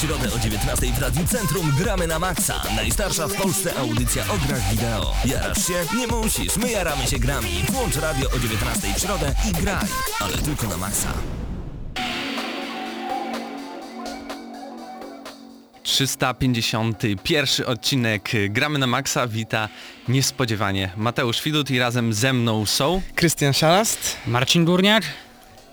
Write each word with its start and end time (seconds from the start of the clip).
W 0.00 0.02
środę 0.02 0.28
o 0.36 0.38
19 0.38 0.86
w 0.86 0.98
Radiu 0.98 1.26
Centrum 1.26 1.72
gramy 1.78 2.06
na 2.06 2.18
maksa. 2.18 2.62
Najstarsza 2.76 3.28
w 3.28 3.34
Polsce 3.34 3.76
audycja 3.78 4.22
o 4.22 4.46
grach 4.46 4.70
wideo. 4.70 5.14
Jarasz 5.24 5.66
się? 5.66 5.96
Nie 5.96 6.06
musisz, 6.06 6.56
my 6.56 6.70
jaramy 6.70 7.06
się 7.06 7.18
grami. 7.18 7.48
Włącz 7.68 7.96
radio 7.96 8.30
o 8.30 8.38
19 8.38 8.94
w 8.94 9.00
środę 9.00 9.34
i 9.50 9.52
graj. 9.52 9.86
Ale 10.20 10.38
tylko 10.38 10.66
na 10.66 10.76
maksa. 10.76 11.12
351 15.82 17.66
odcinek 17.66 18.30
Gramy 18.48 18.78
na 18.78 18.86
Maxa 18.86 19.26
wita 19.26 19.68
niespodziewanie 20.08 20.90
Mateusz 20.96 21.42
Widut 21.42 21.70
i 21.70 21.78
razem 21.78 22.12
ze 22.12 22.32
mną 22.32 22.66
są 22.66 23.02
Krystian 23.14 23.52
Szalast, 23.52 24.16
Marcin 24.26 24.64
Górniak? 24.64 25.04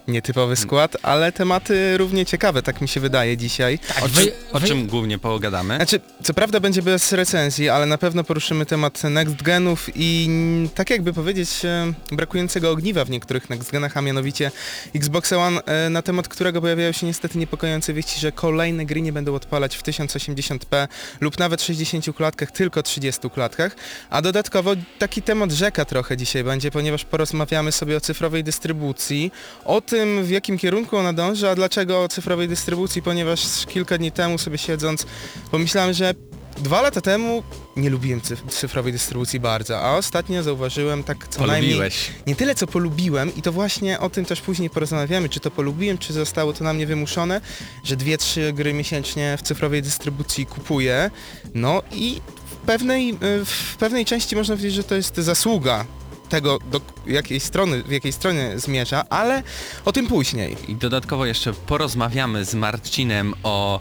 Nietypowy 0.08 0.56
skład, 0.56 0.98
ale 1.04 1.32
tematy 1.32 1.98
równie 1.98 2.26
ciekawe, 2.26 2.62
tak 2.62 2.82
mi 2.82 2.88
się 2.88 3.00
wydaje 3.00 3.38
dzisiaj. 3.38 3.80
o, 4.04 4.08
wy- 4.08 4.22
czym, 4.24 4.32
o 4.54 4.60
wy- 4.60 4.68
czym 4.68 4.88
głównie 4.88 5.20
pogadamy. 5.20 5.76
Znaczy, 5.76 6.00
co 6.24 6.34
prawda 6.34 6.60
będzie 6.60 6.82
bez 6.82 7.12
recenzji, 7.12 7.70
ale 7.70 7.86
na 7.86 7.98
pewno 7.98 8.24
poruszymy 8.24 8.66
temat 8.66 9.04
next 9.04 9.42
genów 9.44 9.90
i 9.96 10.30
tak 10.76 10.90
jakby 10.90 11.14
powiedzieć 11.14 11.66
e, 11.66 11.94
brakującego 12.12 12.72
ogniwa 12.72 13.06
w 13.06 13.10
niektórych 13.10 13.50
next 13.50 13.72
genach, 13.72 13.98
a 13.98 14.02
mianowicie 14.02 14.52
Xbox 14.96 15.34
One, 15.34 15.62
e, 15.66 15.90
na 15.90 16.02
temat 16.02 16.28
którego 16.28 16.62
pojawiają 16.62 16.92
się 16.92 17.08
niestety 17.08 17.38
niepokojące 17.38 17.94
wieści, 17.94 18.20
że 18.20 18.32
kolejne 18.32 18.86
gry 18.86 19.02
nie 19.02 19.14
będą 19.14 19.36
odpalać 19.36 19.76
w 19.78 19.84
1080p 19.84 20.88
lub 21.22 21.40
nawet 21.40 21.62
60 21.62 22.06
klatkach, 22.16 22.52
tylko 22.52 22.84
30 22.84 23.30
klatkach, 23.30 23.76
a 24.10 24.22
dodatkowo 24.22 24.72
taki 25.00 25.22
temat 25.22 25.52
rzeka 25.52 25.86
trochę 25.86 26.18
dzisiaj 26.18 26.44
będzie, 26.44 26.72
ponieważ 26.72 27.06
porozmawiamy 27.06 27.72
sobie 27.72 27.98
o 27.98 28.02
cyfrowej 28.02 28.44
dystrybucji, 28.44 29.32
o 29.66 29.82
tym 29.82 29.97
w 30.24 30.30
jakim 30.30 30.58
kierunku 30.58 30.98
ona 30.98 31.14
dąży, 31.14 31.50
a 31.50 31.56
dlaczego 31.56 32.04
o 32.04 32.08
cyfrowej 32.08 32.48
dystrybucji, 32.48 33.02
ponieważ 33.02 33.66
kilka 33.66 33.98
dni 33.98 34.12
temu 34.12 34.38
sobie 34.38 34.58
siedząc 34.58 35.06
pomyślałem, 35.52 35.94
że 35.94 36.14
Dwa 36.58 36.82
lata 36.82 37.02
temu 37.02 37.44
nie 37.76 37.90
lubiłem 37.90 38.22
cyf- 38.22 38.50
cyfrowej 38.50 38.94
dystrybucji 38.94 39.40
bardzo, 39.40 39.80
a 39.82 39.98
ostatnio 39.98 40.44
zauważyłem 40.44 41.04
tak 41.04 41.28
co 41.28 41.46
najmniej... 41.48 41.72
Polubiłeś. 41.72 42.12
Nie 42.28 42.36
tyle 42.36 42.56
co 42.56 42.68
polubiłem 42.68 43.36
i 43.36 43.42
to 43.42 43.52
właśnie 43.52 44.00
o 44.00 44.10
tym 44.10 44.26
też 44.26 44.42
później 44.42 44.70
porozmawiamy, 44.70 45.30
czy 45.30 45.40
to 45.40 45.52
polubiłem, 45.52 45.98
czy 45.98 46.14
zostało 46.14 46.54
to 46.54 46.64
na 46.64 46.74
mnie 46.74 46.88
wymuszone, 46.88 47.42
że 47.84 47.96
dwie, 47.96 48.18
trzy 48.18 48.54
gry 48.54 48.74
miesięcznie 48.74 49.38
w 49.38 49.42
cyfrowej 49.42 49.82
dystrybucji 49.82 50.46
kupuję. 50.46 51.12
No 51.54 51.82
i 51.92 52.22
w 52.52 52.56
pewnej, 52.56 53.10
y, 53.10 53.46
w 53.46 53.76
pewnej 53.80 54.06
części 54.06 54.36
można 54.36 54.56
powiedzieć, 54.56 54.74
że 54.74 54.84
to 54.84 54.96
jest 54.96 55.16
zasługa 55.16 55.86
tego, 56.30 56.60
do 56.72 56.82
jakiej 57.08 57.40
strony, 57.40 57.84
w 57.84 57.92
jakiej 57.92 58.12
stronie 58.14 58.52
zmierza, 58.60 59.06
ale 59.10 59.44
o 59.86 59.92
tym 59.92 60.08
później. 60.08 60.58
I 60.68 60.76
dodatkowo 60.76 61.26
jeszcze 61.26 61.54
porozmawiamy 61.54 62.46
z 62.46 62.54
Marcinem 62.56 63.34
o 63.44 63.80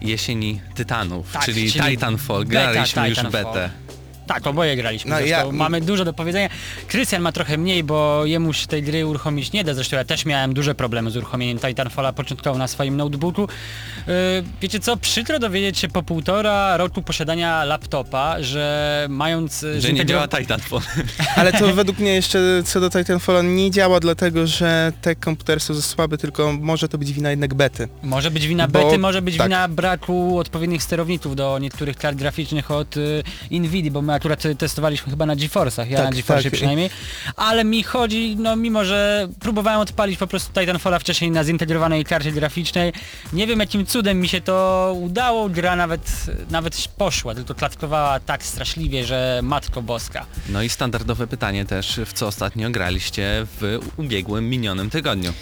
jesieni 0.00 0.60
Tytanów, 0.74 1.32
Tak, 1.32 1.44
czyli, 1.44 1.72
czyli 1.72 1.84
Titanfall. 1.84 2.44
beta 2.44 2.72
Graliśmy 2.72 3.08
już 3.08 3.18
Titanfall. 3.18 3.44
betę. 3.44 3.70
Tak, 4.26 4.46
oboje 4.46 4.76
graliśmy. 4.76 5.10
No 5.10 5.20
ja- 5.20 5.52
Mamy 5.52 5.80
dużo 5.80 6.04
do 6.04 6.12
powiedzenia. 6.12 6.48
Krystian 6.88 7.22
ma 7.22 7.32
trochę 7.32 7.58
mniej, 7.58 7.84
bo 7.84 8.26
jemu 8.26 8.52
się 8.52 8.66
tej 8.66 8.82
gry 8.82 9.06
uruchomić 9.06 9.52
nie 9.52 9.64
da. 9.64 9.74
Zresztą 9.74 9.96
ja 9.96 10.04
też 10.04 10.24
miałem 10.24 10.54
duże 10.54 10.74
problemy 10.74 11.10
z 11.10 11.16
uruchomieniem 11.16 11.58
Titanfalla 11.58 12.12
początkowo 12.12 12.58
na 12.58 12.68
swoim 12.68 12.96
notebooku. 12.96 13.42
Yy, 14.06 14.14
wiecie 14.60 14.80
co, 14.80 14.96
przykro 14.96 15.38
dowiedzieć 15.38 15.78
się 15.78 15.88
po 15.88 16.02
półtora 16.02 16.76
roku 16.76 17.02
posiadania 17.02 17.64
laptopa, 17.64 18.36
że 18.42 19.06
mając... 19.10 19.66
Że 19.78 19.92
nie 19.92 20.06
działa 20.06 20.28
Titanfall. 20.28 20.80
Ale 21.36 21.52
to 21.52 21.74
według 21.74 21.98
mnie 21.98 22.14
jeszcze 22.14 22.38
co 22.64 22.80
do 22.80 22.90
Titanfalla 22.90 23.42
nie 23.42 23.70
działa 23.70 24.00
dlatego, 24.00 24.46
że 24.46 24.92
te 25.02 25.14
komputery 25.16 25.60
są 25.60 25.74
za 25.74 25.82
słabe, 25.82 26.18
tylko 26.18 26.52
może 26.60 26.88
to 26.88 26.98
być 26.98 27.12
wina 27.12 27.30
jednak 27.30 27.54
bety. 27.54 27.88
Może 28.02 28.30
być 28.30 28.46
wina 28.46 28.68
Bo- 28.68 28.84
bety, 28.84 28.98
może 28.98 29.22
być 29.22 29.36
tak. 29.36 29.46
wina 29.46 29.68
braku 29.68 30.38
odpowiednich 30.38 30.82
sterowników 30.82 31.36
do 31.36 31.58
niektórych 31.58 31.96
kart 31.96 32.16
graficznych 32.16 32.70
od 32.70 32.96
y, 32.96 33.22
Nvidia, 33.50 33.90
bo 33.90 34.02
my 34.12 34.16
akurat 34.16 34.44
y, 34.46 34.54
testowaliśmy 34.54 35.10
chyba 35.10 35.26
na 35.26 35.36
GeForce'ach, 35.36 35.88
ja 35.90 35.96
Tak, 35.96 36.06
na 36.06 36.16
GeForce 36.16 36.42
tak. 36.42 36.52
przynajmniej, 36.52 36.90
ale 37.36 37.64
mi 37.64 37.82
chodzi, 37.82 38.36
no 38.38 38.56
mimo, 38.56 38.84
że 38.84 39.28
próbowałem 39.40 39.80
odpalić 39.80 40.18
po 40.18 40.26
prostu 40.26 40.52
Titanfalla 40.60 40.98
wcześniej 40.98 41.30
na 41.30 41.44
zintegrowanej 41.44 42.04
karcie 42.04 42.32
graficznej, 42.32 42.92
nie 43.32 43.46
wiem 43.46 43.60
jakim 43.60 43.86
cudem 43.86 44.20
mi 44.20 44.28
się 44.28 44.40
to 44.40 44.96
udało, 45.00 45.48
gra 45.48 45.76
nawet, 45.76 46.26
nawet 46.50 46.88
poszła, 46.98 47.34
tylko 47.34 47.54
klatkowała 47.54 48.20
tak 48.20 48.42
straszliwie, 48.42 49.04
że 49.04 49.40
matko 49.42 49.82
boska. 49.82 50.26
No 50.48 50.62
i 50.62 50.68
standardowe 50.68 51.26
pytanie 51.26 51.64
też, 51.64 52.00
w 52.06 52.12
co 52.12 52.26
ostatnio 52.26 52.70
graliście 52.70 53.46
w 53.60 53.78
ubiegłym, 53.96 54.48
minionym 54.50 54.90
tygodniu. 54.90 55.32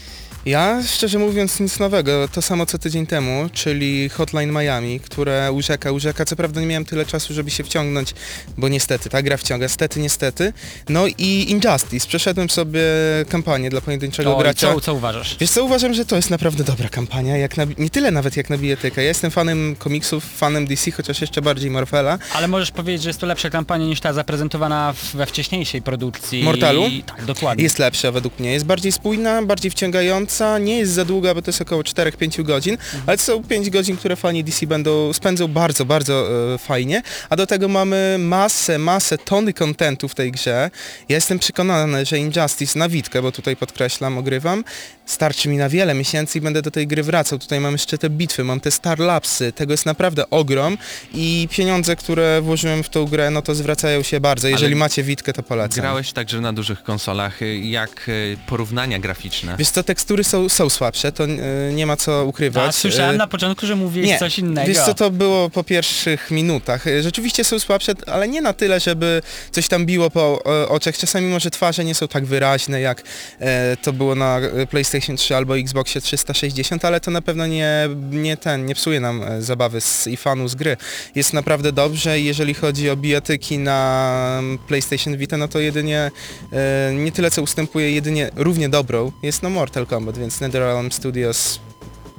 Ja 0.47 0.83
szczerze 0.87 1.19
mówiąc 1.19 1.61
nic 1.61 1.79
nowego, 1.79 2.29
to 2.29 2.43
samo 2.43 2.67
co 2.67 2.79
tydzień 2.79 3.07
temu, 3.07 3.49
czyli 3.53 4.09
Hotline 4.09 4.53
Miami, 4.53 5.01
które 5.01 5.53
urzeka, 5.53 5.93
urzeka. 5.93 6.25
Co 6.25 6.37
prawda 6.37 6.61
nie 6.61 6.67
miałem 6.67 6.85
tyle 6.85 7.07
czasu, 7.07 7.35
żeby 7.35 7.51
się 7.51 7.65
wciągnąć, 7.65 8.15
bo 8.59 8.69
niestety, 8.69 9.09
ta 9.11 9.23
gra 9.23 9.37
wciąga, 9.37 9.69
stety, 9.69 10.01
niestety. 10.01 10.53
No 10.89 11.07
i 11.19 11.47
Injustice, 11.51 12.09
przeszedłem 12.09 12.51
sobie 12.51 12.81
kampanię 13.29 13.71
dla 13.71 13.81
pojedynczego 13.81 14.33
To, 14.33 14.39
gracza. 14.39 14.75
co, 14.75 14.81
co 14.81 14.95
uważasz? 14.95 15.37
Wiesz 15.41 15.51
co, 15.51 15.65
uważam, 15.65 15.95
że 15.95 16.05
to 16.05 16.17
jest 16.17 16.31
naprawdę 16.31 16.65
dobra 16.65 16.89
kampania, 16.89 17.37
jak 17.37 17.57
na, 17.57 17.65
nie 17.79 17.91
tyle 17.91 18.11
nawet 18.11 18.37
jak 18.37 18.51
na 18.51 18.59
bijatykę. 18.59 19.03
Ja 19.03 19.09
jestem 19.09 19.31
fanem 19.31 19.77
komiksów, 19.79 20.25
fanem 20.37 20.67
DC, 20.67 20.91
chociaż 20.91 21.21
jeszcze 21.21 21.43
bardziej 21.43 21.71
Marvela. 21.71 22.19
Ale 22.35 22.49
możesz 22.49 22.71
powiedzieć, 22.71 23.03
że 23.03 23.09
jest 23.11 23.21
to 23.21 23.27
lepsza 23.27 23.51
kampania 23.51 23.87
niż 23.87 24.01
ta 24.01 24.13
zaprezentowana 24.13 24.95
we 25.15 25.27
wcześniejszej 25.27 25.83
produkcji. 25.83 26.43
Mortalu? 26.45 26.85
Tak, 27.07 27.25
dokładnie. 27.25 27.65
Jest 27.65 27.79
lepsza 27.79 28.13
według 28.13 28.39
mnie, 28.39 28.53
jest 28.53 28.67
bardziej 28.67 28.93
spójna, 28.93 29.43
bardziej 29.43 29.71
wciągająca, 29.71 30.30
nie 30.61 30.79
jest 30.79 30.93
za 30.93 31.05
długa, 31.05 31.35
bo 31.35 31.43
to 31.43 31.49
jest 31.49 31.61
około 31.61 31.83
4-5 31.83 32.43
godzin, 32.43 32.79
ale 33.07 33.17
to 33.17 33.23
są 33.23 33.45
5 33.45 33.71
godzin, 33.71 33.97
które 33.97 34.17
fani 34.17 34.45
DC 34.45 34.67
będą, 34.67 35.13
spędzą 35.13 35.49
bardzo, 35.49 35.85
bardzo 35.85 36.29
e, 36.55 36.59
fajnie, 36.59 37.03
a 37.29 37.37
do 37.37 37.47
tego 37.47 37.69
mamy 37.69 38.17
masę, 38.19 38.79
masę, 38.79 39.19
tony 39.19 39.53
kontentu 39.53 40.09
w 40.09 40.15
tej 40.15 40.33
grze. 40.33 40.71
Ja 41.09 41.17
jestem 41.17 41.39
przekonany, 41.39 42.07
że 42.07 42.19
Injustice 42.19 42.79
na 42.79 42.89
Witkę, 42.89 43.23
bo 43.23 43.33
tutaj 43.33 43.57
podkreślam, 43.57 44.19
ogrywam, 44.19 44.65
starczy 45.11 45.49
mi 45.49 45.57
na 45.57 45.69
wiele 45.69 45.95
miesięcy 45.95 46.39
i 46.39 46.41
będę 46.41 46.63
do 46.63 46.71
tej 46.71 46.87
gry 46.87 47.03
wracał. 47.03 47.39
Tutaj 47.39 47.61
mam 47.61 47.73
jeszcze 47.73 47.99
te 47.99 48.11
bitwy, 48.11 48.45
mam 48.45 48.61
te 48.61 48.71
Starlapsy, 48.71 49.53
tego 49.53 49.73
jest 49.73 49.87
naprawdę 49.87 50.31
ogrom 50.31 50.79
i 51.15 51.49
pieniądze, 51.51 51.97
które 51.97 52.41
włożyłem 52.41 52.83
w 52.83 52.89
tą 52.89 53.05
grę, 53.05 53.31
no 53.31 53.43
to 53.43 53.55
zwracają 53.55 54.03
się 54.03 54.21
bardzo. 54.21 54.49
Jeżeli 54.49 54.75
macie 54.75 55.03
Witkę, 55.03 55.33
to 55.33 55.43
polecam. 55.43 55.81
Grałeś 55.83 56.13
także 56.13 56.41
na 56.41 56.53
dużych 56.53 56.83
konsolach, 56.83 57.39
jak 57.63 58.09
y, 58.09 58.37
porównania 58.47 58.99
graficzne. 58.99 59.57
Wiesz 59.59 59.69
co, 59.71 59.83
tekstury 59.83 60.25
są, 60.25 60.49
są 60.49 60.71
słabsze, 60.71 61.13
to 61.13 61.25
e, 61.25 61.29
nie 61.73 61.87
ma 61.87 61.97
co 61.97 62.25
ukrywać. 62.25 62.69
A, 62.69 62.73
słyszałem 62.73 63.15
E, 63.15 63.19
na 63.19 63.27
początku, 63.27 63.67
że 63.67 63.77
mówiłeś 63.77 64.09
nie, 64.09 64.19
coś 64.19 64.39
innego. 64.39 64.69
Wiesz 64.69 64.79
co, 64.79 64.95
to 64.95 65.11
było 65.11 65.51
po 65.51 65.65
pierwszych 65.65 66.31
minutach. 66.31 66.87
E, 66.87 67.03
Rzeczywiście 67.03 67.45
są 67.45 67.59
słabsze, 67.59 67.93
ale 68.07 68.29
nie 68.29 68.41
na 68.41 68.53
tyle, 68.53 68.81
żeby 68.81 69.23
coś 69.51 69.69
tam 69.69 69.87
biło 69.87 70.11
po 70.11 70.43
e, 70.47 70.69
oczach. 70.69 70.99
Czasami 70.99 71.27
może 71.27 71.51
twarze 71.51 71.85
nie 71.85 71.95
są 71.95 72.09
tak 72.09 72.25
wyraźne, 72.25 72.81
jak 72.81 73.03
e, 73.41 73.77
to 73.77 73.93
było 73.93 74.15
na 74.15 74.39
e, 74.39 74.67
PlayStation 75.01 75.17
3 75.17 75.37
albo 75.37 75.57
Xboxie 75.59 76.01
360, 76.01 76.85
ale 76.85 77.01
to 77.01 77.11
na 77.11 77.23
pewno 77.23 77.47
nie, 77.47 77.89
nie 78.11 78.37
ten, 78.37 78.67
nie 78.67 78.75
psuje 78.75 79.01
nam 79.01 79.23
e, 79.23 79.43
zabawy 79.43 79.81
z, 79.81 80.07
i 80.07 80.17
fanu 80.17 80.49
z 80.49 80.55
gry. 80.55 80.77
Jest 81.15 81.33
naprawdę 81.33 81.73
dobrze 81.73 82.21
i 82.21 82.25
jeżeli 82.25 82.55
chodzi 82.55 82.91
o 82.91 82.97
bijatyki 82.97 83.59
na 83.59 84.37
mm, 84.39 84.59
PlayStation 84.59 85.17
Vita, 85.17 85.37
no 85.37 85.49
to 85.49 85.61
jedynie 85.61 86.11
e, 86.53 86.95
nie 86.95 87.13
tyle 87.13 87.31
co 87.31 87.43
ustępuje, 87.43 87.91
jedynie 87.91 88.31
równie 88.37 88.69
dobrą 88.69 89.13
jest 89.23 89.43
no 89.43 89.51
Mortal 89.51 89.87
Kombat, 89.87 90.19
więc 90.19 90.41
NetherRealm 90.41 90.93
Studios 90.93 91.61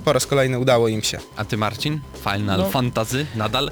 po 0.02 0.14
raz 0.14 0.26
kolejny 0.28 0.60
udało 0.60 0.88
im 0.88 1.02
się. 1.04 1.18
A 1.36 1.46
ty 1.46 1.58
Marcin? 1.58 2.00
Final 2.24 2.60
No. 2.60 2.70
Fantasy 2.70 3.26
nadal? 3.36 3.66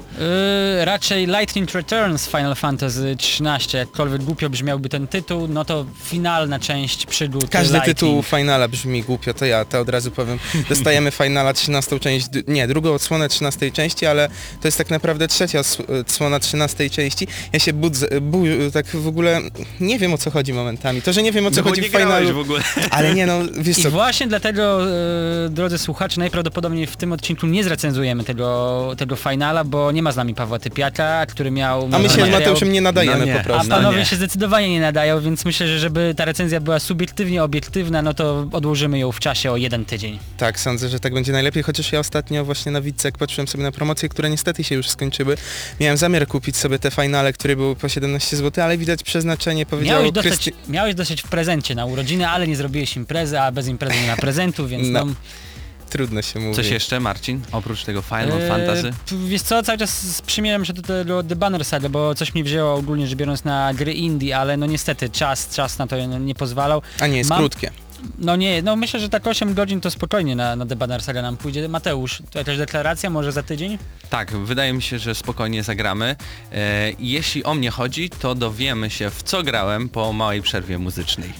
Yy, 0.78 0.84
raczej 0.84 1.26
Lightning 1.26 1.70
Returns 1.74 2.26
Final 2.28 2.54
Fantasy 2.54 3.16
XIII, 3.20 3.78
jakkolwiek 3.78 4.22
głupio 4.22 4.50
brzmiałby 4.50 4.88
ten 4.88 5.06
tytuł, 5.08 5.48
no 5.48 5.64
to 5.64 5.86
finalna 6.04 6.58
część 6.58 7.06
przygód 7.06 7.50
Każdy 7.50 7.74
Lightning. 7.74 7.98
tytuł 7.98 8.22
Finala 8.22 8.68
brzmi 8.68 9.02
głupio, 9.02 9.34
to 9.34 9.44
ja 9.44 9.64
to 9.64 9.80
od 9.80 9.88
razu 9.88 10.10
powiem. 10.10 10.38
Dostajemy 10.68 11.10
Finala 11.10 11.52
13 11.52 12.00
część, 12.00 12.26
nie, 12.48 12.66
drugą 12.68 12.94
odsłonę 12.94 13.28
13 13.28 13.70
części, 13.70 14.06
ale 14.06 14.28
to 14.60 14.68
jest 14.68 14.78
tak 14.78 14.90
naprawdę 14.90 15.28
trzecia 15.28 15.60
odsłona 16.00 16.38
13 16.38 16.90
części. 16.90 17.26
Ja 17.52 17.58
się 17.58 17.72
budzę, 17.72 18.08
bu, 18.20 18.42
tak 18.72 18.86
w 18.86 19.06
ogóle 19.08 19.40
nie 19.80 19.98
wiem 19.98 20.14
o 20.14 20.18
co 20.18 20.30
chodzi 20.30 20.52
momentami. 20.52 21.02
To, 21.02 21.12
że 21.12 21.22
nie 21.22 21.32
wiem 21.32 21.46
o 21.46 21.50
co 21.50 21.62
No 21.62 21.68
chodzi 21.68 21.80
nie 21.82 21.88
w 21.88 21.92
Finalu, 21.92 22.34
w 22.34 22.38
ogóle. 22.38 22.60
ale 22.90 23.14
nie 23.14 23.26
no, 23.26 23.38
wiesz 23.58 23.78
I 23.78 23.82
co, 23.82 23.90
właśnie 23.90 24.26
dlatego, 24.26 24.82
e, 25.46 25.48
drodzy 25.50 25.78
słuchacze, 25.78 26.19
najprawdopodobniej 26.20 26.86
w 26.86 26.96
tym 26.96 27.12
odcinku 27.12 27.46
nie 27.46 27.64
zrecenzujemy 27.64 28.24
tego, 28.24 28.90
tego 28.98 29.16
finala, 29.16 29.64
bo 29.64 29.92
nie 29.92 30.02
ma 30.02 30.12
z 30.12 30.16
nami 30.16 30.34
Pawła 30.34 30.58
Typiaka, 30.58 31.26
który 31.26 31.50
miał... 31.50 31.88
A 31.92 31.98
my 31.98 32.08
się 32.08 32.14
z 32.14 32.16
materiał- 32.18 32.30
Mateuszem 32.30 32.72
nie 32.72 32.80
nadajemy 32.80 33.18
No 33.18 33.24
nie. 33.24 33.32
po 33.34 33.40
A 33.40 33.42
prostu. 33.44 33.68
No 33.68 33.76
panowie 33.76 33.98
nie. 33.98 34.04
się 34.06 34.16
zdecydowanie 34.16 34.70
nie 34.70 34.80
nadają, 34.80 35.20
więc 35.20 35.44
myślę, 35.44 35.66
że 35.68 35.78
żeby 35.78 36.14
ta 36.16 36.24
recenzja 36.24 36.60
była 36.60 36.78
subiektywnie 36.78 37.42
obiektywna, 37.44 38.02
no 38.02 38.14
to 38.14 38.46
odłożymy 38.52 38.98
ją 38.98 39.12
w 39.12 39.20
czasie 39.20 39.52
o 39.52 39.56
jeden 39.56 39.84
tydzień. 39.84 40.18
Tak, 40.36 40.60
sądzę, 40.60 40.88
że 40.88 41.00
tak 41.00 41.14
będzie 41.14 41.32
najlepiej, 41.32 41.62
chociaż 41.62 41.92
ja 41.92 41.98
ostatnio 42.00 42.44
właśnie 42.44 42.72
na 42.72 42.80
Widce, 42.80 43.08
jak 43.08 43.18
patrzyłem 43.18 43.48
sobie 43.48 43.64
na 43.64 43.72
promocje, 43.72 44.08
które 44.08 44.30
niestety 44.30 44.64
się 44.64 44.74
już 44.74 44.88
skończyły, 44.88 45.36
miałem 45.80 45.96
zamiar 45.96 46.26
kupić 46.26 46.56
sobie 46.56 46.78
te 46.78 46.90
finale, 46.90 47.32
które 47.32 47.56
były 47.56 47.76
po 47.76 47.88
17 47.88 48.36
zł, 48.36 48.64
ale 48.64 48.78
widać 48.78 49.02
przeznaczenie 49.02 49.66
powiedział 49.66 49.96
Miałeś 49.98 50.12
dostać, 50.12 50.32
Krysty... 50.38 50.52
miałeś 50.72 50.94
dostać 50.94 51.22
w 51.22 51.28
prezencie 51.28 51.74
na 51.74 51.86
urodziny, 51.86 52.28
ale 52.28 52.46
nie 52.48 52.56
zrobiłeś 52.56 52.96
imprezy, 52.96 53.40
a 53.40 53.52
bez 53.52 53.68
imprezy 53.68 54.00
nie 54.02 54.06
ma 54.06 54.16
prezentu, 54.16 54.68
więc 54.68 54.88
no... 54.92 55.04
No. 55.04 55.12
Trudno 55.90 56.22
się 56.22 56.40
mówi. 56.40 56.54
Coś 56.56 56.68
jeszcze, 56.70 57.00
Marcin? 57.00 57.40
Oprócz 57.52 57.84
tego 57.84 58.02
Final 58.02 58.32
Eee, 58.42 58.48
Fantasy? 58.48 58.92
Wiesz 59.28 59.42
co, 59.42 59.62
cały 59.62 59.78
czas 59.78 60.22
przymieram 60.26 60.64
się 60.64 60.72
do 60.72 60.82
tego 60.82 61.22
The 61.22 61.36
Banner 61.36 61.64
Saga, 61.64 61.88
bo 61.88 62.14
coś 62.14 62.34
mi 62.34 62.42
wzięło 62.44 62.74
ogólnie 62.74 63.06
rzecz 63.06 63.16
biorąc 63.18 63.44
na 63.44 63.74
gry 63.74 63.92
indie, 63.92 64.38
ale 64.38 64.56
no 64.56 64.66
niestety 64.66 65.10
czas, 65.10 65.48
czas 65.54 65.78
na 65.78 65.86
to 65.86 66.06
nie 66.06 66.34
pozwalał. 66.34 66.82
A 67.00 67.06
nie, 67.06 67.18
jest 67.18 67.30
Mam- 67.30 67.38
krótkie. 67.38 67.70
No 68.18 68.36
nie, 68.36 68.62
no 68.62 68.76
myślę, 68.76 69.00
że 69.00 69.08
tak 69.08 69.26
8 69.26 69.54
godzin 69.54 69.80
to 69.80 69.90
spokojnie 69.90 70.36
na, 70.36 70.56
na 70.56 70.66
The 70.66 70.76
Banner 70.76 71.02
Saga 71.02 71.22
nam 71.22 71.36
pójdzie. 71.36 71.68
Mateusz, 71.68 72.22
to 72.30 72.38
jakaś 72.38 72.58
deklaracja 72.58 73.10
może 73.10 73.32
za 73.32 73.42
tydzień? 73.42 73.78
Tak, 74.10 74.36
wydaje 74.36 74.72
mi 74.72 74.82
się, 74.82 74.98
że 74.98 75.14
spokojnie 75.14 75.62
zagramy. 75.62 76.16
E, 76.52 76.92
jeśli 76.98 77.44
o 77.44 77.54
mnie 77.54 77.70
chodzi, 77.70 78.10
to 78.10 78.34
dowiemy 78.34 78.90
się 78.90 79.10
w 79.10 79.22
co 79.22 79.42
grałem 79.42 79.88
po 79.88 80.12
małej 80.12 80.42
przerwie 80.42 80.78
muzycznej. 80.78 81.32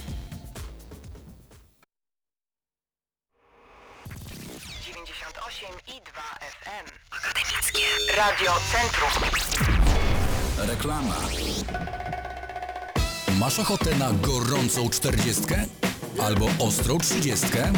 Radio 8.21 8.53
Centrum. 8.73 9.31
Reklama. 10.59 11.17
Masz 13.39 13.59
ochotę 13.59 13.95
na 13.95 14.11
gorącą 14.13 14.91
czterdziestkę? 14.91 15.65
Albo 16.23 16.47
ostrą 16.59 16.99
trzydziestkę? 16.99 17.73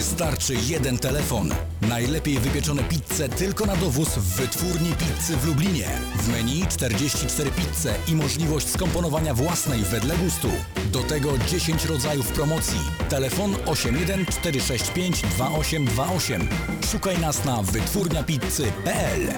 Wystarczy 0.00 0.54
jeden 0.54 0.98
telefon. 0.98 1.54
Najlepiej 1.80 2.38
wypieczone 2.38 2.82
pizze 2.82 3.28
tylko 3.28 3.66
na 3.66 3.76
dowóz 3.76 4.08
w 4.08 4.36
wytwórni 4.36 4.92
pizzy 4.92 5.36
w 5.36 5.46
Lublinie. 5.46 5.88
W 6.14 6.28
menu 6.28 6.66
44 6.68 7.50
pizze 7.50 7.94
i 8.08 8.14
możliwość 8.14 8.68
skomponowania 8.68 9.34
własnej 9.34 9.80
wedle 9.80 10.16
gustu. 10.16 10.48
Do 10.92 11.02
tego 11.02 11.38
10 11.38 11.84
rodzajów 11.84 12.28
promocji. 12.28 12.80
Telefon 13.08 13.56
81 13.66 14.26
465 14.26 15.22
2828. 15.22 16.48
Szukaj 16.92 17.18
nas 17.18 17.44
na 17.44 17.62
wytwórniapizzy.pl 17.62 19.34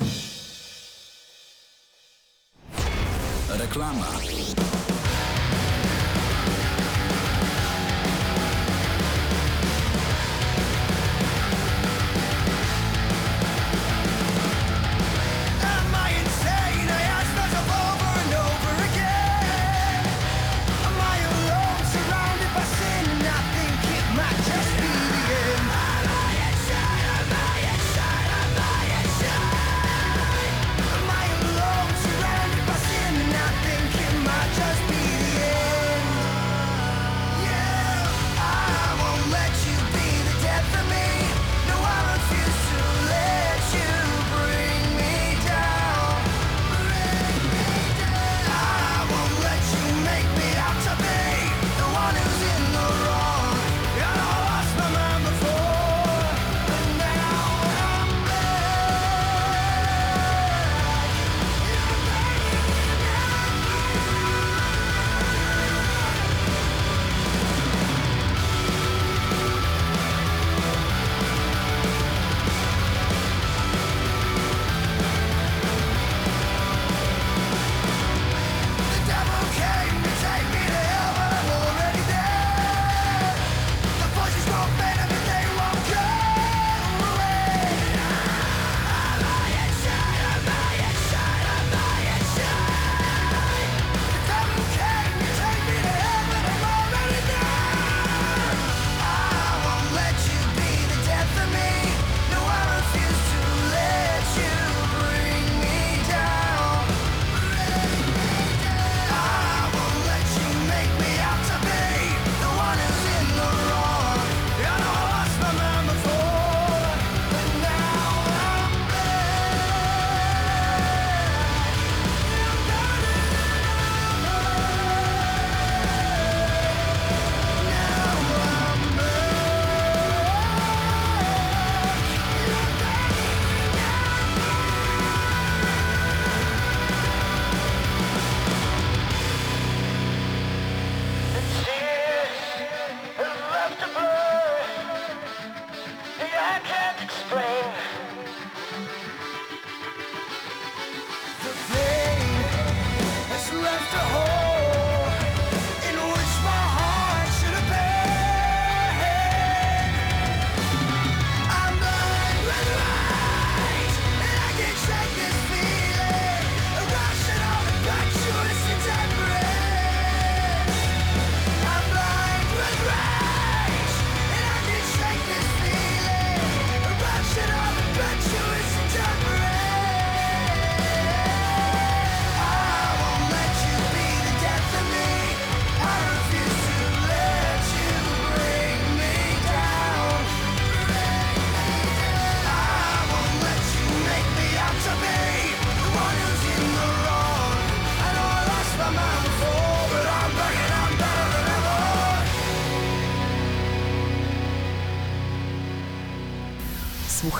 Reklama. 3.48 4.08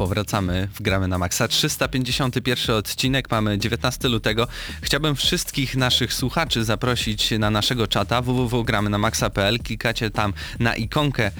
Powracamy 0.00 0.68
w 0.74 0.82
Gramy 0.82 1.08
na 1.08 1.18
Maxa. 1.18 1.48
351 1.48 2.76
odcinek, 2.76 3.30
mamy 3.30 3.58
19 3.58 4.08
lutego. 4.08 4.46
Chciałbym 4.82 5.16
wszystkich 5.16 5.76
naszych 5.76 6.14
słuchaczy 6.14 6.64
zaprosić 6.64 7.30
na 7.30 7.50
naszego 7.50 7.86
czata 7.86 8.22
www.gramynamaxa.pl. 8.22 9.58
Klikacie 9.58 10.10
tam 10.10 10.32
na 10.58 10.74
ikonkę 10.74 11.26
e, 11.26 11.30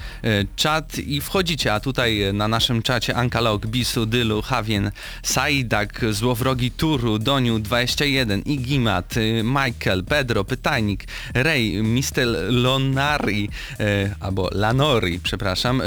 czat 0.55 0.99
i 0.99 1.21
wchodzicie, 1.21 1.73
a 1.73 1.79
tutaj 1.79 2.33
na 2.33 2.47
naszym 2.47 2.81
czacie 2.81 3.15
Ankalog, 3.15 3.67
Bisu, 3.67 4.05
Dylu, 4.05 4.41
Havien, 4.41 4.91
Saidak, 5.23 6.05
Złowrogi 6.11 6.71
Turu, 6.71 7.19
Doniu 7.19 7.59
21, 7.59 8.41
Igimat, 8.41 9.17
e, 9.17 9.43
Michael, 9.43 10.03
Pedro, 10.03 10.43
Pytajnik, 10.43 11.05
Ray, 11.33 11.83
Mr. 11.83 12.25
Lonari, 12.49 13.49
e, 13.79 14.15
albo 14.19 14.49
Lanori, 14.51 15.19
przepraszam, 15.19 15.81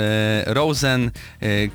Rosen, 0.47 1.11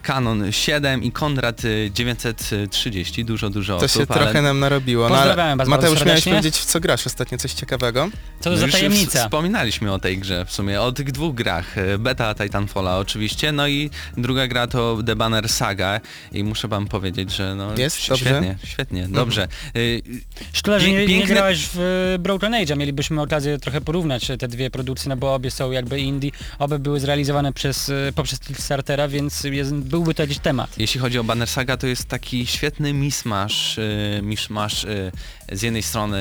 Canon 0.03 0.51
7 0.51 0.88
i 1.01 1.12
Konrad 1.12 1.62
e, 1.65 1.91
930, 1.91 3.25
dużo, 3.25 3.50
dużo 3.50 3.79
To 3.79 3.86
osób, 3.86 4.01
się 4.01 4.08
trochę 4.08 4.41
nam 4.41 4.60
narobiło. 4.60 5.10
No, 5.10 5.17
ale 5.17 5.55
was 5.58 5.67
Mateusz, 5.67 6.05
miałeś 6.05 6.24
powiedzieć 6.24 6.58
w 6.58 6.65
co 6.65 6.79
grasz 6.79 7.08
ostatnio, 7.08 7.38
coś 7.38 7.53
ciekawego? 7.53 8.10
Co 8.39 8.43
to 8.43 8.50
No 8.50 8.58
za 8.58 8.67
w- 8.67 8.72
tajemnica? 8.72 9.24
Wspominaliśmy 9.24 9.91
o 9.93 10.00
tej 10.00 10.17
grze 10.17 10.46
w 10.46 10.51
sumie, 10.51 10.81
o 10.81 10.91
tych 10.91 11.12
dwóch 11.12 11.36
grach. 11.36 11.77
e, 11.77 11.98
Beta 11.98 12.36
Titanfalla 12.36 12.98
oczywiście, 12.98 13.51
no 13.51 13.67
i 13.67 13.89
druga 14.17 14.48
gra 14.48 14.67
to 14.67 14.98
The 15.05 15.15
Banner 15.15 15.50
Saga 15.50 16.01
i 16.31 16.43
muszę 16.43 16.67
wam 16.67 16.88
powiedzieć, 16.88 17.31
że 17.36 17.55
no 17.55 17.77
Jest? 17.77 17.98
ś- 17.98 18.10
Dobrze? 18.10 18.25
świetnie, 18.25 18.58
świetnie, 18.63 19.08
dobrze. 19.08 19.48
Y, 19.75 20.01
Szkoda, 20.53 20.79
że 20.79 20.88
nie, 20.88 20.93
nie 20.93 21.08
piękne- 21.08 21.34
grałeś 21.36 21.69
w 21.74 22.15
Broken 22.19 22.53
Age, 22.53 22.74
a 22.74 22.75
mielibyśmy 22.77 23.22
okazję 23.22 23.58
trochę 23.60 23.81
porównać 23.81 24.27
te 24.39 24.48
dwie 24.48 24.69
produkcje, 24.69 25.10
no 25.10 25.17
bo 25.17 25.34
obie 25.34 25.51
są 25.51 25.72
jakby 25.72 26.00
indie, 26.00 26.31
obie 26.60 26.79
były 26.79 27.00
zrealizowane 27.00 27.53
przez, 27.53 27.91
poprzez 28.15 28.39
Kickstartera, 28.39 29.08
więc 29.08 29.43
jest, 29.43 29.74
byłby 29.75 30.13
to 30.13 30.24
jakiś 30.24 30.39
temat. 30.39 30.78
Jeśli 30.79 31.00
chodzi 31.00 31.19
o 31.19 31.24
Banner 31.24 31.48
Saga, 31.48 31.77
to 31.77 31.88
jest 31.88 32.05
taki 32.05 32.48
świetny 32.48 32.93
mismasz, 32.93 33.77
y, 33.77 34.19
mismasz 34.24 34.83
y, 34.83 35.12
z 35.51 35.62
jednej 35.62 35.83
strony 35.83 36.17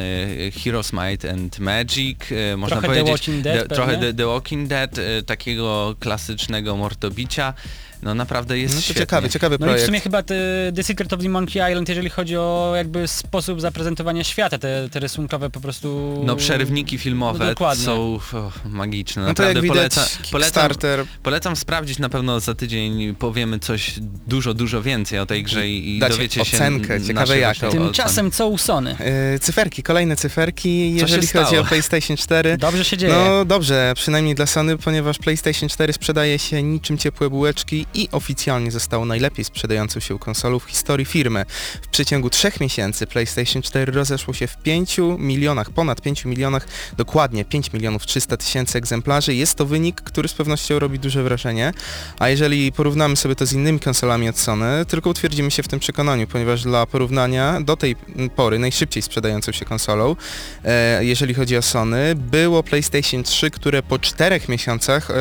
y, 0.56 0.60
Heroes 0.60 0.92
Might 0.92 1.24
and 1.24 1.58
Magic, 1.58 2.18
y, 2.32 2.56
można 2.56 2.76
Trochę 2.76 2.88
The 2.88 3.00
powiedzieć, 3.00 3.26
Walking 3.26 3.44
Dead 3.44 3.68
trochę 3.68 3.92
pewnie? 3.92 4.06
The, 4.06 4.14
The 4.14 4.26
Walking 4.26 4.68
Dead, 4.68 4.98
y, 4.98 5.22
takiego 5.22 5.96
klasycznego 6.00 6.76
mortobicia. 6.76 7.54
No 8.02 8.14
naprawdę 8.14 8.59
jest 8.59 8.75
No 8.75 8.78
to 8.81 8.85
świetnie. 8.85 9.00
ciekawy, 9.02 9.28
ciekawy 9.31 9.57
No 9.61 9.67
i 9.67 9.69
w 9.69 9.71
projekt. 9.71 9.87
sumie 9.87 10.00
chyba 10.00 10.23
te, 10.23 10.35
The 10.76 10.83
Secret 10.83 11.12
of 11.12 11.23
the 11.23 11.28
Monkey 11.28 11.71
Island, 11.73 11.88
jeżeli 11.88 12.11
chodzi 12.11 12.37
o 12.37 12.73
jakby 12.76 13.09
sposób 13.09 13.61
zaprezentowania 13.61 14.25
świata, 14.25 14.59
te, 14.59 14.88
te 14.93 15.00
rysunkowe 15.00 15.50
po 15.50 15.61
prostu... 15.61 16.21
No 16.26 16.37
przerywniki 16.37 16.99
filmowe 16.99 17.38
No 17.45 17.50
dokładnie. 17.50 17.85
są 17.85 18.19
o, 18.33 18.52
magiczne. 18.64 19.23
No 19.23 19.35
to 19.35 19.43
jak 19.43 19.55
Naprawdę 19.57 19.75
widać, 19.75 19.95
poleca, 20.31 20.61
polecam, 20.69 21.07
polecam 21.23 21.57
sprawdzić 21.57 21.99
na 21.99 22.09
pewno 22.09 22.40
za 22.40 22.55
tydzień 22.55 23.14
powiemy 23.14 23.59
coś 23.59 23.95
dużo, 24.26 24.55
dużo 24.55 24.83
więcej 24.83 25.19
o 25.19 25.26
tej 25.26 25.43
grze 25.43 25.69
i, 25.69 25.97
i 25.97 25.99
dowiecie 25.99 26.45
się 26.45 26.57
ocenkę, 26.57 27.00
ciekawe 27.02 27.49
oceny. 27.50 27.73
Tymczasem 27.73 28.31
co 28.31 28.49
u 28.49 28.59
Sony? 28.59 28.97
Yy, 29.33 29.38
cyferki, 29.38 29.83
kolejne 29.83 30.17
cyferki, 30.17 30.95
Co 30.97 31.00
jeżeli 31.02 31.26
chodzi 31.26 31.47
stało? 31.49 31.62
o 31.62 31.64
PlayStation 31.64 32.17
4. 32.17 32.57
Dobrze 32.57 32.85
się 32.85 32.97
dzieje. 32.97 33.12
No 33.14 33.45
dobrze, 33.45 33.93
przynajmniej 33.97 34.35
dla 34.35 34.47
Sony, 34.47 34.78
ponieważ 34.78 35.19
PlayStation 35.19 35.69
4 35.69 35.93
sprzedaje 35.93 36.38
się 36.38 36.62
niczym 36.62 36.99
ciepłe 36.99 37.31
bułeczki 37.31 37.87
i 37.95 38.09
oficjalnie 38.12 38.71
zostało 38.71 39.04
najlepiej 39.04 39.45
sprzedającą 39.45 40.00
się 40.00 40.18
konsolą 40.18 40.59
w 40.59 40.64
historii 40.64 41.07
firmy. 41.07 41.45
W 41.83 41.88
przeciągu 41.88 42.30
trzech 42.30 42.61
miesięcy 42.61 43.07
PlayStation 43.07 43.62
4 43.62 43.92
rozeszło 43.92 44.35
się 44.35 44.47
w 44.47 44.57
5 44.57 45.00
milionach, 45.18 45.71
ponad 45.71 46.00
5 46.00 46.25
milionach, 46.25 46.68
dokładnie 46.97 47.45
5 47.45 47.73
milionów 47.73 48.07
300 48.07 48.37
tysięcy 48.37 48.78
egzemplarzy. 48.78 49.35
Jest 49.35 49.54
to 49.54 49.66
wynik, 49.66 50.00
który 50.00 50.28
z 50.28 50.35
pewnością 50.35 50.78
robi 50.78 50.99
duże 50.99 51.23
wrażenie, 51.23 51.73
a 52.18 52.28
jeżeli 52.28 52.73
porównamy 52.73 53.16
sobie 53.16 53.35
to 53.35 53.47
z 53.47 53.52
innymi 53.52 53.80
konsolami 53.80 54.28
od 54.28 54.38
Sony, 54.38 54.85
tylko 54.88 55.11
utwierdzimy 55.11 55.50
się 55.50 55.62
w 55.62 55.68
tym 55.68 55.80
przekonaniu, 55.80 56.26
ponieważ 56.26 56.62
dla 56.62 56.87
porównania 56.87 57.61
do 57.61 57.76
tej 57.76 57.97
pory 58.37 58.59
najszybciej 58.59 59.02
sprzedającą 59.02 59.52
się 59.52 59.64
konsolą 59.64 60.16
e, 60.64 61.04
jeżeli 61.04 61.35
chodzi 61.35 61.57
o 61.57 61.62
Sony, 61.62 62.14
było 62.14 62.62
PlayStation 62.62 63.23
3, 63.23 63.50
które 63.50 63.83
po 63.83 63.99
czterech 63.99 64.49
miesiącach 64.49 65.11
e, 65.11 65.14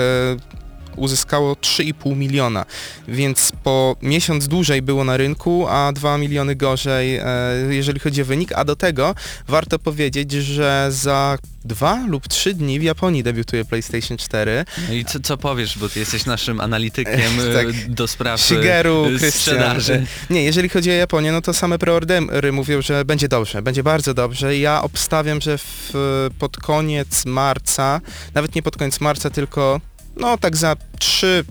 uzyskało 0.98 1.54
3,5 1.54 2.16
miliona, 2.16 2.66
więc 3.08 3.52
po 3.64 3.96
miesiąc 4.02 4.48
dłużej 4.48 4.82
było 4.82 5.04
na 5.04 5.18
rynku, 5.18 5.68
a 5.70 5.92
2 5.94 6.18
miliony 6.18 6.56
gorzej, 6.56 7.16
e, 7.16 7.26
jeżeli 7.70 8.00
chodzi 8.00 8.22
o 8.22 8.26
wynik, 8.26 8.52
a 8.52 8.66
do 8.66 8.76
tego 8.76 9.16
warto 9.48 9.80
powiedzieć, 9.80 10.32
że 10.32 10.88
za 10.90 11.38
dwa 11.66 12.06
lub 12.08 12.28
trzy 12.28 12.54
dni 12.54 12.80
w 12.80 12.84
Japonii 12.84 13.24
debiutuje 13.24 13.66
PlayStation 13.66 14.18
4. 14.18 14.66
No 14.88 14.94
i 14.94 15.06
co, 15.06 15.20
co 15.20 15.38
powiesz, 15.38 15.78
bo 15.78 15.90
ty 15.90 16.00
jesteś 16.00 16.26
naszym 16.26 16.62
analitykiem 16.62 17.40
e, 17.52 17.54
Tak. 17.54 17.90
do 17.90 18.08
spraw 18.08 18.42
e, 18.42 18.44
Shigeru, 18.44 19.06
e, 19.22 19.32
sprzedaży. 19.32 20.06
Nie, 20.30 20.44
jeżeli 20.44 20.70
chodzi 20.70 20.90
o 20.90 20.94
Japonię, 20.94 21.32
no 21.32 21.42
to 21.42 21.54
same 21.54 21.80
preordery 21.80 22.52
mówią, 22.52 22.82
że 22.82 23.06
będzie 23.06 23.28
dobrze, 23.28 23.62
będzie 23.62 23.84
bardzo 23.84 24.14
dobrze. 24.14 24.58
Ja 24.58 24.82
obstawiam, 24.82 25.42
że 25.42 25.58
w, 25.58 25.94
pod 26.40 26.58
koniec 26.58 27.26
marca, 27.26 28.02
nawet 28.34 28.56
nie 28.56 28.62
pod 28.64 28.78
koniec 28.78 29.02
marca, 29.02 29.30
tylko 29.30 29.82
no 30.20 30.38
tak 30.38 30.58
za 30.58 30.76
3 31.00 31.46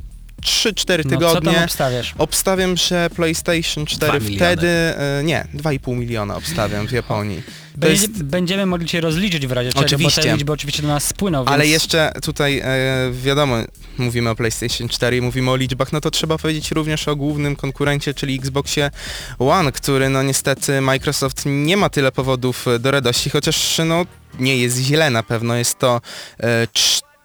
3-4 0.46 1.04
No, 1.04 1.18
co 1.20 1.32
tam 1.35 1.42
tygodnie. 1.42 1.64
obstawiasz? 1.64 2.14
Obstawiam, 2.18 2.76
że 2.76 3.11
PlayStation 3.11 3.87
4 3.87 4.20
miliony. 4.20 4.37
wtedy, 4.37 4.68
e, 4.68 5.23
nie, 5.25 5.46
2,5 5.54 5.96
miliona 5.96 6.37
obstawiam 6.37 6.88
w 6.88 6.92
Japonii. 6.92 7.42
Będzie, 7.76 8.02
jest, 8.02 8.23
Będziemy 8.23 8.66
mogli 8.66 8.88
cię 8.88 9.00
rozliczyć 9.00 9.46
w 9.46 9.52
razie 9.52 9.68
czego, 9.68 9.80
bo 9.80 9.87
Oczywiście. 9.87 10.23
te 10.23 10.32
liczby 10.32 10.52
oczywiście 10.52 10.82
do 10.82 10.88
nas 10.88 11.04
spłyną, 11.04 11.38
więc... 11.38 11.50
ale 11.50 11.66
jeszcze 11.66 12.12
tutaj 12.23 12.58
e, 12.58 12.66
wiadomo, 13.12 13.56
mówimy 13.99 14.30
o 14.30 14.35
PlayStation 14.35 14.88
4 14.88 15.16
i 15.16 15.20
mówimy 15.20 15.50
o 15.50 15.56
liczbach, 15.56 15.92
no 15.92 16.00
to 16.00 16.11
trzeba 16.11 16.38
powiedzieć 16.38 16.70
również 16.70 17.08
o 17.08 17.16
głównym 17.16 17.56
konkurencie, 17.56 18.14
czyli 18.14 18.35
Xboxie 18.35 18.90
One, 19.38 19.73
który 19.73 20.08
no 20.08 20.23
niestety 20.23 20.80
Microsoft 20.80 21.42
nie 21.46 21.76
ma 21.76 21.88
tyle 21.88 22.12
powodów 22.12 22.68
e, 22.68 22.78
do 22.78 22.90
radości, 22.90 23.30
chociaż 23.30 23.80
no 23.87 24.06
nie 24.38 24.56
jest 24.56 24.78
źle 24.78 25.11
na 25.11 25.23
pewno, 25.23 25.54
jest 25.56 25.78
to 25.78 26.00
e, 26.40 26.66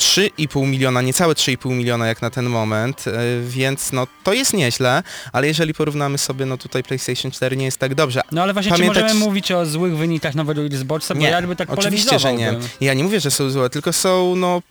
3,5 0.02 0.68
miliona, 0.68 1.02
niecałe 1.02 1.34
3,5 1.34 1.76
miliona 1.76 2.08
jak 2.08 2.22
na 2.22 2.30
ten 2.30 2.46
moment, 2.46 3.06
e, 3.08 3.12
więc 3.48 3.92
no 3.92 4.08
to 4.24 4.34
jest 4.34 4.54
nieźle, 4.54 5.04
ale 5.34 5.48
jeżeli 5.48 5.74
porównamy 5.74 6.18
sobie, 6.18 6.46
no 6.46 6.58
tutaj 6.58 6.84
PlayStation 6.84 7.32
4 7.32 7.58
nie 7.58 7.66
jest 7.66 7.78
tak 7.78 7.96
dobrze. 7.96 8.22
No 8.32 8.44
ale 8.44 8.54
właśnie 8.54 8.72
Pamiętać- 8.72 8.96
czy 8.96 9.04
możemy 9.04 9.20
mówić 9.20 9.52
o 9.52 9.66
złych 9.66 9.98
wynikach 9.98 10.36
nowego 10.36 10.62
Xboxa, 10.62 11.14
bo 11.14 11.20
Nie, 11.20 11.28
ja 11.28 11.36
jakby 11.36 11.56
tak 11.56 11.70
Oczywiście, 11.70 12.20
że 12.20 12.34
nie. 12.34 12.54
Ja 12.82 12.94
nie 12.94 13.04
mówię, 13.04 13.20
że 13.20 13.32
są 13.32 13.50
złe, 13.50 13.70
tylko 13.70 13.94
są 13.94 14.36
no 14.36 14.62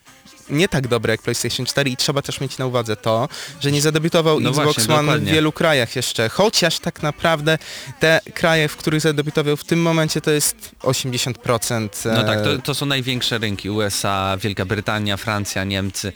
nie 0.50 0.68
tak 0.68 0.88
dobre 0.88 1.12
jak 1.12 1.22
PlayStation 1.22 1.66
4 1.66 1.90
i 1.90 1.96
trzeba 1.96 2.22
też 2.22 2.40
mieć 2.40 2.58
na 2.58 2.66
uwadze 2.66 2.96
to, 2.96 3.28
że 3.60 3.72
nie 3.72 3.82
zadebiutował 3.82 4.40
No 4.40 4.50
Xbox 4.50 4.74
właśnie, 4.74 4.94
One 4.94 5.02
w 5.02 5.06
dokładnie. 5.06 5.32
wielu 5.32 5.52
krajach 5.52 5.96
jeszcze, 5.96 6.28
chociaż 6.28 6.78
tak 6.78 7.02
naprawdę 7.02 7.58
te 8.00 8.20
kraje, 8.34 8.68
w 8.68 8.76
których 8.76 9.00
zadebiutował 9.00 9.56
w 9.56 9.64
tym 9.64 9.82
momencie 9.82 10.20
to 10.20 10.30
jest 10.30 10.70
80%. 10.82 11.88
No 12.04 12.20
e, 12.20 12.24
tak, 12.24 12.44
to, 12.44 12.58
to 12.58 12.74
są 12.74 12.86
największe 12.86 13.38
rynki. 13.38 13.70
USA, 13.70 14.36
Wielka 14.40 14.64
Brytania, 14.64 15.16
Francja, 15.16 15.64
Niemcy, 15.64 16.08
e, 16.08 16.12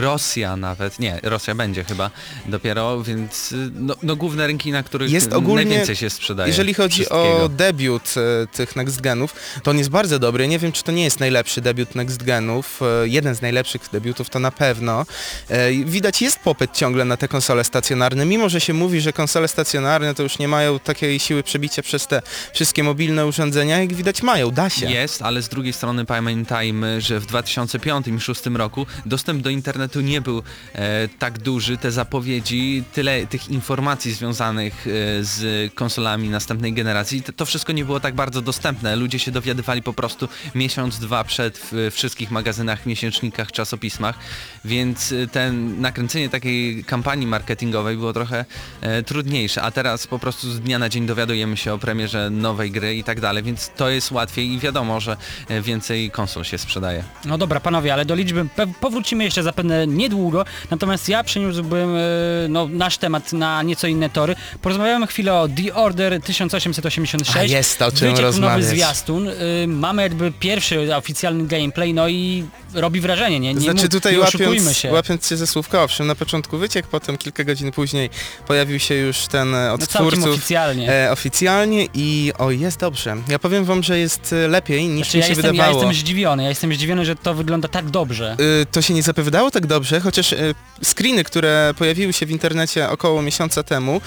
Rosja 0.00 0.56
nawet. 0.56 0.98
Nie, 0.98 1.20
Rosja 1.22 1.54
będzie 1.54 1.84
chyba 1.84 2.10
dopiero, 2.46 3.02
więc 3.02 3.52
y, 3.52 3.70
no, 3.74 3.94
no 4.02 4.16
główne 4.16 4.46
rynki, 4.46 4.72
na 4.72 4.82
których 4.82 5.10
Jest 5.10 5.32
ogólnie, 5.32 5.64
najwięcej 5.64 5.96
się 5.96 6.10
sprzedaje. 6.10 6.48
Jeżeli 6.48 6.74
chodzi 6.74 7.08
o 7.08 7.48
debiut 7.48 8.14
e, 8.16 8.46
tych 8.46 8.76
Next 8.76 9.00
Genów, 9.00 9.34
to 9.62 9.70
on 9.70 9.78
jest 9.78 9.90
bardzo 9.90 10.18
dobry. 10.18 10.48
Nie 10.48 10.58
wiem, 10.58 10.72
czy 10.72 10.82
to 10.82 10.92
nie 10.92 11.04
jest 11.04 11.20
najlepszy 11.20 11.60
debiut 11.60 11.94
Next 11.94 12.22
Genów. 12.22 12.80
E, 12.82 13.08
jeden 13.08 13.34
z 13.34 13.42
najlepszych 13.42 13.82
debiutów 13.92 14.30
to 14.30 14.38
na 14.38 14.50
pewno. 14.50 15.06
E, 15.48 15.72
widać 15.72 16.22
jest 16.22 16.38
popyt 16.38 16.76
ciągle 16.76 17.04
na 17.04 17.16
te 17.16 17.28
konsole 17.28 17.64
stacjonarne, 17.64 18.26
mimo 18.26 18.48
że 18.48 18.60
się 18.60 18.72
mówi, 18.72 19.00
że 19.00 19.12
konsole 19.12 19.48
stacjonarne 19.48 20.14
to 20.14 20.22
już 20.22 20.38
nie 20.38 20.48
mają 20.48 20.78
takiej 20.78 21.20
siły 21.20 21.42
przebicia 21.42 21.82
przez 21.82 22.06
te 22.06 22.22
wszystkie 22.52 22.82
mobilne 22.82 23.26
urządzenia, 23.26 23.80
jak 23.80 23.94
widać 23.94 24.22
mają, 24.22 24.50
da 24.50 24.70
się. 24.70 24.90
Jest, 24.90 25.22
ale 25.22 25.42
z 25.42 25.48
drugiej 25.48 25.72
strony 25.72 26.04
pamiętajmy, 26.04 27.00
że 27.00 27.20
w 27.20 27.26
2005 27.26 28.06
i 28.06 28.10
2006 28.10 28.46
roku 28.46 28.86
dostęp 29.06 29.42
do 29.42 29.50
internetu 29.60 30.00
nie 30.00 30.20
był 30.20 30.42
e, 30.72 31.08
tak 31.08 31.38
duży, 31.38 31.76
te 31.76 31.90
zapowiedzi, 31.90 32.84
tyle 32.92 33.26
tych 33.26 33.48
informacji 33.48 34.12
związanych 34.12 34.86
e, 34.86 34.90
z 35.24 35.74
konsolami 35.74 36.28
następnej 36.28 36.72
generacji, 36.72 37.22
to, 37.22 37.32
to 37.32 37.46
wszystko 37.46 37.72
nie 37.72 37.84
było 37.84 38.00
tak 38.00 38.14
bardzo 38.14 38.42
dostępne. 38.42 38.96
Ludzie 38.96 39.18
się 39.18 39.30
dowiadywali 39.30 39.82
po 39.82 39.92
prostu 39.92 40.28
miesiąc, 40.54 40.98
dwa 40.98 41.24
przed 41.24 41.58
w 41.58 41.90
wszystkich 41.90 42.30
magazynach, 42.30 42.86
miesięcznikach 42.86 43.52
czasopismach, 43.52 44.18
więc 44.64 45.12
y, 45.12 45.28
ten, 45.32 45.80
nakręcenie 45.80 46.28
takiej 46.28 46.84
kampanii 46.84 47.26
marketingowej 47.26 47.96
było 47.96 48.12
trochę 48.12 48.44
e, 48.80 49.02
trudniejsze, 49.02 49.62
a 49.62 49.70
teraz 49.70 50.06
po 50.06 50.18
prostu 50.18 50.50
z 50.50 50.60
dnia 50.60 50.78
na 50.78 50.88
dzień 50.88 51.06
dowiadujemy 51.06 51.56
się 51.56 51.74
o 51.74 51.78
premierze 51.78 52.30
nowej 52.30 52.70
gry 52.70 52.96
i 52.96 53.04
tak 53.04 53.20
dalej, 53.20 53.42
więc 53.42 53.70
to 53.76 53.90
jest 53.90 54.10
łatwiej 54.10 54.52
i 54.52 54.58
wiadomo, 54.58 55.00
że 55.00 55.16
e, 55.48 55.60
więcej 55.62 56.10
konsol 56.10 56.44
się 56.44 56.58
sprzedaje. 56.58 57.04
No 57.24 57.38
dobra, 57.38 57.60
panowie, 57.60 57.92
ale 57.92 58.04
do 58.04 58.14
liczby 58.14 58.46
powrócimy 58.80 59.24
jeszcze 59.24 59.42
zapewne 59.50 59.86
niedługo, 59.86 60.44
natomiast 60.70 61.08
ja 61.08 61.24
przeniósłbym 61.24 61.96
e, 61.96 62.00
no, 62.48 62.68
nasz 62.72 62.98
temat 62.98 63.32
na 63.32 63.62
nieco 63.62 63.86
inne 63.86 64.10
tory. 64.10 64.34
Porozmawiamy 64.62 65.06
chwilę 65.06 65.34
o 65.34 65.48
The 65.48 65.74
Order 65.74 66.20
1886. 66.22 67.36
A 67.36 67.42
jest 67.56 67.82
o 67.82 67.84
czym 67.84 67.92
Wyciekł 67.94 68.10
nowy 68.12 68.22
rozmawiać. 68.22 68.64
zwiastun. 68.64 69.28
Y, 69.28 69.34
mamy 69.66 70.02
jakby 70.02 70.32
pierwszy 70.32 70.96
oficjalny 70.96 71.46
gameplay, 71.46 71.94
no 71.94 72.08
i 72.08 72.44
robi 72.74 73.00
wrażenie, 73.00 73.40
nie? 73.40 73.54
nie 73.54 73.60
Znaczy 73.60 73.88
tutaj 73.88 74.12
nie 74.12 74.20
łapiąc, 74.20 74.76
się. 74.76 74.92
łapiąc 74.92 75.28
się 75.28 75.36
ze 75.36 75.46
słówka, 75.46 75.82
owszem, 75.82 76.06
na 76.06 76.14
początku 76.14 76.58
wyciek, 76.58 76.86
potem 76.86 77.18
kilka 77.18 77.44
godzin 77.44 77.72
później 77.72 78.10
pojawił 78.46 78.78
się 78.78 78.94
już 78.94 79.26
ten 79.26 79.54
e, 79.54 79.72
od 79.72 79.80
No 79.80 79.86
twórców 79.86 80.24
oficjalnie. 80.26 80.92
e, 80.92 81.12
oficjalnie 81.12 81.86
i 81.94 82.32
o, 82.38 82.50
jest 82.50 82.80
dobrze. 82.80 83.16
Ja 83.28 83.38
powiem 83.38 83.64
wam, 83.64 83.82
że 83.82 83.98
jest 83.98 84.32
e, 84.32 84.48
lepiej 84.48 84.88
niż 84.88 85.06
Znaczy, 85.06 85.16
mi 85.16 85.20
ja, 85.20 85.26
się 85.26 85.30
jestem, 85.32 85.46
ja 85.46 85.52
wydawało. 85.62 85.82
jestem 85.84 86.00
zdziwiony, 86.02 86.42
ja 86.42 86.48
jestem 86.48 86.74
zdziwiony, 86.74 87.04
że 87.04 87.16
to 87.16 87.34
wygląda 87.34 87.68
tak 87.68 87.90
dobrze. 87.90 88.36
Y, 88.62 88.66
to 88.66 88.82
się 88.82 88.94
nie 88.94 89.02
zapowiadało 89.40 89.50
tak 89.50 89.66
dobrze, 89.66 90.00
chociaż 90.00 90.32
y, 90.32 90.54
screeny, 90.82 91.24
które 91.24 91.74
pojawiły 91.78 92.12
się 92.12 92.26
w 92.26 92.30
internecie 92.30 92.88
około 92.88 93.22
miesiąca 93.22 93.62
temu, 93.62 94.00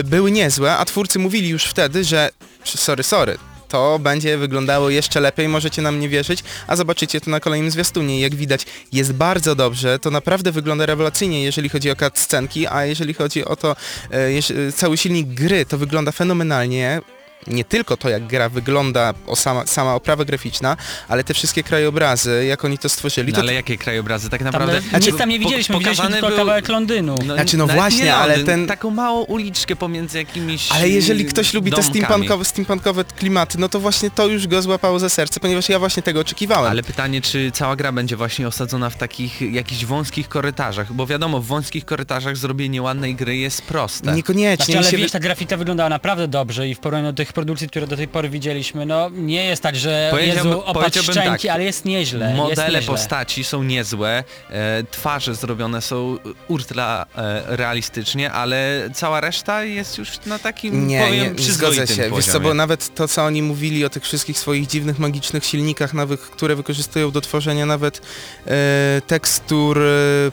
y, 0.00 0.04
były 0.04 0.30
niezłe, 0.30 0.76
a 0.76 0.84
twórcy 0.84 1.18
mówili 1.18 1.48
już 1.48 1.64
wtedy, 1.64 2.04
że 2.04 2.30
sorry, 2.64 3.02
sorry, 3.02 3.38
to 3.68 3.98
będzie 3.98 4.38
wyglądało 4.38 4.90
jeszcze 4.90 5.20
lepiej, 5.20 5.48
możecie 5.48 5.82
nam 5.82 6.00
nie 6.00 6.08
wierzyć, 6.08 6.44
a 6.66 6.76
zobaczycie 6.76 7.20
to 7.20 7.30
na 7.30 7.40
kolejnym 7.40 7.70
zwiastunie. 7.70 8.20
Jak 8.20 8.34
widać, 8.34 8.66
jest 8.92 9.12
bardzo 9.12 9.54
dobrze, 9.54 9.98
to 9.98 10.10
naprawdę 10.10 10.52
wygląda 10.52 10.86
rewelacyjnie, 10.86 11.42
jeżeli 11.44 11.68
chodzi 11.68 11.90
o 11.90 11.96
cutscenki, 11.96 12.66
a 12.66 12.84
jeżeli 12.84 13.14
chodzi 13.14 13.44
o 13.44 13.56
to, 13.56 13.76
y, 14.50 14.72
cały 14.72 14.96
silnik 14.96 15.26
gry, 15.26 15.66
to 15.66 15.78
wygląda 15.78 16.12
fenomenalnie. 16.12 17.00
Nie 17.46 17.64
tylko 17.64 17.96
to, 17.96 18.08
jak 18.08 18.26
gra 18.26 18.48
wygląda, 18.48 19.14
o 19.26 19.36
sama, 19.36 19.66
sama 19.66 19.94
oprawa 19.94 20.24
graficzna, 20.24 20.76
ale 21.08 21.24
te 21.24 21.34
wszystkie 21.34 21.62
krajobrazy, 21.62 22.44
jak 22.48 22.64
oni 22.64 22.78
to 22.78 22.88
stworzyli. 22.88 23.32
No, 23.32 23.36
to 23.36 23.42
ale 23.42 23.54
jakie 23.54 23.78
krajobrazy? 23.78 24.30
Tak 24.30 24.40
Tam, 24.40 24.44
naprawdę... 24.52 24.80
nic 25.00 25.16
tam 25.16 25.28
nie 25.28 25.38
widzieliśmy, 25.38 25.78
widzieliśmy 25.78 26.08
tylko 26.10 26.28
był- 26.28 26.36
kawałek 26.36 26.68
Londynu. 26.68 27.22
Znaczy, 27.22 27.56
no 27.56 27.66
właśnie, 27.66 28.04
nie 28.04 28.14
ale 28.14 28.36
Londyn, 28.36 28.46
ten- 28.46 28.66
Taką 28.66 28.90
małą 28.90 29.22
uliczkę 29.22 29.76
pomiędzy 29.76 30.18
jakimiś 30.18 30.72
Ale 30.72 30.88
jeżeli 30.88 31.24
ktoś 31.24 31.54
lubi 31.54 31.70
te 31.70 31.76
domkami. 31.76 31.98
steampunkowe, 32.00 32.44
steampunkowe 32.44 33.04
klimaty, 33.04 33.58
no 33.58 33.68
to 33.68 33.80
właśnie 33.80 34.10
to 34.10 34.26
już 34.26 34.46
go 34.46 34.62
złapało 34.62 34.98
za 34.98 35.08
serce, 35.08 35.40
ponieważ 35.40 35.68
ja 35.68 35.78
właśnie 35.78 36.02
tego 36.02 36.20
oczekiwałem. 36.20 36.70
Ale 36.70 36.82
pytanie, 36.82 37.20
czy 37.20 37.50
cała 37.54 37.76
gra 37.76 37.92
będzie 37.92 38.16
właśnie 38.16 38.48
osadzona 38.48 38.90
w 38.90 38.96
takich 38.96 39.40
jakichś 39.52 39.84
wąskich 39.84 40.28
korytarzach, 40.28 40.92
bo 40.92 41.06
wiadomo, 41.06 41.40
w 41.40 41.46
wąskich 41.46 41.84
korytarzach 41.84 42.36
zrobienie 42.36 42.82
ładnej 42.82 43.14
gry 43.14 43.36
jest 43.36 43.62
proste. 43.62 44.12
Niekoniecznie. 44.12 44.64
Znaczy, 44.64 44.78
ale 44.78 44.90
się 44.90 44.96
wiesz, 44.96 45.12
ta 45.12 45.20
grafika 45.20 45.56
wyglądała 45.56 45.88
naprawdę 45.88 46.28
dobrze 46.28 46.68
i 46.68 46.74
w 46.74 46.78
porównaniu 46.78 47.12
do 47.12 47.16
tych 47.16 47.29
produkcji, 47.32 47.68
które 47.68 47.86
do 47.86 47.96
tej 47.96 48.08
pory 48.08 48.28
widzieliśmy, 48.28 48.86
no 48.86 49.10
nie 49.12 49.44
jest 49.44 49.62
tak, 49.62 49.76
że 49.76 50.08
Powiedziałbym- 50.10 50.46
Jezu, 50.46 50.60
opatrz 50.60 50.74
powiedziałbym 50.74 51.12
szczęki, 51.22 51.46
tak. 51.46 51.54
ale 51.54 51.64
jest 51.64 51.84
nieźle. 51.84 52.26
jest 52.26 52.36
Modele 52.36 52.78
nieźle. 52.78 52.92
postaci 52.94 53.44
są 53.44 53.62
niezłe, 53.62 54.24
e, 54.50 54.82
twarze 54.90 55.34
zrobione 55.34 55.82
są 55.82 56.18
ultra 56.48 57.06
e, 57.16 57.42
realistycznie, 57.56 58.32
ale 58.32 58.90
cała 58.94 59.20
reszta 59.20 59.64
jest 59.64 59.98
już 59.98 60.10
na 60.26 60.38
takim, 60.38 60.88
Nie, 60.88 61.00
powiem, 61.06 61.36
nie, 61.36 61.44
nie 61.44 61.52
zgodzę 61.52 61.86
się. 61.86 62.10
Wiesz 62.16 62.26
co, 62.26 62.40
bo 62.40 62.54
nawet 62.54 62.94
to, 62.94 63.08
co 63.08 63.24
oni 63.24 63.42
mówili 63.42 63.84
o 63.84 63.90
tych 63.90 64.02
wszystkich 64.02 64.38
swoich 64.38 64.66
dziwnych, 64.66 64.98
magicznych 64.98 65.44
silnikach 65.44 65.94
nowych, 65.94 66.20
które 66.20 66.56
wykorzystują 66.56 67.10
do 67.10 67.20
tworzenia 67.20 67.66
nawet 67.66 68.00
e, 68.46 69.02
tekstur, 69.06 69.78
e, 69.82 69.82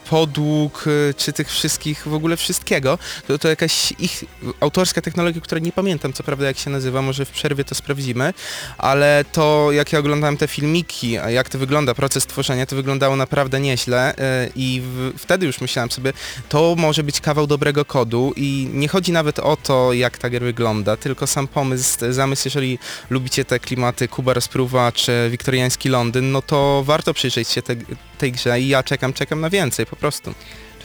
podłóg, 0.10 0.86
e, 1.10 1.14
czy 1.14 1.34
tych 1.34 1.50
wszystkich, 1.50 2.08
w 2.08 2.14
ogóle 2.14 2.38
wszystkiego, 2.38 3.00
to 3.28 3.38
to 3.38 3.48
jakaś 3.48 3.94
ich 4.00 4.24
autorska 4.60 5.02
technologia, 5.02 5.42
która 5.42 5.60
nie 5.60 5.72
pamiętam 5.72 6.14
co 6.14 6.24
prawda 6.24 6.46
jak 6.46 6.58
się 6.58 6.70
nazywa, 6.70 6.87
może 6.92 7.26
w 7.26 7.32
przerwie 7.32 7.64
to 7.64 7.76
sprawdzimy, 7.76 8.34
ale 8.78 9.26
to 9.32 9.72
jak 9.72 9.94
ja 9.94 10.00
oglądałem 10.00 10.38
te 10.38 10.48
filmiki, 10.48 11.12
jak 11.12 11.50
to 11.50 11.60
wygląda, 11.60 11.94
proces 11.94 12.26
tworzenia, 12.26 12.66
to 12.66 12.76
wyglądało 12.76 13.16
naprawdę 13.16 13.60
nieźle 13.60 14.18
e, 14.18 14.50
i 14.56 14.82
w, 14.84 15.14
wtedy 15.18 15.46
już 15.46 15.62
myślałem 15.62 15.92
sobie, 15.92 16.14
to 16.50 16.76
może 16.78 17.04
być 17.04 17.22
kawał 17.22 17.48
dobrego 17.48 17.86
kodu 17.86 18.34
i 18.36 18.70
nie 18.74 18.88
chodzi 18.88 19.12
nawet 19.12 19.40
o 19.40 19.58
to, 19.58 19.94
jak 19.94 20.18
ta 20.18 20.30
gra 20.30 20.40
wygląda, 20.40 20.98
tylko 20.98 21.28
sam 21.28 21.48
pomysł, 21.48 21.98
zamysł, 22.10 22.42
jeżeli 22.46 22.80
lubicie 23.10 23.46
te 23.46 23.60
klimaty 23.60 24.08
Kuba 24.08 24.34
Rozpruwa 24.34 24.92
czy 24.92 25.28
wiktoriański 25.32 25.90
Londyn, 25.90 26.32
no 26.32 26.42
to 26.42 26.84
warto 26.86 27.14
przyjrzeć 27.14 27.48
się 27.48 27.62
te, 27.62 27.76
tej 28.18 28.32
grze 28.32 28.62
i 28.62 28.68
ja 28.68 28.84
czekam, 28.84 29.14
czekam 29.14 29.42
na 29.42 29.50
więcej, 29.50 29.86
po 29.86 29.96
prostu. 29.96 30.34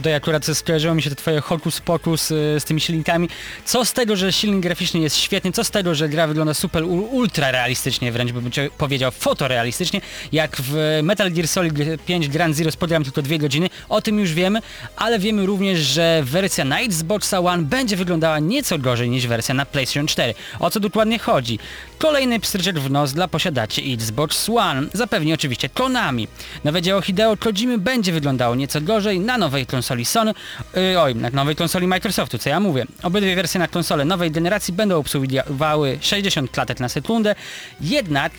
Tutaj 0.02 0.14
akurat 0.14 0.46
skojarzyło 0.54 0.94
mi 0.94 1.02
się 1.02 1.10
to 1.10 1.16
twoje 1.16 1.40
hokus 1.40 1.80
pokus 1.80 2.30
y, 2.30 2.56
z 2.60 2.64
tymi 2.64 2.80
silnikami. 2.80 3.28
Co 3.64 3.84
z 3.84 3.92
tego, 3.92 4.16
że 4.16 4.32
silnik 4.32 4.60
graficzny 4.60 5.00
jest 5.00 5.16
świetny, 5.16 5.52
co 5.52 5.64
z 5.64 5.70
tego, 5.70 5.94
że 5.94 6.08
gra 6.08 6.26
wygląda 6.26 6.54
super 6.54 6.84
ultra 6.84 7.50
realistycznie, 7.50 8.12
wręcz 8.12 8.32
bym 8.32 8.50
powiedział 8.78 9.10
fotorealistycznie, 9.10 10.00
jak 10.32 10.56
w 10.60 11.00
Metal 11.02 11.30
Gear 11.30 11.48
Solid 11.48 11.74
5 12.06 12.28
Grand 12.28 12.56
Zero 12.56 12.70
spodziewam 12.70 13.04
tylko 13.04 13.22
dwie 13.22 13.38
godziny, 13.38 13.70
o 13.88 14.02
tym 14.02 14.18
już 14.18 14.32
wiemy, 14.32 14.60
ale 14.96 15.18
wiemy 15.18 15.46
również, 15.46 15.78
że 15.78 16.22
wersja 16.24 16.64
na 16.64 16.80
Xboxa 16.80 17.40
One 17.40 17.62
będzie 17.62 17.96
wyglądała 17.96 18.38
nieco 18.38 18.78
gorzej 18.78 19.10
niż 19.10 19.26
wersja 19.26 19.54
na 19.54 19.66
PlayStation 19.66 20.06
4. 20.06 20.34
O 20.58 20.70
co 20.70 20.80
dokładnie 20.80 21.18
chodzi? 21.18 21.58
Kolejny 22.02 22.40
pstryczek 22.40 22.78
w 22.78 22.90
nos 22.90 23.12
dla 23.12 23.28
posiadaczy 23.28 23.82
Xbox 23.94 24.48
One. 24.48 24.86
Zapewni 24.92 25.32
oczywiście 25.32 25.68
Konami. 25.68 26.28
Nowe 26.64 26.82
dzieło 26.82 27.00
Hideo 27.00 27.36
Kojimy 27.36 27.78
będzie 27.78 28.12
wyglądało 28.12 28.54
nieco 28.54 28.80
gorzej 28.80 29.20
na 29.20 29.38
nowej 29.38 29.66
konsoli 29.66 30.04
Sony, 30.04 30.34
yy, 30.74 31.00
oj, 31.00 31.14
na 31.14 31.30
nowej 31.30 31.56
konsoli 31.56 31.86
Microsoftu, 31.86 32.38
co 32.38 32.50
ja 32.50 32.60
mówię. 32.60 32.86
Obydwie 33.02 33.36
wersje 33.36 33.60
na 33.60 33.68
konsole 33.68 34.04
nowej 34.04 34.30
generacji 34.30 34.74
będą 34.74 34.98
obsługiwały 34.98 35.98
60 36.00 36.50
klatek 36.50 36.80
na 36.80 36.88
sekundę, 36.88 37.34
jednak 37.80 38.32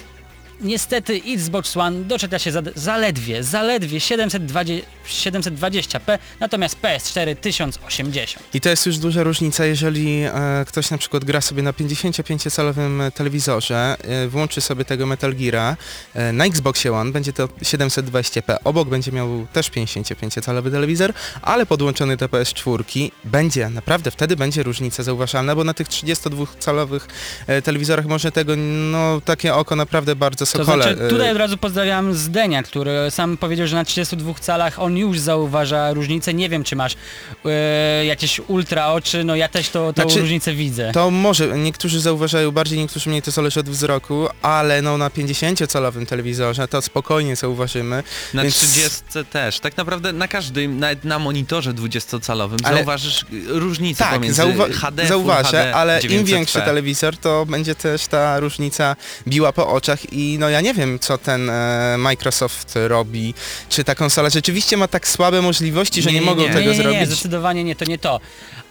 niestety 0.64 1.22
Xbox 1.28 1.78
One 1.78 2.04
doczeka 2.04 2.40
się 2.40 2.52
zaledwie, 2.76 3.44
zaledwie 3.44 4.00
720, 4.00 4.88
720p, 5.08 6.20
natomiast 6.40 6.78
PS4 6.82 7.36
1080. 7.36 8.46
I 8.54 8.62
to 8.62 8.70
jest 8.70 8.86
już 8.86 8.98
duża 8.98 9.24
różnica, 9.24 9.66
jeżeli 9.66 10.24
e, 10.24 10.66
ktoś 10.68 10.92
na 10.92 10.98
przykład 10.98 11.26
gra 11.26 11.42
sobie 11.42 11.64
na 11.64 11.72
55-calowym 11.72 13.12
telewizorze, 13.12 13.98
e, 14.02 14.28
włączy 14.28 14.62
sobie 14.62 14.86
tego 14.86 15.06
Metal 15.06 15.36
Geara, 15.36 15.78
e, 16.14 16.34
na 16.34 16.46
Xboxie 16.46 16.94
One 16.94 17.12
będzie 17.12 17.34
to 17.34 17.48
720p, 17.48 18.58
obok 18.64 18.90
będzie 18.90 19.12
miał 19.12 19.48
też 19.54 19.72
55-calowy 19.72 20.72
telewizor, 20.72 21.14
ale 21.42 21.66
podłączony 21.66 22.18
do 22.18 22.26
PS4 22.28 23.12
będzie, 23.24 23.70
naprawdę 23.70 24.12
wtedy 24.12 24.36
będzie 24.36 24.64
różnica 24.64 25.04
zauważalna, 25.04 25.56
bo 25.56 25.64
na 25.64 25.74
tych 25.74 25.88
32-calowych 25.88 27.08
e, 27.48 27.62
telewizorach 27.62 28.06
może 28.06 28.32
tego, 28.32 28.56
no 28.92 29.22
takie 29.22 29.56
oko 29.56 29.76
naprawdę 29.76 30.16
bardzo 30.16 30.46
To 30.54 30.66
sokole. 30.66 30.84
znaczy, 30.84 31.02
e, 31.06 31.10
tutaj 31.10 31.32
od 31.32 31.38
razu 31.38 31.58
pozdrawiam 31.58 32.14
Zdenia, 32.14 32.64
który 32.64 32.92
sam 33.10 33.38
powiedział, 33.38 33.68
że 33.68 33.76
na 33.76 33.86
32 33.86 34.34
calach 34.34 34.80
on 34.80 34.98
już 34.98 35.20
zauważa 35.20 35.94
różnicę. 35.94 36.34
Nie 36.34 36.50
wiem, 36.50 36.64
czy 36.64 36.76
masz 36.76 36.96
e, 37.46 38.06
jakieś 38.06 38.40
ultra 38.48 38.88
oczy, 38.88 39.24
no 39.24 39.36
ja 39.36 39.48
też 39.48 39.70
to, 39.70 39.94
tą 39.94 40.02
Znaczy, 40.04 40.20
różnicę 40.20 40.54
widzę. 40.54 40.92
To 40.94 41.12
może, 41.12 41.48
niektórzy 41.60 42.00
zauważają 42.00 42.52
bardziej, 42.52 42.80
niektórzy 42.80 43.10
mniej, 43.10 43.22
to 43.22 43.32
zależy 43.32 43.60
od 43.60 43.70
wzroku, 43.70 44.28
ale 44.42 44.82
no 44.82 44.98
na 44.98 45.10
50-calowym 45.10 46.06
telewizorze 46.06 46.68
to 46.68 46.82
spokojnie 46.82 47.36
zauważymy. 47.36 48.04
Na 48.34 48.44
więc- 48.44 48.56
30 48.56 49.02
też. 49.32 49.60
Tak 49.60 49.78
naprawdę 49.78 50.14
na 50.14 50.28
każdym, 50.28 50.80
nawet 50.80 51.04
na 51.04 51.20
monitorze 51.20 51.74
20-calowym 51.74 52.58
Ale- 52.64 52.76
zauważysz 52.78 53.22
y, 53.24 53.26
różnicę 53.48 54.04
Tak, 54.04 54.14
pomiędzy 54.14 54.42
zauwa- 54.42 54.70
HD, 54.74 55.08
zauważę, 55.08 55.44
HD, 55.44 55.76
ale 55.76 56.02
im 56.02 56.10
900p. 56.10 56.24
większy 56.24 56.62
telewizor, 56.62 57.18
to 57.18 57.46
będzie 57.46 57.76
też 57.76 58.08
ta 58.08 58.40
różnica 58.40 58.96
biła 59.28 59.54
po 59.54 59.68
oczach 59.70 60.14
i 60.14 60.38
no 60.44 60.50
ja 60.50 60.62
nie 60.62 60.74
wiem, 60.74 61.00
co 61.00 61.18
ten 61.18 61.50
e, 61.50 61.96
Microsoft 61.98 62.74
robi, 62.88 63.34
czy 63.70 63.84
ta 63.84 63.96
konsola 63.96 64.30
rzeczywiście 64.30 64.78
ma 64.78 64.88
tak 64.88 65.08
słabe 65.08 65.42
możliwości, 65.42 66.02
że 66.02 66.10
Nie, 66.10 66.14
nie, 66.16 66.20
nie, 66.20 66.26
mogą 66.26 66.42
nie. 66.42 66.48
tego 66.48 66.60
nie, 66.60 66.66
nie, 66.66 66.78
nie, 66.78 66.84
zrobić. 66.84 67.08
zdecydowanie 67.08 67.64
nie, 67.64 67.76
to 67.76 67.86
nie 67.86 67.98
to. 67.98 68.20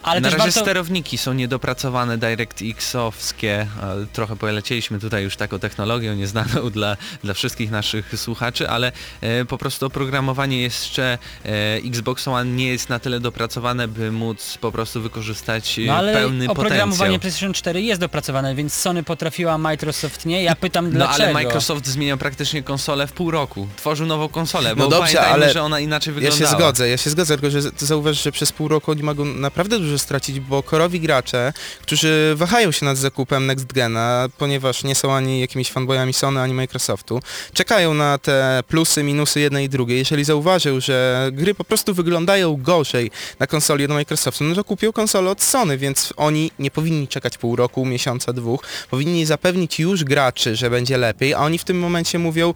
Ale 0.02 0.20
na 0.20 0.28
też 0.28 0.38
razie 0.38 0.44
warto... 0.50 0.60
sterowniki 0.60 1.18
są 1.18 1.32
niedopracowane 1.32 2.18
DirectX-owskie. 2.18 3.66
Trochę 4.12 4.36
polecieliśmy 4.36 4.98
tutaj 4.98 5.22
już 5.22 5.36
taką 5.36 5.58
technologią 5.58 6.14
nieznaną 6.14 6.70
dla, 6.70 6.96
dla 7.24 7.34
wszystkich 7.34 7.70
naszych 7.70 8.12
słuchaczy, 8.20 8.68
ale 8.68 8.92
e, 9.20 9.44
po 9.44 9.58
prostu 9.58 9.86
oprogramowanie 9.86 10.62
jeszcze 10.62 11.18
e, 11.44 11.48
Xbox 11.76 12.28
One 12.28 12.50
nie 12.50 12.66
jest 12.68 12.88
na 12.88 12.98
tyle 12.98 13.20
dopracowane, 13.20 13.88
by 13.88 14.12
móc 14.12 14.58
po 14.60 14.72
prostu 14.72 15.02
wykorzystać 15.02 15.78
e, 15.78 15.82
No 15.82 15.94
ale 15.94 16.12
pełny 16.12 16.50
oprogramowanie 16.50 16.94
potencjał. 16.96 17.20
PlayStation 17.20 17.52
4 17.52 17.82
jest 17.82 18.00
dopracowane, 18.00 18.54
więc 18.54 18.74
Sony 18.74 19.02
potrafiła, 19.02 19.58
Microsoft 19.58 20.26
nie. 20.26 20.42
Ja 20.42 20.56
pytam 20.56 20.84
No 20.84 20.90
dlaczego. 20.90 21.24
ale 21.24 21.32
Microsoft 21.32 21.86
zmieniał 21.86 22.18
praktycznie 22.18 22.62
konsolę 22.62 23.06
w 23.06 23.12
pół 23.12 23.30
roku. 23.30 23.68
Tworzył 23.76 24.06
nową 24.06 24.28
konsolę, 24.28 24.76
bo 24.76 24.82
No 24.84 24.90
dobrze, 24.90 24.98
pamiętajmy, 25.14 25.32
ale 25.44 25.52
że 25.52 25.62
ona 25.62 25.80
inaczej 25.80 26.10
Ja 26.10 26.14
wyglądała. 26.20 26.50
się 26.50 26.56
zgodzę, 26.56 26.88
ja 26.88 26.96
się 26.96 27.10
zgodzę, 27.10 27.38
tylko 27.38 27.60
że 27.60 27.72
ty 27.72 27.86
zauważ, 27.86 28.22
że 28.22 28.32
przez 28.32 28.52
pół 28.52 28.68
roku 28.68 28.90
oni 28.90 29.02
mogą 29.02 29.24
naprawdę 29.24 29.78
dużo 29.78 29.91
dużo 29.92 30.04
stracić, 30.04 30.40
bo 30.40 30.62
korowi 30.62 31.00
gracze, 31.00 31.52
którzy 31.82 32.34
wahają 32.36 32.72
się 32.72 32.86
nad 32.86 32.98
zakupem 32.98 33.46
Next 33.46 33.72
Gena, 33.72 34.28
ponieważ 34.38 34.84
nie 34.84 34.94
są 34.94 35.14
ani 35.14 35.40
jakimiś 35.40 35.70
fanboyami 35.70 36.12
Sony, 36.12 36.40
ani 36.40 36.54
Microsoftu, 36.54 37.20
czekają 37.52 37.94
na 37.94 38.18
te 38.18 38.62
plusy, 38.68 39.02
minusy 39.02 39.40
jednej 39.40 39.64
i 39.64 39.68
drugiej. 39.68 39.98
Jeżeli 39.98 40.24
zauważył, 40.24 40.80
że 40.80 41.28
gry 41.32 41.54
po 41.54 41.64
prostu 41.64 41.94
wyglądają 41.94 42.56
gorzej 42.56 43.10
na 43.38 43.46
konsoli 43.46 43.84
od 43.84 43.90
Microsoftu, 43.90 44.44
no 44.44 44.54
to 44.54 44.64
kupią 44.64 44.92
konsolę 44.92 45.30
od 45.30 45.42
Sony, 45.42 45.78
więc 45.78 46.12
oni 46.16 46.50
nie 46.58 46.70
powinni 46.70 47.08
czekać 47.08 47.38
pół 47.38 47.56
roku, 47.56 47.86
miesiąca, 47.86 48.32
dwóch. 48.32 48.64
Powinni 48.90 49.26
zapewnić 49.26 49.80
już 49.80 50.04
graczy, 50.04 50.56
że 50.56 50.70
będzie 50.70 50.98
lepiej, 50.98 51.34
a 51.34 51.38
oni 51.38 51.58
w 51.58 51.64
tym 51.64 51.78
momencie 51.78 52.18
mówią, 52.18 52.54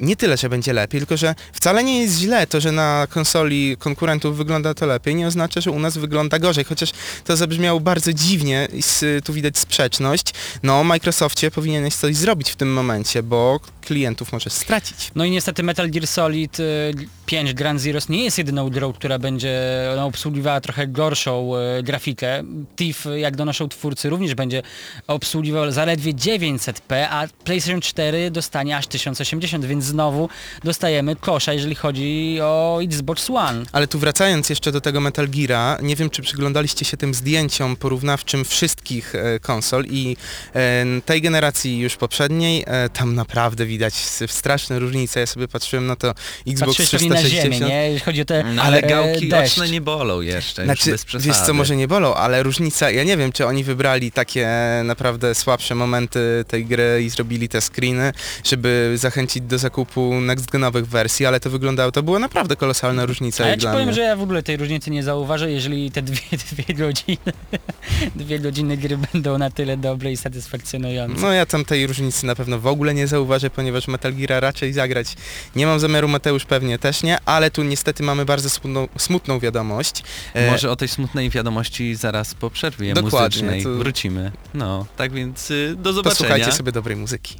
nie 0.00 0.16
tyle, 0.16 0.36
że 0.36 0.48
będzie 0.48 0.72
lepiej, 0.72 1.00
tylko 1.00 1.16
że 1.16 1.34
wcale 1.52 1.84
nie 1.84 2.02
jest 2.02 2.18
źle 2.18 2.46
to, 2.46 2.60
że 2.60 2.72
na 2.72 3.06
konsoli 3.10 3.76
konkurentów 3.78 4.36
wygląda 4.36 4.74
to 4.74 4.86
lepiej, 4.86 5.14
nie 5.14 5.26
oznacza, 5.26 5.60
że 5.60 5.70
u 5.70 5.78
nas 5.78 5.98
wygląda 5.98 6.38
gorzej, 6.38 6.64
chociaż 6.64 6.90
to 7.24 7.36
zabrzmiało 7.36 7.80
bardzo 7.80 8.12
dziwnie 8.12 8.68
i 8.72 8.82
tu 9.24 9.32
widać 9.32 9.58
sprzeczność. 9.58 10.34
No, 10.62 10.84
Microsoftie 10.84 11.50
powinieneś 11.50 11.94
coś 11.94 12.16
zrobić 12.16 12.50
w 12.50 12.56
tym 12.56 12.72
momencie, 12.72 13.22
bo 13.22 13.60
klientów 13.80 14.32
możesz 14.32 14.52
stracić. 14.52 15.10
No 15.14 15.24
i 15.24 15.30
niestety 15.30 15.62
Metal 15.62 15.90
Gear 15.90 16.06
Solid 16.06 16.60
y, 16.60 16.94
5 17.32 17.54
Grand 17.54 17.80
Zeroes 17.80 18.08
nie 18.08 18.24
jest 18.24 18.38
jedyną 18.38 18.70
grą, 18.70 18.92
która 18.92 19.18
będzie 19.18 19.60
no, 19.96 20.06
obsługiwała 20.06 20.60
trochę 20.60 20.86
gorszą 20.86 21.52
y, 21.78 21.82
grafikę. 21.82 22.42
TIFF, 22.76 23.06
jak 23.16 23.36
donoszą 23.36 23.68
twórcy, 23.68 24.10
również 24.10 24.34
będzie 24.34 24.62
obsługiwał 25.06 25.72
zaledwie 25.72 26.14
900p, 26.14 27.06
a 27.10 27.26
PlayStation 27.44 27.80
4 27.80 28.30
dostanie 28.30 28.76
aż 28.76 28.86
1080, 28.86 29.64
więc 29.64 29.84
znowu 29.84 30.28
dostajemy 30.64 31.16
kosza, 31.16 31.52
jeżeli 31.52 31.74
chodzi 31.74 32.38
o 32.42 32.78
Xbox 32.82 33.30
One. 33.30 33.64
Ale 33.72 33.86
tu 33.86 33.98
wracając 33.98 34.50
jeszcze 34.50 34.72
do 34.72 34.80
tego 34.80 35.00
Metal 35.00 35.28
Geara, 35.28 35.78
nie 35.82 35.96
wiem 35.96 36.10
czy 36.10 36.22
przyglądaliście 36.22 36.84
się 36.84 36.96
tym 36.96 37.14
zdjęciom 37.14 37.76
porównawczym 37.76 38.44
wszystkich 38.44 39.14
e, 39.14 39.40
konsol 39.40 39.84
i 39.90 40.16
e, 40.54 40.84
tej 41.04 41.22
generacji 41.22 41.78
już 41.78 41.96
poprzedniej, 41.96 42.64
e, 42.66 42.88
tam 42.88 43.14
naprawdę 43.14 43.66
widać 43.66 43.94
straszne 44.26 44.78
różnice. 44.78 45.20
Ja 45.20 45.26
sobie 45.26 45.48
patrzyłem 45.48 45.86
na 45.86 45.96
to 45.96 46.14
Xbox 46.46 46.76
Patrzysz 46.76 46.90
pewnie 46.90 47.21
na 47.22 47.28
360. 47.28 47.54
ziemię, 47.54 47.74
nie? 47.74 47.84
Jeżeli 47.84 48.00
chodzi 48.00 48.20
o 48.20 48.24
te 48.24 48.44
No, 48.54 48.62
ale 48.62 48.78
e, 48.82 48.88
gałki 48.88 49.28
deszcz. 49.28 49.52
oczne 49.52 49.68
nie 49.70 49.80
bolą 49.80 50.20
jeszcze, 50.20 50.64
Znaczy, 50.64 50.90
już 50.90 50.94
bez 50.94 51.04
przesady. 51.04 51.28
wiesz 51.28 51.40
co, 51.40 51.54
może 51.54 51.76
nie 51.76 51.88
bolą, 51.88 52.14
ale 52.14 52.42
różnica, 52.42 52.90
ja 52.90 53.04
nie 53.04 53.16
wiem, 53.16 53.32
czy 53.32 53.46
oni 53.46 53.64
wybrali 53.64 54.12
takie 54.12 54.48
naprawdę 54.84 55.34
słabsze 55.34 55.74
momenty 55.74 56.44
tej 56.48 56.64
gry 56.66 57.02
i 57.04 57.10
zrobili 57.10 57.48
te 57.48 57.60
screeny, 57.60 58.12
żeby 58.44 58.92
zachęcić 58.96 59.42
do 59.42 59.58
zakupu 59.58 60.12
next-genowych 60.20 60.86
wersji, 60.86 61.26
ale 61.26 61.40
to 61.40 61.50
wyglądało, 61.50 61.92
to 61.92 62.02
była 62.02 62.18
naprawdę 62.18 62.56
kolosalna 62.56 63.06
różnica 63.06 63.44
A 63.44 63.48
ja 63.48 63.56
ci 63.56 63.66
powiem, 63.66 63.84
mnie. 63.84 63.94
że 63.94 64.00
ja 64.02 64.16
w 64.16 64.22
ogóle 64.22 64.42
tej 64.42 64.56
różnicy 64.56 64.90
nie 64.90 65.02
zauważę, 65.02 65.50
jeżeli 65.52 65.90
te 65.90 66.02
dwie, 66.02 66.20
dwie 66.52 66.74
godziny 66.74 67.18
dwie 68.16 68.38
godziny 68.38 68.76
gry 68.76 68.98
będą 69.12 69.38
na 69.38 69.50
tyle 69.50 69.76
dobre 69.76 70.12
i 70.12 70.16
satysfakcjonujące. 70.16 71.20
No 71.22 71.32
ja 71.32 71.46
tam 71.46 71.64
tej 71.64 71.86
różnicy 71.86 72.26
na 72.26 72.34
pewno 72.34 72.58
w 72.58 72.66
ogóle 72.66 72.94
nie 72.94 73.06
zauważę, 73.06 73.50
ponieważ 73.50 73.88
Metal 73.88 74.14
Geara 74.14 74.40
raczej 74.40 74.72
zagrać 74.72 75.06
nie 75.56 75.66
mam 75.66 75.80
zamiaru, 75.80 76.08
Mateusz 76.08 76.44
pewnie 76.44 76.78
też 76.78 77.02
nie, 77.02 77.11
ale 77.24 77.50
tu 77.50 77.62
niestety 77.62 78.02
mamy 78.02 78.24
bardzo 78.24 78.50
smutną, 78.50 78.88
smutną 78.98 79.38
wiadomość. 79.38 80.02
E, 80.34 80.50
Może 80.50 80.70
o 80.70 80.76
tej 80.76 80.88
smutnej 80.88 81.30
wiadomości 81.30 81.94
zaraz 81.94 82.34
po 82.34 82.50
przerwie 82.50 82.94
Dokładnie, 82.94 83.18
muzycznej 83.28 83.62
to- 83.62 83.74
wrócimy. 83.74 84.32
No, 84.54 84.86
tak 84.96 85.12
więc 85.12 85.50
y, 85.50 85.74
do 85.78 85.92
zobaczenia. 85.92 86.18
Posłuchajcie 86.18 86.52
sobie 86.52 86.72
dobrej 86.72 86.96
muzyki. 86.96 87.36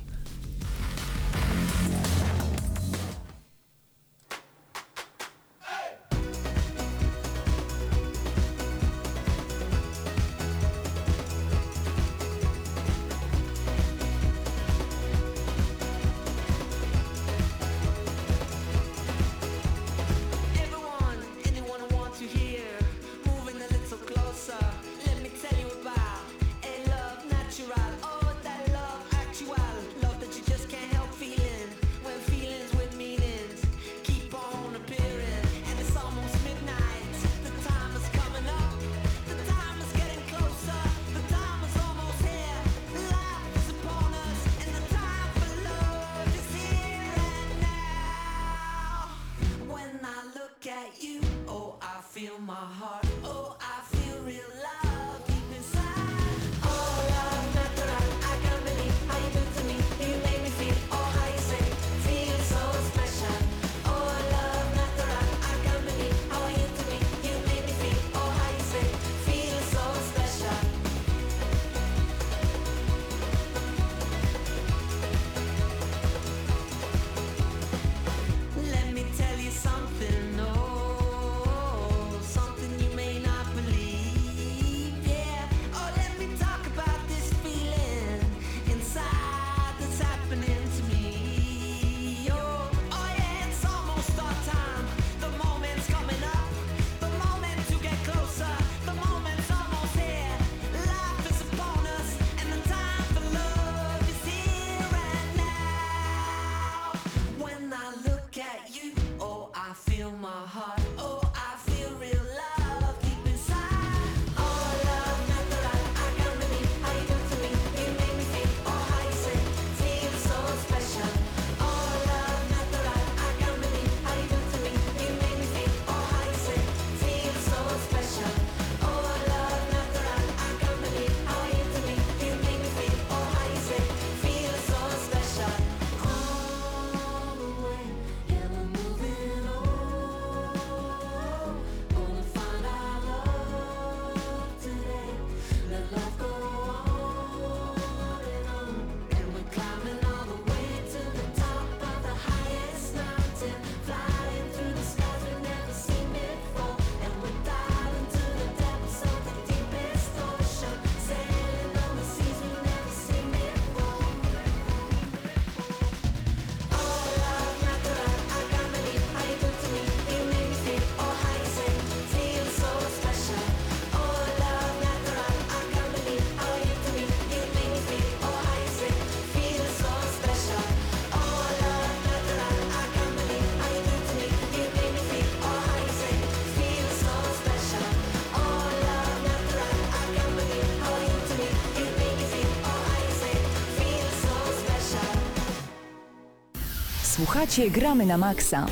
Słuchacie 197.33 197.71
Gramy 197.71 198.07
na 198.07 198.19
Maxa. 198.19 198.67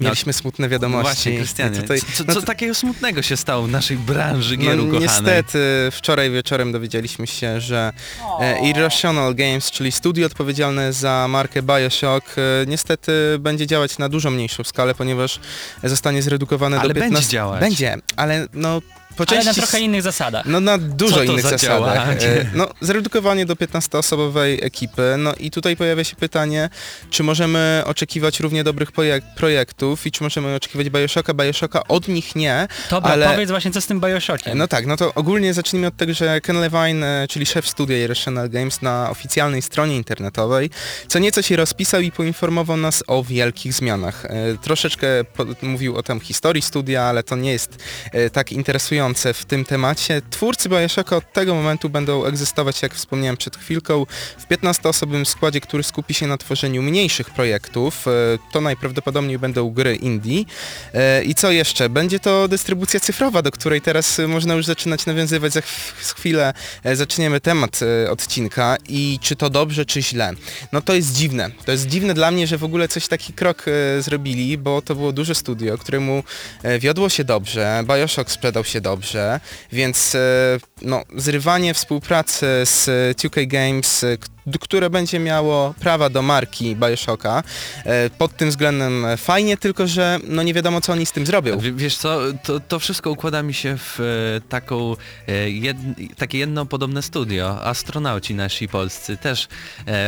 Mieliśmy 0.00 0.32
smutne 0.32 0.68
wiadomości. 0.68 1.04
No, 1.06 1.14
Właśnie, 1.14 1.36
Krystianie, 1.36 1.80
Tutaj, 1.80 2.00
co, 2.14 2.24
no 2.26 2.34
co 2.34 2.40
to- 2.40 2.46
takiego 2.46 2.74
smutnego 2.74 3.22
się 3.22 3.36
stało 3.36 3.62
w 3.62 3.70
naszej 3.70 3.96
branży 3.96 4.56
No 4.56 4.62
gier 4.62 4.80
ukochanej? 4.80 5.00
niestety, 5.08 5.58
wczoraj 5.92 6.30
wieczorem 6.30 6.72
dowiedzieliśmy 6.72 7.26
się, 7.26 7.60
że 7.60 7.92
e, 8.40 8.68
Irrational 8.68 9.34
Games, 9.34 9.70
czyli 9.70 9.92
studio 9.92 10.26
odpowiedzialne 10.26 10.92
za 10.92 11.26
markę 11.28 11.62
Bioshock, 11.62 12.26
e, 12.38 12.66
niestety 12.66 13.12
będzie 13.40 13.66
działać 13.66 13.98
na 13.98 14.08
dużo 14.08 14.30
mniejszą 14.30 14.64
skalę, 14.64 14.94
ponieważ 14.94 15.40
zostanie 15.84 16.22
zredukowane 16.22 16.80
Ale 16.80 16.88
do 16.88 16.94
15... 16.94 17.14
będzie 17.14 17.28
działać. 17.32 17.60
Będzie, 17.60 17.96
ale 18.16 18.46
no 18.54 18.80
po 19.16 19.20
Ale 19.20 19.26
części... 19.26 19.46
na 19.46 19.54
trochę 19.54 19.80
innych 19.80 20.02
zasadach. 20.02 20.46
No 20.46 20.60
na 20.60 20.78
dużo 20.78 21.16
to 21.16 21.22
innych 21.22 21.42
za 21.42 21.50
zasadach. 21.50 22.08
E, 22.08 22.46
No 22.54 22.68
zredukowanie 22.80 23.46
do 23.46 23.54
15-osobowej 23.54 24.58
ekipy. 24.62 25.14
No 25.18 25.34
i 25.40 25.50
tutaj 25.50 25.76
pojawia 25.76 26.04
się 26.04 26.16
pytanie, 26.16 26.68
czy 27.10 27.22
możemy 27.22 27.82
oczekiwać 27.86 28.40
równie 28.40 28.64
dobrych 28.64 28.92
projek- 28.92 29.22
projektów 29.36 30.06
i 30.06 30.10
czy 30.12 30.22
możemy 30.22 30.54
oczekiwać 30.54 30.90
Bioshocka? 30.90 31.34
Bioshocka 31.34 31.82
od 31.88 32.08
nich 32.08 32.36
nie, 32.36 32.68
Dobra, 32.90 33.12
ale... 33.12 33.26
powiedz 33.30 33.50
właśnie 33.50 33.70
co 33.70 33.80
z 33.80 33.86
tym 33.86 34.00
Bioshockiem. 34.00 34.58
No 34.58 34.68
tak, 34.68 34.86
no 34.86 34.96
to 34.96 35.14
ogólnie 35.14 35.54
zacznijmy 35.54 35.86
od 35.86 35.96
tego, 35.96 36.14
że 36.14 36.40
Ken 36.40 36.56
Levine, 36.60 37.04
e, 37.22 37.28
czyli 37.28 37.46
szef 37.46 37.68
studia 37.68 37.98
Irrational 37.98 38.50
Games 38.50 38.82
na 38.82 39.10
oficjalnej 39.10 39.62
stronie 39.62 39.96
internetowej, 39.96 40.70
co 41.08 41.18
nieco 41.18 41.42
się 41.42 41.56
rozpisał 41.56 42.00
i 42.00 42.12
poinformował 42.12 42.76
nas 42.76 43.04
o 43.06 43.22
wielkich 43.24 43.72
zmianach. 43.72 44.24
E, 44.24 44.30
Troszeczkę 44.62 45.06
mówił 45.62 45.96
o 45.96 46.02
tam 46.02 46.20
historii 46.20 46.62
studia, 46.62 47.02
ale 47.02 47.22
to 47.22 47.36
nie 47.36 47.52
jest 47.52 47.84
tak 48.32 48.52
interesujące 48.52 49.03
w 49.12 49.44
tym 49.44 49.64
temacie. 49.64 50.22
Twórcy 50.30 50.68
Bioshocka 50.68 51.16
od 51.16 51.32
tego 51.32 51.54
momentu 51.54 51.88
będą 51.90 52.24
egzystować, 52.24 52.82
jak 52.82 52.94
wspomniałem 52.94 53.36
przed 53.36 53.56
chwilką, 53.56 54.06
w 54.38 54.48
15-osobowym 54.48 55.24
składzie, 55.24 55.60
który 55.60 55.82
skupi 55.82 56.14
się 56.14 56.26
na 56.26 56.38
tworzeniu 56.38 56.82
mniejszych 56.82 57.30
projektów. 57.30 58.08
E, 58.08 58.10
To 58.52 58.60
najprawdopodobniej 58.60 59.38
będą 59.38 59.70
gry 59.70 59.96
indie. 59.96 60.44
E, 60.94 61.24
I 61.24 61.34
co 61.34 61.50
jeszcze? 61.50 61.88
Będzie 61.88 62.20
to 62.20 62.48
dystrybucja 62.48 63.00
cyfrowa, 63.00 63.42
do 63.42 63.50
której 63.50 63.80
teraz 63.80 64.18
można 64.28 64.54
już 64.54 64.66
zaczynać 64.66 65.06
nawiązywać. 65.06 65.52
Za 65.52 65.60
chwilę 66.14 66.54
e, 66.84 66.96
zaczniemy 66.96 67.40
temat 67.40 67.80
odcinka 68.10 68.76
i 68.88 69.18
czy 69.22 69.36
to 69.36 69.50
dobrze, 69.50 69.84
czy 69.84 70.02
źle. 70.02 70.32
No 70.72 70.80
to 70.82 70.94
jest 70.94 71.12
dziwne. 71.12 71.50
To 71.64 71.72
jest 71.72 71.86
dziwne 71.86 72.14
dla 72.14 72.30
mnie, 72.30 72.46
że 72.46 72.58
w 72.58 72.64
ogóle 72.64 72.88
coś 72.88 73.08
taki 73.08 73.32
krok 73.32 73.64
zrobili, 74.00 74.58
bo 74.58 74.82
to 74.82 74.94
było 74.94 75.12
duże 75.12 75.34
studio, 75.34 75.78
któremu 75.78 76.22
wiodło 76.78 77.08
się 77.08 77.24
dobrze, 77.24 77.84
Bioshock 77.86 78.30
sprzedał 78.30 78.64
się 78.64 78.80
dobrze, 78.80 78.93
więc 79.72 80.14
e, 80.14 80.18
no, 80.82 81.02
zrywanie 81.16 81.74
współpracy 81.74 82.46
z 82.64 82.86
2K 83.18 83.46
Games, 83.46 84.04
e, 84.04 84.16
które 84.60 84.90
będzie 84.90 85.18
miało 85.18 85.74
prawa 85.80 86.10
do 86.10 86.22
marki 86.22 86.76
Bioshocka, 86.76 87.42
e, 87.84 88.10
pod 88.10 88.36
tym 88.36 88.48
względem 88.50 89.06
fajnie, 89.16 89.56
tylko 89.56 89.86
że 89.86 90.18
no 90.28 90.42
nie 90.42 90.54
wiadomo 90.54 90.80
co 90.80 90.92
oni 90.92 91.06
z 91.06 91.12
tym 91.12 91.26
zrobią. 91.26 91.58
W- 91.58 91.62
Wiesz 91.76 91.96
co, 91.96 92.18
to, 92.42 92.60
to 92.60 92.78
wszystko 92.78 93.10
układa 93.10 93.42
mi 93.42 93.54
się 93.54 93.76
w 93.78 93.98
taką, 94.48 94.96
jed, 95.46 95.76
takie 96.16 96.38
jedno 96.38 96.66
podobne 96.66 97.02
studio. 97.02 97.64
Astronauci 97.64 98.34
nasi 98.34 98.68
polscy 98.68 99.16
też 99.16 99.48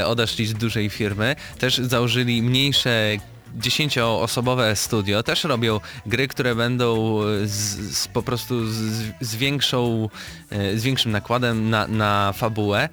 odeszli 0.06 0.46
z 0.46 0.54
dużej 0.54 0.90
firmy, 0.90 1.36
też 1.58 1.76
założyli 1.78 2.42
mniejsze 2.42 3.16
dziesięcioosobowe 3.54 4.76
studio, 4.76 5.22
też 5.22 5.44
robią 5.44 5.80
gry, 6.06 6.28
które 6.28 6.54
będą 6.54 7.20
e, 7.22 7.46
z, 7.46 7.96
z, 7.96 8.08
po 8.08 8.22
prostu 8.22 8.66
z, 8.66 8.76
z, 9.20 9.36
większą, 9.36 10.08
e, 10.50 10.78
z 10.78 10.82
większym 10.82 11.12
nakładem 11.12 11.70
na, 11.70 11.86
na 11.86 12.32
fabułę. 12.32 12.88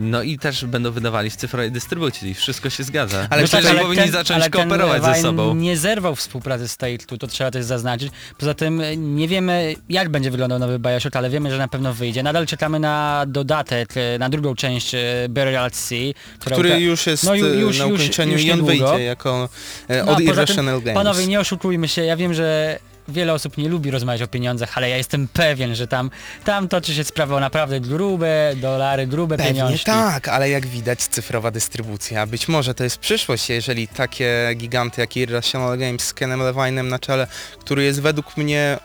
No 0.00 0.22
i 0.22 0.38
też 0.38 0.64
będą 0.64 0.90
wydawali 0.90 1.30
w 1.30 1.36
cyfrowej 1.36 1.72
dystrybucji. 1.72 2.34
Wszystko 2.34 2.70
się 2.70 2.84
zgadza. 2.84 3.16
Ale 3.18 3.24
No 3.24 3.28
tak, 3.30 3.40
Myślę, 3.42 3.62
że 3.62 3.70
ale 3.70 3.80
powinni 3.80 4.02
ten- 4.02 4.12
zacząć 4.12 4.30
ale 4.42 4.50
ten 4.50 4.68
kooperować 4.68 5.04
ze 5.16 5.22
sobą. 5.22 5.54
nie 5.54 5.76
zerwał 5.76 6.16
współpracy 6.16 6.68
z 6.68 6.76
Take-Two, 6.76 7.18
to 7.18 7.26
trzeba 7.26 7.50
też 7.50 7.64
zaznaczyć. 7.64 8.12
Poza 8.38 8.54
tym 8.54 8.80
e, 8.80 8.96
nie 8.96 9.28
wiemy 9.28 9.74
jak 9.88 10.08
będzie 10.08 10.30
wyglądał 10.30 10.58
nowy 10.58 10.78
Bioshock, 10.78 11.16
ale 11.16 11.30
wiemy, 11.30 11.50
że 11.50 11.58
na 11.58 11.68
pewno 11.68 11.94
wyjdzie. 11.94 12.22
Nadal 12.22 12.46
czekamy 12.46 12.80
na 12.80 13.24
dodatek, 13.28 13.96
e, 13.96 14.18
na 14.18 14.28
drugą 14.28 14.54
część 14.54 14.94
e, 14.94 15.00
Burial 15.28 15.64
at 15.64 15.76
Sea. 15.76 16.12
która 16.38 16.56
który 16.56 16.68
uka- 16.70 16.78
już 16.78 17.06
jest 17.06 17.24
no, 17.24 17.32
ju- 17.34 17.46
już- 17.60 17.78
na 17.78 17.84
już- 17.84 18.00
ukończeniu 18.00 18.32
już 18.32 18.42
i 18.44 18.52
on 18.52 18.64
wyjdzie 18.64 19.02
jako 19.04 19.48
e, 19.88 19.96
No, 20.04 20.12
od 20.12 20.18
poza 20.18 20.22
Irrational 20.22 20.74
tym, 20.76 20.84
Games. 20.84 20.94
Panowie, 20.94 21.26
nie 21.26 21.40
oszukujmy 21.40 21.88
się, 21.88 22.02
ja 22.04 22.16
wiem, 22.16 22.34
że 22.34 22.78
wiele 23.08 23.32
osób 23.32 23.58
nie 23.58 23.68
lubi 23.68 23.90
rozmawiać 23.90 24.22
o 24.22 24.26
pieniądzach, 24.26 24.78
ale 24.78 24.88
ja 24.90 24.96
jestem 24.96 25.28
pewien, 25.28 25.74
że 25.74 25.86
tam, 25.86 26.10
tam 26.44 26.68
toczy 26.68 26.94
się 26.94 27.04
sprawa 27.04 27.36
o 27.36 27.40
naprawdę 27.40 27.80
grube 27.80 28.52
dolary, 28.56 29.06
grube 29.06 29.36
Pewnie 29.36 29.52
pieniążki. 29.52 29.86
tak, 29.86 30.28
ale 30.28 30.50
jak 30.50 30.66
widać 30.66 31.00
cyfrowa 31.00 31.50
dystrybucja, 31.50 32.26
być 32.26 32.48
może 32.48 32.74
to 32.74 32.84
jest 32.84 32.98
przyszłość, 32.98 33.48
jeżeli 33.50 33.88
takie 33.88 34.50
giganty 34.56 35.00
jak 35.00 35.16
Irrational 35.16 35.78
Games 35.78 36.02
z 36.02 36.14
Kenem 36.14 36.40
Levinem 36.40 36.88
na 36.88 36.98
czele, 36.98 37.26
który 37.60 37.84
jest 37.84 38.00
według 38.00 38.36
mnie 38.36 38.78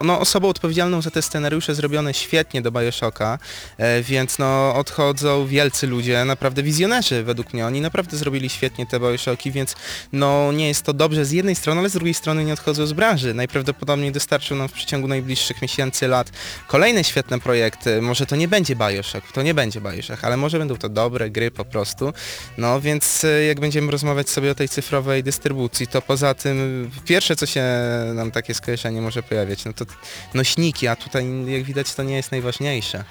no, 0.00 0.20
osobą 0.20 0.48
odpowiedzialną 0.48 1.02
za 1.02 1.10
te 1.10 1.22
scenariusze 1.22 1.74
zrobione 1.74 2.14
świetnie 2.14 2.62
do 2.62 2.70
Bioshocka, 2.70 3.38
e, 3.78 4.02
więc 4.02 4.38
no 4.38 4.74
odchodzą 4.74 5.46
wielcy 5.46 5.86
ludzie, 5.86 6.24
naprawdę 6.24 6.62
wizjonerzy 6.62 7.22
według 7.22 7.52
mnie, 7.52 7.66
oni 7.66 7.80
naprawdę 7.80 8.16
zrobili 8.16 8.48
świetnie 8.48 8.86
te 8.86 9.00
Bioshocki, 9.00 9.52
więc 9.52 9.74
no 10.12 10.52
nie 10.52 10.68
jest 10.68 10.82
to 10.82 10.92
dobrze 10.92 11.24
z 11.24 11.30
jednej 11.30 11.54
strony, 11.54 11.80
ale 11.80 11.88
z 11.88 11.92
drugiej 11.92 12.14
strony 12.14 12.44
nie 12.44 12.52
odchodzą 12.52 12.86
z 12.86 12.92
branży. 12.92 13.34
Najprawdopodobniej 13.34 14.12
dostarczą 14.12 14.54
nam 14.54 14.68
w 14.68 14.72
przeciągu 14.72 15.08
najbliższych 15.08 15.62
miesięcy, 15.62 16.08
lat 16.08 16.30
kolejne 16.66 17.04
świetne 17.04 17.40
projekty, 17.40 18.02
może 18.02 18.26
to 18.26 18.36
nie 18.36 18.48
będzie 18.48 18.76
Bioshock, 18.76 19.32
to 19.32 19.42
nie 19.42 19.54
będzie 19.54 19.80
Bioshock, 19.80 20.24
ale 20.24 20.36
może 20.36 20.58
będą 20.58 20.76
to 20.76 20.88
dobre 20.88 21.30
gry 21.30 21.50
po 21.50 21.64
prostu, 21.64 22.12
no 22.58 22.80
więc 22.80 23.24
e, 23.24 23.44
jak 23.44 23.60
będziemy 23.60 23.92
rozmawiać 23.92 24.30
sobie 24.30 24.50
o 24.50 24.54
tej 24.54 24.68
cyfrowej 24.68 25.22
dystrybucji, 25.22 25.86
to 25.86 26.02
poza 26.02 26.34
tym 26.34 26.90
pierwsze 27.04 27.36
co 27.36 27.46
się 27.46 27.64
nam 28.14 28.30
takie 28.30 28.54
skojarzenie 28.54 29.00
może 29.00 29.22
pojawiać, 29.22 29.64
no 29.64 29.72
to 29.72 29.86
nośniki, 30.34 30.88
a 30.88 30.96
tutaj 30.96 31.26
jak 31.46 31.62
widać 31.62 31.94
to 31.94 32.02
nie 32.02 32.16
jest 32.16 32.30
najważniejsze. 32.30 33.04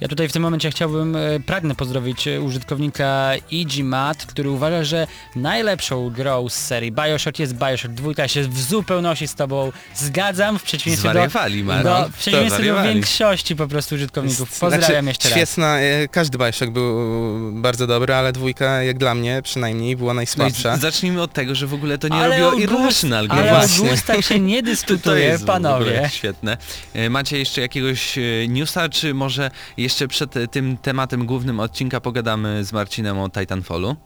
Ja 0.00 0.08
tutaj 0.08 0.28
w 0.28 0.32
tym 0.32 0.42
momencie 0.42 0.70
chciałbym, 0.70 1.16
e, 1.16 1.40
pragnę 1.46 1.74
pozdrowić 1.74 2.28
e, 2.28 2.40
użytkownika 2.40 3.30
EGMat, 3.52 4.26
który 4.26 4.50
uważa, 4.50 4.84
że 4.84 5.06
najlepszą 5.36 6.10
grą 6.10 6.48
z 6.48 6.52
serii 6.54 6.92
Bioshock 6.92 7.38
jest 7.38 7.54
Bioshock 7.54 7.94
2. 7.94 8.10
Ja 8.18 8.28
się 8.28 8.42
w 8.42 8.60
zupełności 8.60 9.28
z 9.28 9.34
tobą 9.34 9.72
zgadzam, 9.94 10.58
w 10.58 10.62
przeciwieństwie 10.62 11.08
do, 11.12 11.20
do, 11.20 11.28
To 11.82 12.08
w 12.08 12.16
przeciwieństwie 12.18 12.64
do 12.74 12.82
większości 12.82 13.56
po 13.56 13.68
prostu 13.68 13.94
użytkowników. 13.94 14.58
Pozdrawiam 14.60 14.88
Znaczy, 15.04 15.06
jeszcze 15.08 15.28
raz. 15.28 15.38
Świetna, 15.38 15.78
e, 15.80 16.08
każdy 16.08 16.38
Bioshock 16.38 16.70
był 16.72 16.98
bardzo 17.52 17.86
dobry, 17.86 18.14
ale 18.14 18.32
dwójka 18.32 18.82
jak 18.82 18.98
dla 18.98 19.14
mnie 19.14 19.40
przynajmniej 19.44 19.96
była 19.96 20.12
No 20.12 20.16
najsłabsza. 20.16 20.76
z- 20.76 20.80
zacznijmy 20.80 21.22
od 21.22 21.32
tego, 21.32 21.54
że 21.54 21.66
w 21.66 21.74
ogóle 21.74 21.98
to 21.98 22.08
nie 22.08 22.14
Ale 22.16 22.38
robiło 22.40 22.52
Irrational 22.78 23.26
Ale 23.30 23.44
Games. 23.50 23.80
o 23.80 23.82
gustach 23.84 24.24
się 24.24 24.40
nie 24.40 24.62
To 24.62 24.66
dyskutuje, 24.70 25.24
jest 25.24 25.44
w 25.44 25.50
ogóle 25.50 25.60
panowie. 25.70 26.08
świetne. 26.12 26.56
Macie 27.10 27.38
jeszcze 27.38 27.60
jakiegoś 27.60 28.18
newsa, 28.48 28.88
czy 28.88 29.14
może 29.14 29.50
jeszcze 29.76 29.87
przed 30.08 30.36
e, 30.36 30.48
tym 30.48 30.76
tematem 30.76 31.26
głównym 31.26 31.60
odcinka 31.60 32.00
pogadamy 32.00 32.64
z 32.64 32.72
Marcinem 32.72 33.18
o 33.18 33.30
Titanfallu? 33.30 33.96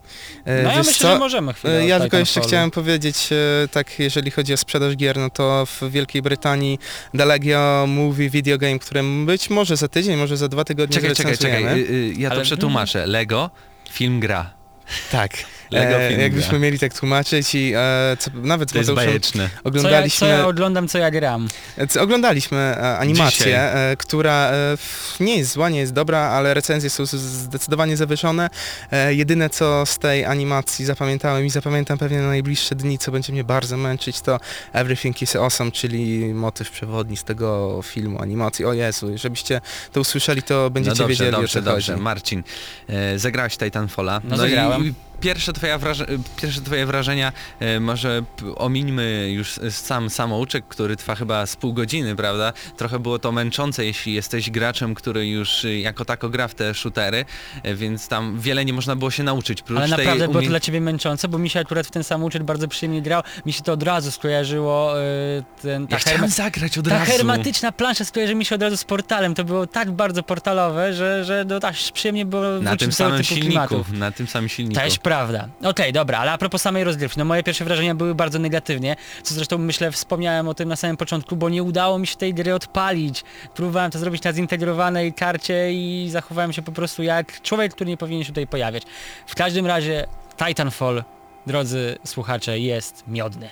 E, 0.45 0.63
No 0.63 0.69
ja 0.71 0.77
myślę, 0.77 0.93
co? 0.93 1.13
że 1.13 1.19
możemy 1.19 1.53
chwilę 1.53 1.73
E, 1.79 1.87
Ja 1.87 1.99
tylko 1.99 2.17
jeszcze 2.17 2.41
chciałem 2.41 2.71
powiedzieć, 2.71 3.29
e, 3.31 3.67
tak 3.67 3.99
jeżeli 3.99 4.31
chodzi 4.31 4.53
o 4.53 4.57
sprzedaż 4.57 4.95
gier, 4.95 5.17
no 5.17 5.29
to 5.29 5.65
w 5.65 5.89
Wielkiej 5.91 6.21
Brytanii 6.21 6.79
Delegio 7.13 7.85
Movie 7.87 8.29
Video 8.29 8.57
Game, 8.57 8.79
które 8.79 9.03
być 9.25 9.49
może 9.49 9.77
za 9.77 9.87
tydzień, 9.87 10.17
może 10.17 10.37
za 10.37 10.47
dwa 10.47 10.63
tygodnie 10.63 10.95
Czekaj, 10.95 11.15
czekaj, 11.15 11.37
czekaj. 11.37 11.85
Ja 12.17 12.29
to 12.29 12.35
Ale- 12.35 12.43
przetłumaczę. 12.43 13.05
Lego, 13.07 13.49
film 13.91 14.19
gra. 14.19 14.62
Tak. 15.11 15.31
Lego 15.71 15.95
E, 15.95 16.11
jakbyśmy 16.21 16.59
mieli 16.59 16.79
tak 16.79 16.93
tłumaczyć 16.93 17.55
i 17.55 17.73
e, 17.75 18.17
co, 18.19 18.31
nawet 18.33 18.71
To 18.71 18.77
jest 18.77 18.91
bajeczne. 18.91 19.49
Co 19.49 19.53
ja, 19.55 19.61
co 19.63 19.69
oglądaliśmy, 19.69 20.27
ja 20.27 20.47
oglądam, 20.47 20.87
co 20.87 20.97
ja 20.97 21.11
gram. 21.11 21.47
c- 21.89 22.01
oglądaliśmy 22.01 22.57
e, 22.57 22.97
animację, 22.97 23.59
e, 23.61 23.95
która 23.97 24.49
e, 24.51 24.71
f- 24.73 25.15
nie 25.19 25.37
jest 25.37 25.51
zła, 25.51 25.69
nie 25.69 25.79
jest 25.79 25.93
dobra, 25.93 26.19
ale 26.19 26.53
recenzje 26.53 26.89
są 26.89 27.05
zdecydowanie 27.05 27.97
zawyżone. 27.97 28.49
E, 28.91 29.13
jedyne 29.13 29.49
co 29.49 29.85
z 29.85 29.97
tej 29.97 30.25
animacji 30.25 30.85
zapamiętałem 30.85 31.45
i 31.45 31.49
zapamiętam 31.49 31.97
pewnie 31.97 32.17
na 32.19 32.27
najbliższe 32.27 32.75
dni, 32.75 32.97
co 32.97 33.11
będzie 33.11 33.33
mnie 33.33 33.43
bardzo 33.43 33.77
męczyć, 33.77 34.21
to 34.21 34.39
Everything 34.73 35.21
is 35.21 35.35
Awesome, 35.35 35.71
czyli 35.71 36.33
motyw 36.33 36.71
przewodni 36.71 37.17
z 37.17 37.23
tego 37.23 37.79
filmu, 37.83 38.21
animacji. 38.21 38.65
O 38.65 38.73
Jezu, 38.73 39.17
żebyście 39.17 39.61
to 39.91 39.99
usłyszeli, 40.01 40.43
to 40.43 40.69
będziecie 40.69 40.91
no 40.93 40.97
dobrze, 40.97 41.09
wiedzieli 41.09 41.31
dobrze, 41.31 41.59
o 41.59 41.61
co 41.63 41.71
dobrze. 41.71 41.91
chodzi. 41.93 42.03
Marcin, 42.03 42.43
e, 42.89 43.19
zagrałeś 43.19 43.57
Titanfalla. 43.57 44.21
No 44.23 44.35
i- 44.35 44.39
zagrałem. 44.39 44.82
I, 44.83 44.93
pierwsze, 45.23 45.53
twoja 45.53 45.77
wraże, 45.77 46.05
pierwsze 46.41 46.61
twoje 46.61 46.85
wrażenia, 46.85 47.31
e, 47.59 47.79
może 47.79 48.23
omińmy 48.55 49.29
już 49.31 49.59
sam 49.69 50.09
samouczek, 50.09 50.65
który 50.67 50.95
trwa 50.95 51.15
chyba 51.15 51.45
z 51.45 51.55
pół 51.55 51.73
godziny, 51.73 52.15
prawda? 52.15 52.53
Trochę 52.77 52.99
było 52.99 53.19
to 53.19 53.31
męczące, 53.31 53.85
jeśli 53.85 54.13
jesteś 54.13 54.49
graczem, 54.49 54.95
który 54.95 55.27
już 55.27 55.65
e, 55.65 55.79
jako 55.79 56.05
tako 56.05 56.29
gra 56.29 56.47
w 56.47 56.55
te 56.55 56.73
shootery, 56.73 57.25
e, 57.63 57.75
więc 57.75 58.07
tam 58.07 58.39
wiele 58.39 58.65
nie 58.65 58.73
można 58.73 58.95
było 58.95 59.11
się 59.11 59.23
nauczyć. 59.23 59.61
Prócz 59.61 59.79
Ale 59.79 59.87
naprawdę 59.87 60.27
było 60.27 60.41
to 60.41 60.47
dla 60.49 60.59
ciebie 60.59 60.81
męczące, 60.81 61.27
bo 61.27 61.37
mi 61.37 61.49
się 61.49 61.59
akurat 61.59 61.87
w 61.87 61.91
ten 61.91 62.03
sam 62.03 62.23
uczet 62.23 62.43
bardzo 62.43 62.67
przyjemnie 62.67 63.01
grał. 63.01 63.21
Mi 63.45 63.53
się 63.53 63.61
to 63.61 63.73
od 63.73 63.83
razu 63.83 64.11
skojarzyło, 64.11 65.01
y, 65.01 65.43
ten, 65.61 65.87
ta, 65.87 65.95
Ja 65.95 65.99
chciałem 65.99 66.29
zagrać 66.29 66.77
od 66.77 66.85
ta 66.89 66.99
razu. 66.99 67.11
hermetyczna 67.11 67.71
plansza 67.71 68.05
skojarzy 68.05 68.35
mi 68.35 68.45
się 68.45 68.55
od 68.55 68.61
razu 68.61 68.77
z 68.77 68.83
portalem. 68.83 69.33
To 69.35 69.43
było 69.43 69.67
tak 69.67 69.91
bardzo 69.91 70.23
portalowe, 70.23 70.93
że, 70.93 71.25
że 71.25 71.45
no, 71.47 71.59
tak 71.59 71.75
przyjemnie 71.93 72.25
było 72.25 72.43
Na 72.61 72.77
tym 72.77 72.91
samym 72.91 73.23
silniku, 73.23 73.47
klimatów. 73.47 73.91
na 73.91 74.11
tym 74.11 74.27
samym 74.27 74.49
silniku. 74.49 74.81
Też 74.81 74.99
prawda. 75.13 75.47
Okej, 75.63 75.93
dobra, 75.93 76.17
ale 76.17 76.31
a 76.31 76.37
propos 76.37 76.61
samej 76.61 76.83
rozgrywki, 76.83 77.19
no 77.19 77.25
moje 77.25 77.43
pierwsze 77.43 77.65
wrażenia 77.65 77.95
były 77.95 78.15
bardzo 78.15 78.39
negatywnie, 78.39 78.95
co 79.23 79.33
zresztą 79.33 79.57
myślę 79.57 79.91
wspomniałem 79.91 80.47
o 80.47 80.53
tym 80.53 80.69
na 80.69 80.75
samym 80.75 80.97
początku, 80.97 81.35
bo 81.35 81.49
nie 81.49 81.63
udało 81.63 81.99
mi 81.99 82.07
się 82.07 82.15
tej 82.15 82.33
gry 82.33 82.53
odpalić. 82.53 83.23
Próbowałem 83.55 83.91
to 83.91 83.99
zrobić 83.99 84.23
na 84.23 84.33
zintegrowanej 84.33 85.13
karcie 85.13 85.73
i 85.73 86.09
zachowałem 86.11 86.53
się 86.53 86.61
po 86.61 86.71
prostu 86.71 87.03
jak 87.03 87.41
człowiek, 87.41 87.73
który 87.73 87.89
nie 87.89 87.97
powinien 87.97 88.23
się 88.23 88.29
tutaj 88.29 88.47
pojawiać. 88.47 88.83
W 89.27 89.35
każdym 89.35 89.65
razie 89.65 90.07
Titanfall, 90.37 91.03
drodzy 91.47 91.97
słuchacze, 92.05 92.59
jest 92.59 93.03
miodny. 93.07 93.49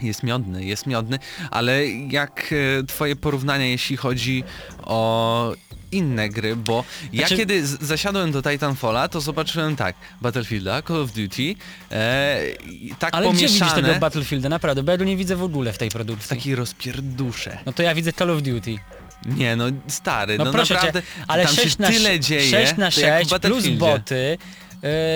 Jest 0.00 0.22
miodny, 0.22 0.64
jest 0.64 0.86
miodny, 0.86 1.18
ale 1.50 1.86
jak 1.88 2.54
e, 2.80 2.84
twoje 2.84 3.16
porównania, 3.16 3.66
jeśli 3.66 3.96
chodzi 3.96 4.44
o 4.84 5.52
inne 5.92 6.28
gry, 6.28 6.56
bo 6.56 6.84
ja 7.12 7.18
Znaczy- 7.20 7.36
kiedy 7.36 7.66
zasiadłem 7.66 8.32
do 8.32 8.42
Titanfalla, 8.42 9.08
to 9.08 9.20
zobaczyłem 9.20 9.76
tak, 9.76 9.96
Battlefielda, 10.20 10.82
Call 10.82 10.96
of 11.02 11.12
Duty, 11.12 11.54
e, 11.92 12.40
tak 12.98 13.14
Ale 13.14 13.28
gdzie 13.28 13.36
pomieszane, 13.36 13.70
widzisz 13.70 13.84
tego 13.88 14.00
Battlefielda? 14.00 14.48
Naprawdę, 14.48 14.82
bo 14.82 14.92
ja 14.92 14.98
go 14.98 15.04
nie 15.04 15.16
widzę 15.16 15.36
w 15.36 15.42
ogóle 15.42 15.72
w 15.72 15.78
tej 15.78 15.90
produkcji. 15.90 16.28
taki 16.28 16.54
rozpierdusze. 16.54 17.58
No 17.66 17.72
to 17.72 17.82
ja 17.82 17.94
widzę 17.94 18.12
Call 18.12 18.30
of 18.30 18.42
Duty. 18.42 18.76
Nie 19.26 19.56
no, 19.56 19.64
stary, 19.88 20.38
No, 20.38 20.44
no, 20.44 20.52
proszę 20.52 20.74
naprawdę, 20.74 21.02
cię, 21.02 21.08
ale 21.28 21.44
tam 21.46 21.54
6 21.54 21.76
się 21.76 21.82
na, 21.82 21.88
tyle 21.88 22.20
dzieje, 22.20 22.50
6 22.50 22.76
na 22.76 22.90
to 22.90 23.00
jak 23.00 23.24
w 23.24 23.28
6 23.28 23.40
plus 23.42 23.68
boty. 23.68 24.38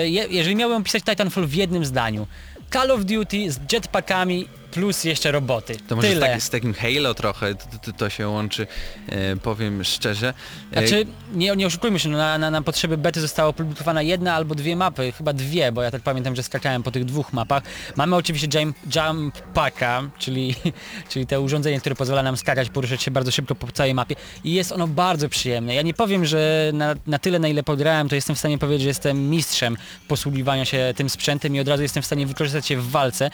je- 0.05 0.27
jeżeli 0.29 0.55
miałbym 0.55 0.81
opisać 0.81 1.03
Titanfall 1.03 1.47
w 1.47 1.53
jednym 1.53 1.85
zdaniu. 1.85 2.27
Call 2.73 2.91
of 2.91 3.05
Duty 3.05 3.51
z 3.51 3.59
jetpackami 3.73 4.47
plus 4.75 5.03
jeszcze 5.03 5.31
roboty. 5.31 5.77
To 5.87 5.95
może 5.95 6.07
z, 6.07 6.11
Tyle. 6.11 6.27
tak, 6.27 6.41
z 6.41 6.49
takim 6.49 6.73
Halo 6.73 7.13
trochę 7.13 7.55
to, 7.55 7.93
to, 7.97 8.09
się 8.09 8.27
łączy, 8.27 8.67
e, 9.09 9.35
powiem 9.35 9.83
szczerze. 9.83 10.33
E, 10.71 10.87
Znaczy, 10.87 11.05
nie, 11.33 11.55
nie 11.55 11.67
oszukujmy 11.67 11.99
się, 11.99 12.09
no 12.09 12.17
na, 12.17 12.37
na, 12.37 12.51
na 12.51 12.61
potrzeby 12.61 12.97
bety 12.97 13.21
została 13.21 13.49
opublikowana 13.49 14.01
jedna 14.01 14.33
albo 14.33 14.55
dwie 14.55 14.75
mapy, 14.75 15.11
chyba 15.11 15.33
dwie, 15.33 15.71
bo 15.71 15.81
ja 15.81 15.91
tak 15.91 16.01
pamiętam, 16.01 16.35
że 16.35 16.43
skakałem 16.43 16.83
po 16.83 16.91
tych 16.91 17.05
dwóch 17.05 17.33
mapach. 17.33 17.63
Mamy 17.95 18.15
oczywiście 18.15 18.47
jump, 18.53 18.77
jump 18.95 19.41
packa, 19.41 20.03
czyli, 20.19 20.55
czyli 21.09 21.27
to 21.27 21.41
urządzenie, 21.41 21.79
które 21.79 21.95
pozwala 21.95 22.23
nam 22.23 22.37
skakać, 22.37 22.69
poruszać 22.69 23.03
się 23.03 23.11
bardzo 23.11 23.31
szybko 23.31 23.55
po 23.55 23.71
całej 23.71 23.93
mapie 23.93 24.15
i 24.43 24.53
jest 24.53 24.71
ono 24.71 24.87
bardzo 24.87 25.29
przyjemne. 25.29 25.75
Ja 25.75 25.81
nie 25.81 25.93
powiem, 25.93 26.25
że 26.25 26.71
na, 26.73 26.95
na 27.07 27.19
tyle, 27.19 27.39
na 27.39 27.47
ile 27.47 27.63
pograłem, 27.63 28.09
to 28.09 28.15
jestem 28.15 28.35
w 28.35 28.39
stanie 28.39 28.57
powiedzieć, 28.57 28.81
że 28.81 28.87
jestem 28.87 29.29
mistrzem 29.29 29.77
posługiwania 30.07 30.65
się 30.65 30.93
tym 30.95 31.09
sprzętem 31.09 31.55
i 31.55 31.59
od 31.59 31.67
razu 31.67 31.83
jestem 31.83 32.03
w 32.03 32.05
stanie 32.05 32.27
wykorzystać 32.27 32.67
się 32.67 32.77
w 32.77 32.89
walce, 32.89 33.31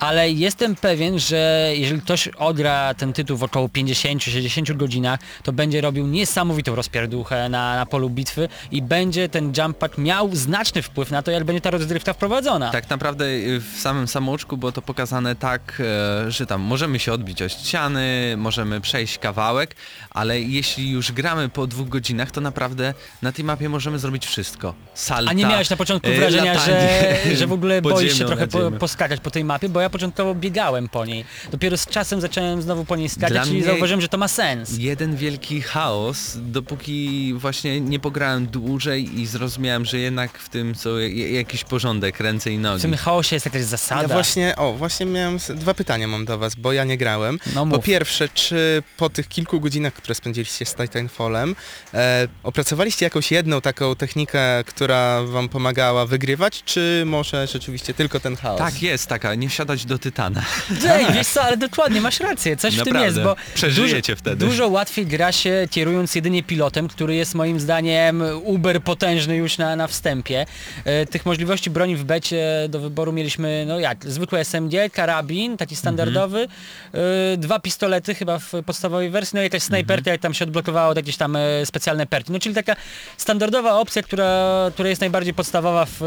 ale 0.00 0.30
jestem 0.30 0.75
pewien, 0.76 1.18
że 1.18 1.70
jeżeli 1.74 2.00
ktoś 2.00 2.28
ogra 2.28 2.94
ten 2.94 3.12
tytuł 3.12 3.36
w 3.36 3.42
około 3.42 3.68
50-60 3.68 4.76
godzinach, 4.76 5.20
to 5.42 5.52
będzie 5.52 5.80
robił 5.80 6.06
niesamowitą 6.06 6.74
rozpierduchę 6.74 7.48
na, 7.48 7.76
na 7.76 7.86
polu 7.86 8.10
bitwy 8.10 8.48
i 8.70 8.82
będzie 8.82 9.28
ten 9.28 9.52
jump 9.56 9.78
pack 9.78 9.98
miał 9.98 10.36
znaczny 10.36 10.82
wpływ 10.82 11.10
na 11.10 11.22
to, 11.22 11.30
jak 11.30 11.44
będzie 11.44 11.60
ta 11.60 11.70
rozgrywka 11.70 12.12
wprowadzona. 12.12 12.70
Tak 12.70 12.90
naprawdę 12.90 13.24
y, 13.24 13.60
w 13.60 13.80
samym 13.80 14.08
samouczku 14.08 14.56
było 14.56 14.72
to 14.72 14.82
pokazane 14.82 15.36
tak, 15.36 15.82
e, 16.26 16.30
że 16.30 16.46
tam 16.46 16.60
możemy 16.60 16.98
się 16.98 17.12
odbić 17.12 17.42
od 17.42 17.52
ściany, 17.52 18.34
możemy 18.36 18.80
przejść 18.80 19.18
kawałek, 19.18 19.76
ale 20.10 20.40
jeśli 20.40 20.90
już 20.90 21.12
gramy 21.12 21.48
po 21.48 21.66
dwóch 21.66 21.88
godzinach, 21.88 22.30
to 22.30 22.40
naprawdę 22.40 22.94
na 23.22 23.32
tej 23.32 23.44
mapie 23.44 23.68
możemy 23.68 23.98
zrobić 23.98 24.26
wszystko. 24.26 24.74
Salta, 24.94 25.30
A 25.30 25.34
nie 25.34 25.46
miałeś 25.46 25.70
na 25.70 25.76
początku 25.76 26.08
e, 26.08 26.14
wrażenia, 26.14 26.58
że, 26.58 26.70
latanie 26.72 27.36
że 27.36 27.46
w 27.46 27.52
ogóle 27.52 27.82
boisz 27.96 28.18
się 28.18 28.24
trochę 28.24 28.46
po, 28.46 28.70
poskakać 28.70 29.20
po 29.20 29.30
tej 29.30 29.44
mapie, 29.44 29.68
bo 29.68 29.80
ja 29.80 29.90
początkowo 29.90 30.34
biegałem 30.34 30.65
po 30.92 31.04
niej. 31.04 31.24
Dopiero 31.50 31.76
z 31.76 31.86
czasem 31.86 32.20
zacząłem 32.20 32.62
znowu 32.62 32.84
po 32.84 32.96
niej 32.96 33.08
skakać 33.08 33.48
i 33.48 33.62
zauważyłem, 33.62 34.00
że 34.00 34.08
to 34.08 34.18
ma 34.18 34.28
sens. 34.28 34.78
Jeden 34.78 35.16
wielki 35.16 35.62
chaos, 35.62 36.32
dopóki 36.36 37.34
właśnie 37.36 37.80
nie 37.80 38.00
pograłem 38.00 38.46
dłużej 38.46 39.20
i 39.20 39.26
zrozumiałem, 39.26 39.84
że 39.84 39.98
jednak 39.98 40.38
w 40.38 40.48
tym 40.48 40.74
są 40.74 40.98
jakiś 41.30 41.64
porządek, 41.64 42.20
ręce 42.20 42.50
i 42.52 42.58
W 42.58 42.60
nogi. 42.60 42.82
tym 42.82 42.96
chaosie 42.96 43.36
jest 43.36 43.46
jakaś 43.46 43.62
zasada. 43.62 44.02
Ja 44.02 44.08
właśnie, 44.08 44.56
o, 44.56 44.72
właśnie 44.72 45.06
miałem 45.06 45.38
dwa 45.48 45.74
pytania 45.74 46.08
mam 46.08 46.24
do 46.24 46.38
was, 46.38 46.54
bo 46.54 46.72
ja 46.72 46.84
nie 46.84 46.96
grałem. 46.98 47.38
No 47.54 47.66
Po 47.66 47.78
pierwsze, 47.78 48.28
czy 48.28 48.82
po 48.96 49.10
tych 49.10 49.28
kilku 49.28 49.60
godzinach, 49.60 49.92
które 49.94 50.14
spędziliście 50.14 50.66
z 50.66 50.74
Titanfallem, 50.74 51.56
e, 51.94 52.28
opracowaliście 52.42 53.06
jakąś 53.06 53.32
jedną 53.32 53.60
taką 53.60 53.96
technikę, 53.96 54.64
która 54.66 55.22
wam 55.22 55.48
pomagała 55.48 56.06
wygrywać, 56.06 56.62
czy 56.64 57.02
może 57.06 57.46
rzeczywiście 57.46 57.94
tylko 57.94 58.20
ten 58.20 58.36
chaos? 58.36 58.58
Tak, 58.58 58.82
jest 58.82 59.06
taka, 59.06 59.34
nie 59.34 59.48
wsiadać 59.48 59.84
do 59.84 59.98
Tytana. 59.98 60.42
Ej, 60.88 61.06
wiesz 61.14 61.26
co, 61.26 61.42
ale 61.42 61.56
dokładnie, 61.56 62.00
masz 62.00 62.20
rację, 62.20 62.56
coś 62.56 62.74
w 62.74 62.84
tym 62.84 62.92
Naprawdę. 62.92 63.06
jest, 63.06 63.20
bo 63.22 63.36
Przeżyjecie 63.54 64.12
dużo, 64.12 64.20
wtedy. 64.20 64.46
dużo 64.46 64.68
łatwiej 64.68 65.06
gra 65.06 65.32
się 65.32 65.68
kierując 65.70 66.14
jedynie 66.14 66.42
pilotem, 66.42 66.88
który 66.88 67.14
jest 67.14 67.34
moim 67.34 67.60
zdaniem 67.60 68.22
uber 68.44 68.82
potężny 68.82 69.36
już 69.36 69.58
na, 69.58 69.76
na 69.76 69.86
wstępie. 69.86 70.46
E, 70.84 71.06
tych 71.06 71.26
możliwości 71.26 71.70
broni 71.70 71.96
w 71.96 72.04
becie 72.04 72.66
do 72.68 72.80
wyboru 72.80 73.12
mieliśmy, 73.12 73.64
no 73.68 73.80
jak, 73.80 74.04
zwykłe 74.10 74.44
SMG, 74.44 74.90
karabin, 74.92 75.56
taki 75.56 75.76
standardowy, 75.76 76.48
e, 76.92 77.36
dwa 77.36 77.58
pistolety 77.58 78.14
chyba 78.14 78.38
w 78.38 78.52
podstawowej 78.66 79.10
wersji, 79.10 79.36
no 79.36 79.42
i 79.42 79.44
jakaś 79.44 79.62
snajperka, 79.62 80.10
jak 80.10 80.20
tam 80.20 80.34
się 80.34 80.44
odblokowało, 80.44 80.94
jakieś 80.96 81.16
tam 81.16 81.36
e, 81.36 81.66
specjalne 81.66 82.06
perki. 82.06 82.32
No 82.32 82.38
czyli 82.38 82.54
taka 82.54 82.76
standardowa 83.16 83.72
opcja, 83.80 84.02
która, 84.02 84.70
która 84.74 84.88
jest 84.88 85.00
najbardziej 85.00 85.34
podstawowa 85.34 85.86
w 85.90 86.00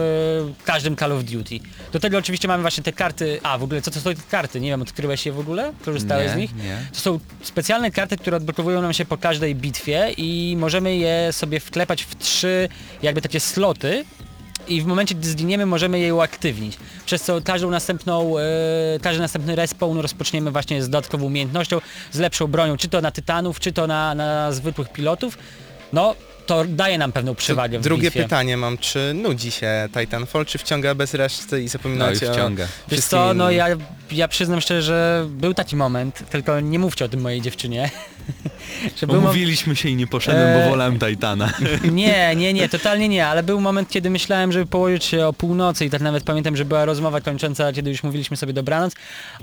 każdym 0.65 0.95
Call 0.95 1.12
of 1.12 1.23
Duty. 1.23 1.59
Do 1.91 1.99
tego 1.99 2.17
oczywiście 2.17 2.47
mamy 2.47 2.62
właśnie 2.62 2.83
te 2.83 2.93
karty, 2.93 3.39
a 3.43 3.57
w 3.57 3.63
ogóle 3.63 3.81
co 3.81 3.91
to 3.91 3.99
karty? 4.29 4.59
Nie 4.59 4.69
wiem, 4.69 4.81
odkryłeś 4.81 5.25
je 5.25 5.31
w 5.31 5.39
ogóle? 5.39 5.73
Korzystałeś 5.85 6.27
Nie, 6.27 6.33
z 6.33 6.37
nich? 6.37 6.55
nie. 6.55 6.77
To 6.93 6.99
są 6.99 7.19
specjalne 7.41 7.91
karty, 7.91 8.17
które 8.17 8.37
odblokowują 8.37 8.81
nam 8.81 8.93
się 8.93 9.05
po 9.05 9.17
każdej 9.17 9.55
bitwie 9.55 10.11
i 10.17 10.55
możemy 10.59 10.95
je 10.97 11.27
sobie 11.33 11.59
wklepać 11.59 12.03
w 12.03 12.15
trzy 12.17 12.69
jakby 13.01 13.21
takie 13.21 13.39
sloty 13.39 14.05
i 14.67 14.81
w 14.81 14.85
momencie, 14.85 15.15
gdy 15.15 15.29
zginiemy, 15.29 15.65
możemy 15.65 15.99
je 15.99 16.15
uaktywnić. 16.15 16.77
Przez 17.05 17.21
co 17.21 17.41
każdą 17.41 17.69
następną, 17.71 18.37
e, 18.37 18.43
każdy 19.01 19.21
następny 19.21 19.55
respawn 19.55 19.99
rozpoczniemy 19.99 20.51
właśnie 20.51 20.83
z 20.83 20.89
dodatkową 20.89 21.25
umiejętnością, 21.25 21.81
z 22.11 22.19
lepszą 22.19 22.47
bronią, 22.47 22.77
czy 22.77 22.87
to 22.87 23.01
na 23.01 23.11
tytanów, 23.11 23.59
czy 23.59 23.71
to 23.71 23.87
na, 23.87 24.15
na 24.15 24.51
zwykłych 24.51 24.89
pilotów. 24.89 25.37
No, 25.93 26.15
to 26.49 26.65
daje 26.67 26.97
nam 26.97 27.12
pewną 27.12 27.35
przewagę 27.35 27.79
w 27.79 27.81
Drugie 27.81 28.03
bitwie. 28.03 28.23
pytanie 28.23 28.57
mam, 28.57 28.77
czy 28.77 29.13
nudzi 29.13 29.51
się 29.51 29.89
Titanfall, 29.93 30.45
czy 30.45 30.57
wciąga 30.57 30.95
bez 30.95 31.13
reszty 31.13 31.55
i 31.57 31.59
No 31.59 31.65
i 31.65 31.67
zapominacie 31.67 32.29
o 32.31 32.33
wciąga. 32.33 32.67
Wiesz 32.88 33.05
co, 33.05 33.33
no 33.33 33.51
ja, 33.51 33.67
ja 34.12 34.27
przyznam 34.27 34.62
szczerze, 34.62 34.81
że 34.81 35.25
był 35.29 35.53
taki 35.53 35.75
moment, 35.75 36.23
tylko 36.29 36.59
nie 36.59 36.79
mówcie 36.79 37.05
o 37.05 37.09
tym 37.09 37.21
mojej 37.21 37.41
dziewczynie. 37.41 37.89
że 38.97 39.08
był 39.08 39.19
Umówiliśmy 39.19 39.75
się 39.75 39.89
i 39.89 39.95
nie 39.95 40.08
poszedłem, 40.08 40.53
bo 40.53 40.60
Eee. 40.60 40.69
wolałem 40.69 40.99
Titana. 40.99 41.53
Nie, 41.91 42.36
nie, 42.36 42.53
nie, 42.53 42.69
totalnie 42.69 43.10
nie, 43.10 43.27
ale 43.27 43.43
był 43.43 43.62
moment, 43.62 43.89
kiedy 43.89 44.10
myślałem, 44.10 44.51
żeby 44.51 44.65
położyć 44.65 45.05
się 45.05 45.25
o 45.27 45.34
północy 45.34 45.86
i 45.86 45.89
tak 45.89 46.01
nawet 46.01 46.23
pamiętam, 46.23 46.55
że 46.58 46.65
była 46.65 46.86
rozmowa 46.86 47.21
kończąca, 47.21 47.73
kiedy 47.73 47.89
już 47.89 48.03
mówiliśmy 48.03 48.38
sobie 48.38 48.53
dobranoc, 48.53 48.93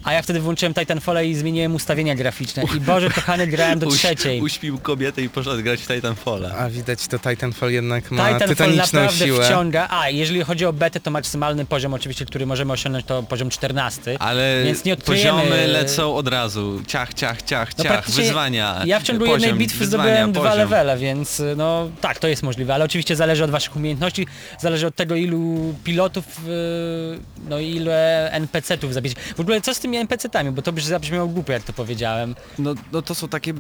a 0.04 0.12
ja 0.12 0.22
wtedy 0.22 0.40
włączyłem 0.40 0.74
Titanfalla 0.74 1.22
i 1.22 1.34
zmieniłem 1.34 1.74
ustawienia 1.74 2.14
graficzne 2.14 2.62
i 2.76 2.80
Boże 2.80 3.10
kochany, 3.10 3.46
grałem 3.46 3.78
do 3.78 3.86
Uś- 3.86 3.94
trzeciej. 3.98 4.40
Uśpił 4.42 4.78
kobietę 4.78 5.22
i 5.22 5.28
poszedł 5.28 5.62
grać 5.62 5.80
w 5.80 5.86
Titanfalla. 5.86 6.50
A 6.58 6.68
widać, 6.70 7.06
to 7.06 7.18
Titanfall 7.18 7.70
jednak 7.70 8.10
ma 8.10 8.24
Titanfall 8.24 8.48
tytaniczną 8.48 9.00
naprawdę 9.00 9.26
siłę. 9.26 9.44
wciąga. 9.46 9.88
A, 9.90 10.08
jeżeli 10.10 10.42
chodzi 10.44 10.64
o 10.66 10.72
betę, 10.72 11.00
to 11.00 11.10
maksymalny 11.10 11.64
poziom 11.66 11.94
oczywiście, 11.94 12.26
który 12.26 12.46
możemy 12.46 12.72
osiągnąć 12.72 13.06
to 13.06 13.22
poziom 13.22 13.50
14. 13.50 14.16
Ale 14.22 14.62
Więc 14.64 14.84
nie 14.84 14.96
odkryjemy- 14.96 15.40
poziomy 15.42 15.66
lecą 15.66 16.14
od 16.16 16.28
razu. 16.28 16.82
Ciach, 16.86 17.14
ciach, 17.14 17.42
ciach, 17.42 17.78
No 17.78 17.84
ciach. 17.84 17.92
praktycznie 17.92 18.22
Wyzwania. 18.22 18.82
Ja 18.86 19.00
w 19.00 19.02
ciągu 19.18 19.32
poziom, 19.32 19.48
jednej 19.48 19.66
bitwy 19.66 19.86
zdobyłem 19.86 20.32
dwa 20.32 20.42
poziom. 20.42 20.58
levele, 20.58 20.98
więc 20.98 21.40
y, 21.40 21.54
no 21.56 21.90
tak, 22.00 22.18
to 22.18 22.28
jest 22.28 22.42
możliwe, 22.42 22.74
ale 22.74 22.84
oczywiście 22.84 23.16
zależy 23.16 23.44
od 23.44 23.50
waszych 23.50 23.76
umiejętności, 23.76 24.26
zależy 24.58 24.86
od 24.86 24.96
tego 24.96 25.14
ilu 25.14 25.74
pilotów, 25.84 26.24
y, 26.48 27.20
no 27.48 27.60
i 27.60 27.70
ile 27.70 28.30
NPC-ów 28.32 28.94
zabić. 28.94 29.14
W 29.36 29.40
ogóle 29.40 29.60
co 29.60 29.74
z 29.74 29.80
tymi 29.80 29.98
NPC-tami, 29.98 30.50
bo 30.52 30.62
to 30.62 30.72
by 30.72 30.80
zabrzmiało 30.80 31.28
głupio 31.28 31.52
jak 31.52 31.62
to 31.62 31.72
powiedziałem. 31.72 32.34
No, 32.58 32.74
no 32.92 33.02
to 33.02 33.14
są 33.14 33.28
takie 33.28 33.54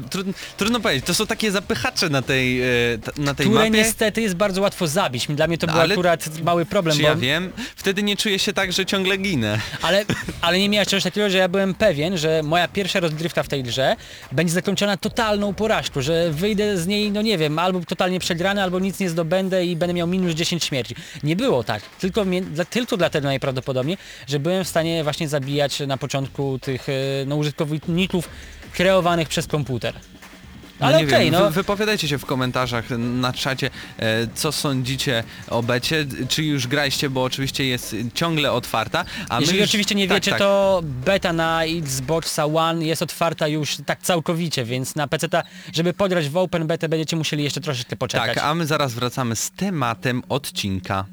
trudno, 0.00 0.32
trudno 0.56 0.80
powiedzieć, 0.80 1.04
to 1.06 1.14
są 1.14 1.26
takie 1.26 1.50
zapychacze 1.50 2.08
na 2.08 2.22
tej, 2.22 2.62
e, 2.62 2.66
ta- 3.04 3.12
na 3.22 3.34
tej 3.34 3.46
które 3.46 3.64
mapie. 3.64 3.70
niestety 3.78 4.22
jest 4.22 4.34
bardzo 4.34 4.60
łatwo 4.62 4.86
zabić. 4.86 5.26
Dla 5.28 5.46
mnie 5.46 5.58
to 5.58 5.66
No, 5.66 5.72
był 5.72 5.82
ale 5.82 5.94
akurat 5.94 6.42
mały 6.42 6.66
problem, 6.66 6.96
Czy 6.96 7.02
bo 7.02 7.08
ja 7.08 7.14
wiem? 7.16 7.52
Wtedy 7.76 8.02
nie 8.02 8.16
czuję 8.16 8.38
się 8.38 8.52
tak, 8.52 8.72
że 8.72 8.86
ciągle 8.86 9.16
ginę. 9.16 9.58
Ale, 9.82 10.04
ale 10.40 10.58
nie 10.58 10.68
miałeś 10.68 10.88
czegoś 10.88 11.02
takiego, 11.04 11.30
że 11.30 11.38
ja 11.38 11.48
byłem 11.48 11.74
pewien, 11.74 12.18
że 12.18 12.42
moja 12.42 12.68
pierwsza 12.68 13.00
rozgrywka 13.00 13.42
w 13.42 13.48
tej 13.48 13.62
grze 13.62 13.96
będzie 14.32 14.52
zakończona 14.54 14.96
totalną 14.96 15.54
porażką, 15.54 16.00
że 16.02 16.30
wyjdę 16.30 16.78
z 16.78 16.86
niej, 16.86 17.10
no 17.12 17.22
nie 17.22 17.38
wiem, 17.38 17.58
albo 17.58 17.80
totalnie 17.80 18.20
przegrany, 18.20 18.62
albo 18.62 18.78
nic 18.78 19.00
nie 19.00 19.10
zdobędę 19.10 19.66
i 19.66 19.76
będę 19.76 19.94
miał 19.94 20.06
minus 20.06 20.34
10 20.34 20.64
śmierci. 20.64 20.94
Nie 21.22 21.36
było 21.36 21.64
tak. 21.64 21.82
Tylko, 22.00 22.24
mnie, 22.24 22.42
dla, 22.42 22.64
tylko 22.64 22.96
dlatego 22.96 23.28
najprawdopodobniej, 23.28 23.98
że 24.28 24.38
byłem 24.40 24.64
w 24.64 24.68
stanie 24.68 25.04
właśnie 25.04 25.28
zabijać 25.28 25.80
na 25.80 25.96
początku 25.96 26.58
tych 26.58 26.88
e, 26.88 26.92
no, 27.26 27.36
użytkowników 27.36 28.28
kreowanych 28.72 29.28
przez 29.28 29.46
komputer. 29.46 29.94
Ale 30.82 30.92
no 30.92 31.00
nie 31.00 31.06
okej, 31.06 31.30
wiem, 31.30 31.40
no. 31.40 31.46
wy, 31.46 31.50
wypowiadajcie 31.50 32.08
się 32.08 32.18
w 32.18 32.26
komentarzach 32.26 32.84
na 32.98 33.32
czacie, 33.32 33.70
e, 33.98 34.26
co 34.34 34.52
sądzicie 34.52 35.24
o 35.48 35.62
becie, 35.62 36.06
czy 36.28 36.44
już 36.44 36.66
graliście, 36.66 37.10
bo 37.10 37.24
oczywiście 37.24 37.64
jest 37.64 37.96
ciągle 38.14 38.52
otwarta. 38.52 39.04
A 39.28 39.40
Jeżeli 39.40 39.58
już, 39.58 39.68
oczywiście 39.68 39.94
nie 39.94 40.08
tak, 40.08 40.16
wiecie, 40.16 40.30
tak. 40.30 40.40
to 40.40 40.80
beta 40.84 41.32
na 41.32 41.64
Xboxa 41.64 42.46
One 42.46 42.84
jest 42.84 43.02
otwarta 43.02 43.48
już 43.48 43.76
tak 43.86 44.02
całkowicie, 44.02 44.64
więc 44.64 44.96
na 44.96 45.08
PC, 45.08 45.28
żeby 45.72 45.92
pograć 45.92 46.28
w 46.28 46.36
Open 46.36 46.66
Betę 46.66 46.88
będziecie 46.88 47.16
musieli 47.16 47.44
jeszcze 47.44 47.60
troszeczkę 47.60 47.96
poczekać. 47.96 48.34
Tak, 48.34 48.44
a 48.44 48.54
my 48.54 48.66
zaraz 48.66 48.94
wracamy 48.94 49.36
z 49.36 49.50
tematem 49.50 50.22
odcinka. 50.28 51.04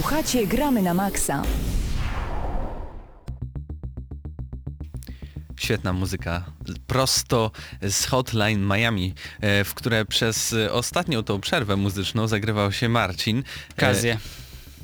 Słuchacie 0.00 0.46
Gramy 0.46 0.82
na 0.82 0.94
Maxa. 0.94 1.42
Świetna 5.56 5.92
muzyka, 5.92 6.44
prosto 6.86 7.50
z 7.82 8.06
Hotline 8.06 8.66
Miami, 8.66 9.14
e, 9.40 9.64
w 9.64 9.74
które 9.74 10.04
przez 10.04 10.54
ostatnią 10.70 11.22
tą 11.22 11.40
przerwę 11.40 11.76
muzyczną 11.76 12.28
zagrywał 12.28 12.72
się 12.72 12.88
Marcin. 12.88 13.38
E, 13.38 13.42
Okazję. 13.76 14.18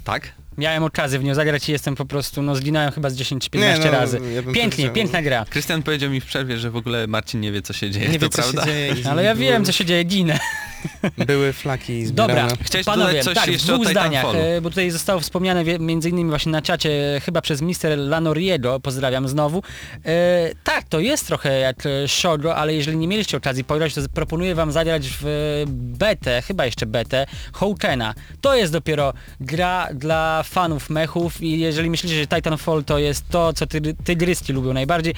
Tak? 0.05 0.33
Miałem 0.59 0.83
okazję 0.85 1.19
w 1.19 1.25
nią 1.25 1.35
zagrać 1.35 1.69
i 1.69 1.73
jestem 1.73 1.95
po 1.95 2.05
prostu, 2.07 2.43
no 2.43 2.57
zginąłem 2.57 2.93
chyba 2.93 3.11
z 3.11 3.17
10-15 3.17 3.59
Nie, 3.59 3.79
no, 3.85 3.91
razy. 3.91 4.21
ja 4.35 4.53
Pięknie, 4.53 4.91
piękna 4.91 5.23
gra. 5.23 5.45
Krystian 5.51 5.83
powiedział 5.83 6.11
mi 6.11 6.21
w 6.21 6.25
przerwie, 6.27 6.59
że 6.59 6.71
w 6.71 6.77
ogóle 6.77 7.07
Marcin 7.07 7.41
nie 7.41 7.53
wie 7.53 7.63
co 7.63 7.73
się 7.73 7.91
dzieje, 7.91 8.09
Nie 8.09 8.19
to 8.19 8.27
wie 8.27 8.31
co 8.31 8.43
prawda? 8.43 8.65
się 8.65 8.69
dzieje. 8.69 8.95
Ale 9.11 9.25
ja 9.25 9.35
wiem, 9.35 9.65
co 9.65 9.73
się 9.73 9.85
dzieje, 9.85 10.05
ginę. 10.05 10.39
Były 11.27 11.53
flaki 11.53 12.07
zbierane. 12.07 12.49
Dobra, 12.49 12.57
Chciałeś 12.63 12.87
panowie, 12.87 13.09
dodać 13.09 13.25
coś 13.25 13.35
tak, 13.35 13.47
jeszcze 13.49 13.73
w 13.73 13.75
dwóch 13.75 13.87
o 13.87 13.91
zdaniach, 13.91 14.27
e, 14.35 14.61
bo 14.61 14.71
tutaj 14.71 14.91
zostało 14.91 15.21
wspomniane 15.21 15.65
między 15.79 16.09
innymi 16.09 16.31
właśnie 16.31 16.53
na 16.53 16.63
czacie, 16.63 17.21
chyba 17.25 17.41
przez 17.41 17.63
Mister 17.63 17.99
Lanoriego, 17.99 18.81
pozdrawiam 18.81 19.29
znowu. 19.29 19.63
E, 20.05 20.51
tak, 20.65 20.85
to 20.89 21.01
jest 21.01 21.27
trochę 21.27 21.59
jak 21.59 21.87
e, 21.87 22.09
Shogo, 22.09 22.57
ale 22.57 22.75
jeżeli 22.75 22.97
nie 22.97 23.09
mieliście 23.09 23.37
okazji 23.37 23.65
pograć, 23.65 23.95
to 23.95 24.01
proponuję 24.15 24.55
wam 24.55 24.73
zagrać 24.73 25.09
w 25.09 25.27
e, 25.27 25.29
betę, 25.99 26.43
chyba 26.43 26.67
jeszcze 26.67 26.87
betę, 26.87 27.27
Houkena. 27.53 28.15
To 28.41 28.55
jest 28.55 28.73
dopiero 28.73 29.13
gra 29.41 29.89
dla 29.95 30.43
fanów 30.43 30.91
mechów 30.91 31.43
i 31.43 31.61
jeżeli 31.61 31.91
myślicie, 31.91 32.17
że 32.17 32.27
Titanfall 32.27 32.85
to 32.85 32.99
jest 32.99 33.29
to, 33.29 33.53
co 33.53 33.67
ty, 33.67 33.81
tygryski 34.05 34.53
lubią 34.53 34.73
najbardziej, 34.73 35.15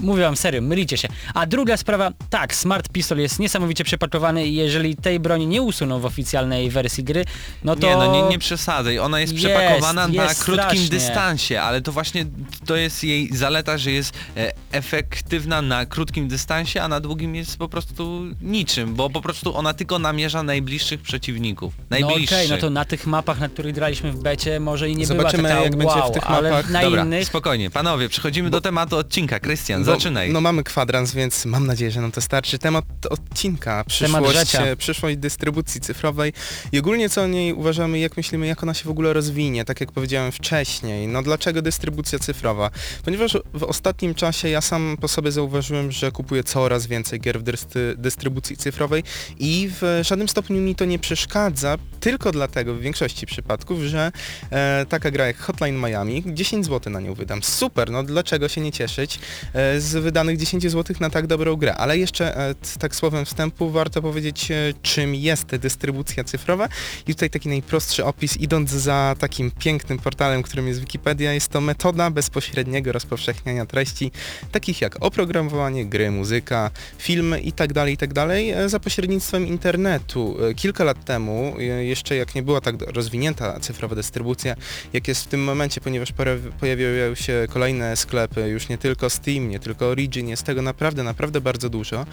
Mówię 0.00 0.22
wam 0.22 0.36
serio, 0.36 0.62
mylicie 0.62 0.96
się. 0.96 1.08
A 1.34 1.46
druga 1.46 1.76
sprawa, 1.76 2.12
tak, 2.30 2.54
Smart 2.54 2.88
Pistol 2.88 3.18
jest 3.18 3.38
niesamowicie 3.38 3.84
przepakowany 3.84 4.46
i 4.46 4.54
jeżeli 4.54 4.96
tej 4.96 5.20
broni 5.28 5.46
nie 5.46 5.62
usuną 5.62 6.00
w 6.00 6.04
oficjalnej 6.04 6.70
wersji 6.70 7.04
gry, 7.04 7.24
no 7.64 7.76
to... 7.76 7.86
Nie, 7.86 7.96
no 7.96 8.12
nie, 8.12 8.22
nie 8.22 8.38
przesadzaj. 8.38 8.98
Ona 8.98 9.20
jest, 9.20 9.32
Jest, 9.32 9.44
przepakowana 9.44 10.08
na 10.08 10.24
jest 10.24 10.44
krótkim 10.44 10.64
strasznie. 10.64 10.88
dystansie, 10.88 11.60
ale 11.60 11.80
to 11.82 11.92
właśnie 11.92 12.24
to 12.66 12.76
jest 12.76 13.04
jej 13.04 13.36
zaleta, 13.36 13.78
że 13.78 13.90
jest 13.92 14.14
e, 14.36 14.52
efektywna 14.72 15.62
na 15.62 15.86
krótkim 15.86 16.28
dystansie, 16.28 16.82
a 16.82 16.88
na 16.88 17.00
długim 17.00 17.34
jest 17.34 17.56
po 17.56 17.68
prostu 17.68 18.22
niczym, 18.42 18.94
bo 18.94 19.10
po 19.10 19.20
prostu 19.20 19.56
ona 19.56 19.74
tylko 19.74 19.98
namierza 19.98 20.42
najbliższych 20.42 21.00
przeciwników. 21.02 21.74
No 21.90 21.96
okej, 21.96 22.00
Najbliższych. 22.06 22.50
no 22.50 22.56
to 22.58 22.70
na 22.70 22.84
tych 22.84 23.06
mapach, 23.06 23.40
na 23.40 23.48
których 23.48 23.74
graliśmy 23.74 24.12
w 24.12 24.22
becie, 24.22 24.60
może 24.60 24.90
i 24.90 24.96
nie 24.96 25.06
Zobaczymy, 25.06 25.42
była 25.42 25.54
taka 25.54 25.64
jak 25.64 25.76
będzie 25.76 25.94
w 25.94 25.96
wow, 25.96 26.12
tych 26.12 26.30
ale 26.30 26.50
mapach. 26.50 26.70
na 26.70 26.80
Dobra, 26.82 27.02
innych... 27.04 27.24
spokojnie, 27.26 27.70
panowie, 27.70 28.08
przechodzimy 28.08 28.50
do 28.50 28.60
tematu 28.60 28.96
odcinka. 28.96 29.40
Krystian, 29.40 29.84
Bo- 29.84 29.92
zaczynaj. 29.92 30.32
No 30.32 30.40
mamy 30.40 30.64
kwadrans, 30.64 31.14
więc 31.14 31.44
mam 31.46 31.66
nadzieję, 31.66 31.90
że 31.90 32.00
nam 32.00 32.12
to 32.12 32.20
starczy. 32.20 32.58
Temat 32.58 32.84
odcinka, 33.10 33.70
Temat 33.70 33.86
przyszłość, 33.86 34.38
życia. 34.38 34.66
e, 34.66 34.76
przyszłość 35.08 35.18
dystrybucji 35.18 35.80
cyfrowej 35.80 36.32
i 36.72 36.78
ogólnie 36.78 37.08
co 37.08 37.22
o 37.22 37.26
niej 37.26 37.52
uważamy, 37.52 37.98
jak 37.98 38.16
myślimy, 38.16 38.46
jak 38.46 38.62
ona 38.62 38.74
się 38.74 38.84
w 38.84 38.90
ogóle 38.90 39.12
rozwinie, 39.12 39.64
tak 39.64 39.80
jak 39.80 39.92
powiedziałem 39.92 40.32
wcześniej. 40.32 41.08
No 41.08 41.22
dlaczego 41.22 41.62
dystrybucja 41.62 42.18
cyfrowa? 42.18 42.70
Ponieważ 43.04 43.36
w 43.54 43.62
ostatnim 43.62 44.14
czasie 44.14 44.48
ja 44.48 44.60
sam 44.60 44.96
po 45.00 45.08
sobie 45.08 45.32
zauważyłem, 45.32 45.92
że 45.92 46.10
kupuję 46.10 46.44
coraz 46.44 46.86
więcej 46.86 47.20
gier 47.20 47.40
w 47.40 47.42
dystry, 47.42 47.94
dystrybucji 47.98 48.56
cyfrowej 48.56 49.02
i 49.38 49.70
w 49.80 50.00
żadnym 50.02 50.28
stopniu 50.28 50.60
mi 50.60 50.74
to 50.74 50.84
nie 50.84 50.98
przeszkadza, 50.98 51.76
tylko 52.00 52.32
dlatego 52.32 52.74
w 52.74 52.80
większości 52.80 53.26
przypadków, 53.26 53.80
że 53.80 54.12
e, 54.50 54.86
taka 54.88 55.10
gra 55.10 55.26
jak 55.26 55.38
Hotline 55.38 55.76
Miami, 55.76 56.22
10 56.26 56.66
zł 56.66 56.92
na 56.92 57.00
nią 57.00 57.14
wydam. 57.14 57.42
Super, 57.42 57.90
no 57.90 58.02
dlaczego 58.02 58.48
się 58.48 58.60
nie 58.60 58.72
cieszyć 58.72 59.18
e, 59.54 59.80
z 59.80 59.96
wydanych 59.96 60.36
10 60.36 60.62
zł 60.62 60.96
na 61.00 61.10
tak 61.10 61.26
dobrą 61.26 61.56
grę. 61.56 61.74
Ale 61.74 61.98
jeszcze 61.98 62.36
e, 62.36 62.54
tak 62.78 62.94
słowem 62.94 63.24
wstępu 63.24 63.70
warto 63.70 64.02
powiedzieć, 64.02 64.50
e, 64.50 64.56
czym 64.98 65.14
jest 65.14 65.46
dystrybucja 65.56 66.24
cyfrowa. 66.24 66.68
I 67.06 67.14
tutaj 67.14 67.30
taki 67.30 67.48
najprostszy 67.48 68.04
opis, 68.04 68.36
idąc 68.36 68.70
za 68.70 69.16
takim 69.18 69.50
pięknym 69.50 69.98
portalem, 69.98 70.42
którym 70.42 70.68
jest 70.68 70.80
Wikipedia, 70.80 71.32
jest 71.32 71.48
to 71.48 71.60
metoda 71.60 72.10
bezpośredniego 72.10 72.92
rozpowszechniania 72.92 73.66
treści, 73.66 74.10
takich 74.52 74.80
jak 74.80 74.96
oprogramowanie, 75.00 75.86
gry, 75.86 76.10
muzyka, 76.10 76.70
filmy 76.98 77.40
itd., 77.40 77.90
itd. 77.90 78.22
e, 78.22 78.68
za 78.68 78.80
pośrednictwem 78.80 79.46
internetu. 79.46 80.36
Kilka 80.56 80.84
lat 80.84 81.04
temu, 81.04 81.54
e, 81.58 81.62
jeszcze 81.62 82.16
jak 82.16 82.34
nie 82.34 82.42
była 82.42 82.60
tak 82.60 82.74
rozwinięta 82.82 83.60
cyfrowa 83.60 83.94
dystrybucja, 83.94 84.54
jak 84.92 85.08
jest 85.08 85.24
w 85.24 85.26
tym 85.26 85.44
momencie, 85.44 85.80
ponieważ 85.80 86.12
pojawi- 86.12 86.52
pojawiają 86.60 87.14
się 87.14 87.46
kolejne 87.50 87.96
sklepy, 87.96 88.48
już 88.48 88.68
nie 88.68 88.78
tylko 88.78 89.10
Steam, 89.10 89.48
nie 89.48 89.58
tylko 89.58 89.88
Origin, 89.88 90.28
jest 90.28 90.42
tego 90.42 90.62
naprawdę, 90.62 91.02
naprawdę 91.02 91.40
bardzo 91.40 91.68
dużo. 91.68 92.06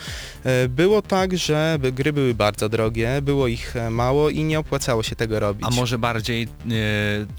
E, 0.43 0.69
Było 0.69 1.01
tak, 1.01 1.37
że 1.37 1.79
gry 1.93 2.13
były 2.13 2.33
bardzo 2.33 2.69
drogie, 2.75 3.21
było 3.21 3.47
ich 3.47 3.75
e, 3.75 3.89
mało 3.89 4.29
i 4.29 4.43
nie 4.43 4.59
opłacało 4.59 5.03
się 5.03 5.15
tego 5.15 5.39
robić. 5.39 5.67
A 5.67 5.69
może 5.69 5.97
bardziej 5.97 6.43
e, 6.43 6.47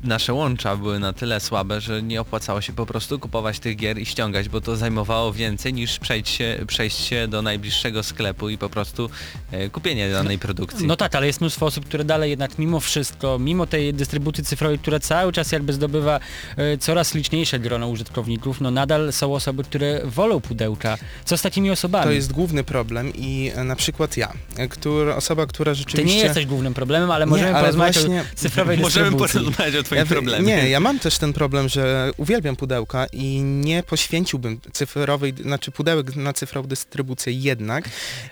nasze 0.04 0.32
łącza 0.32 0.76
były 0.76 0.98
na 0.98 1.12
tyle 1.12 1.40
słabe, 1.40 1.80
że 1.80 2.02
nie 2.02 2.20
opłacało 2.20 2.60
się 2.60 2.72
po 2.72 2.86
prostu 2.86 3.18
kupować 3.18 3.58
tych 3.58 3.76
gier 3.76 3.98
i 3.98 4.06
ściągać, 4.06 4.48
bo 4.48 4.60
to 4.60 4.76
zajmowało 4.76 5.32
więcej 5.32 5.72
niż 5.72 5.98
przejść 5.98 6.28
się, 6.28 6.64
przejść 6.66 6.98
się 6.98 7.28
do 7.28 7.42
najbliższego 7.42 8.02
sklepu 8.02 8.48
i 8.48 8.58
po 8.58 8.68
prostu 8.68 9.10
e, 9.50 9.70
kupienie 9.70 10.10
danej 10.10 10.38
produkcji. 10.38 10.86
No 10.86 10.96
tak, 10.96 11.14
ale 11.14 11.26
jest 11.26 11.40
mnóstwo 11.40 11.66
osób, 11.66 11.84
które 11.84 12.04
dalej 12.04 12.30
jednak 12.30 12.58
mimo 12.58 12.80
wszystko, 12.80 13.38
mimo 13.38 13.66
tej 13.66 13.94
dystrybucji 13.94 14.44
cyfrowej, 14.44 14.78
która 14.78 15.00
cały 15.00 15.32
czas 15.32 15.52
jakby 15.52 15.72
zdobywa 15.72 16.20
e, 16.56 16.78
coraz 16.78 17.14
liczniejsze 17.14 17.58
grono 17.58 17.88
użytkowników, 17.88 18.60
no 18.60 18.70
nadal 18.70 19.12
są 19.12 19.34
osoby, 19.34 19.64
które 19.64 20.00
wolą 20.04 20.40
pudełka. 20.40 20.98
Co 21.24 21.36
z 21.36 21.42
takimi 21.42 21.70
osobami? 21.70 22.04
To 22.04 22.10
jest 22.10 22.32
główny 22.32 22.64
problem 22.64 23.12
i 23.14 23.52
na 23.64 23.76
przykład 23.76 24.16
ja, 24.16 24.32
która, 24.70 25.16
osoba, 25.26 25.46
która 25.46 25.72
Ty 25.72 25.78
rzeczywiście... 25.78 26.16
nie 26.18 26.22
jesteś 26.24 26.46
głównym 26.46 26.74
problemem, 26.74 27.10
ale 27.10 27.26
możemy 27.26 27.48
ale 27.50 27.60
porozmawiać 27.60 27.94
właśnie- 27.98 28.20
o 28.20 28.24
cyfrowej 28.36 28.78
Możemy 28.78 29.16
porozmawiać 29.16 29.76
o 29.76 29.82
twoim 29.82 29.98
Ja, 29.98 30.06
problemie. 30.06 30.56
nie, 30.56 30.68
ja 30.68 30.80
mam 30.80 30.98
też 30.98 31.18
ten 31.18 31.32
problem, 31.32 31.68
że 31.68 32.10
uwielbiam 32.16 32.56
pudełka 32.56 33.06
i 33.12 33.42
nie 33.42 33.82
poświęciłbym 33.82 34.60
cyfrowej, 34.72 35.34
znaczy 35.42 35.70
pudełek 35.70 36.16
na 36.16 36.32
cyfrową 36.32 36.68
dystrybucję 36.68 37.32
jednak. 37.32 37.84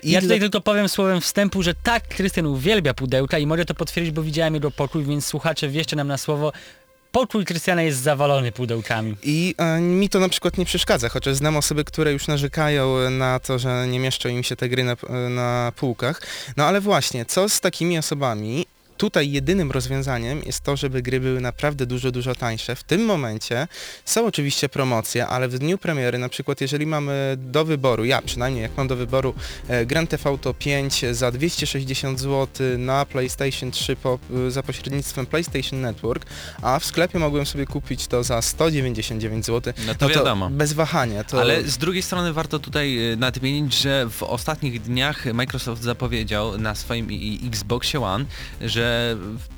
I 0.03 0.11
Ja 0.11 0.21
tutaj 0.21 0.39
dla- 0.39 0.45
tylko 0.45 0.61
powiem 0.61 0.89
słowem 0.89 1.21
wstępu, 1.21 1.63
że 1.63 1.75
tak, 1.83 2.09
Krystian 2.09 2.47
uwielbia 2.47 2.95
pudełka 2.95 3.39
i 3.39 3.47
mogę 3.47 3.65
to 3.65 3.75
potwierdzić, 3.75 4.15
bo 4.15 4.23
widziałem 4.23 4.55
jego 4.55 4.71
pokój, 4.71 5.05
więc 5.05 5.27
słuchacze, 5.27 5.69
wierzcie 5.69 5.97
nam 5.97 6.09
na 6.09 6.19
słowo, 6.19 6.53
pokój 7.15 7.45
Krystiana 7.45 7.83
jest 7.83 7.99
zawalony 7.99 8.53
pudełkami. 8.53 9.17
I 9.23 9.55
e, 9.59 9.81
mi 9.81 10.09
to 10.09 10.21
na 10.21 10.29
przykład 10.29 10.59
nie 10.59 10.65
przeszkadza, 10.65 11.09
chociaż 11.09 11.35
znam 11.35 11.57
osoby, 11.57 11.85
które 11.85 12.13
już 12.13 12.27
narzekają 12.27 13.11
na 13.11 13.39
to, 13.39 13.59
że 13.59 13.87
nie 13.87 14.01
mieszczą 14.01 14.29
im 14.29 14.43
się 14.43 14.57
te 14.57 14.69
gry 14.69 14.85
na, 14.85 14.97
na 15.31 15.73
półkach. 15.77 16.23
No 16.57 16.65
ale 16.65 16.81
właśnie, 16.81 17.25
co 17.25 17.49
z 17.49 17.61
takimi 17.61 17.99
osobami? 17.99 18.67
Tutaj 18.97 19.31
jedynym 19.33 19.71
rozwiązaniem 19.73 20.43
jest 20.47 20.61
to, 20.61 20.77
żeby 20.77 21.03
gry 21.03 21.21
były 21.21 21.41
naprawdę 21.41 21.87
dużo, 21.87 22.11
dużo 22.11 22.35
tańsze. 22.35 22.77
W 22.77 22.83
tym 22.83 23.05
momencie 23.05 23.69
są 24.05 24.27
oczywiście 24.27 24.69
promocje, 24.69 25.27
ale 25.27 25.49
w 25.49 25.59
dniu 25.59 25.79
premiery, 25.79 26.19
na 26.19 26.29
przykład 26.29 26.61
jeżeli 26.61 26.87
mamy 26.87 27.37
do 27.39 27.65
wyboru, 27.65 28.05
ja 28.05 28.23
przynajmniej 28.23 28.63
jak 28.63 28.77
mam 28.77 28.89
do 28.89 28.97
wyboru 28.97 29.35
e, 29.69 29.87
Grand 29.87 30.11
Theft 30.11 30.27
Auto 30.27 30.55
5 30.55 31.05
za 31.13 31.31
260 31.31 32.21
zł 32.21 32.49
na 32.79 33.07
PlayStation 33.07 33.71
3 33.71 33.97
po, 33.97 34.19
e, 34.47 34.51
za 34.51 34.63
pośrednictwem 34.63 35.27
PlayStation 35.27 35.81
Network, 35.81 36.27
a 36.63 36.79
w 36.79 36.85
sklepie 36.85 37.19
mogłem 37.19 37.47
sobie 37.47 37.67
kupić 37.67 38.07
to 38.07 38.25
za 38.25 38.43
199 38.43 39.47
zł, 39.47 39.73
No 39.87 39.95
to 39.95 40.09
wiadomo. 40.09 40.51
bez 40.51 40.73
wahania. 40.73 41.25
To... 41.25 41.41
Ale 41.41 41.63
z 41.63 41.79
drugiej 41.79 42.03
strony 42.03 42.33
warto 42.33 42.59
tutaj 42.59 43.13
e, 43.13 43.17
nadmienić, 43.17 43.75
że 43.75 44.07
w 44.11 44.23
ostatnich 44.23 44.83
dniach 44.83 45.25
Microsoft 45.35 45.83
zapowiedział 45.83 46.59
na 46.59 46.75
swoim 46.75 47.09
Xboxie 47.47 48.01
One, 48.01 48.25
że 48.61 48.84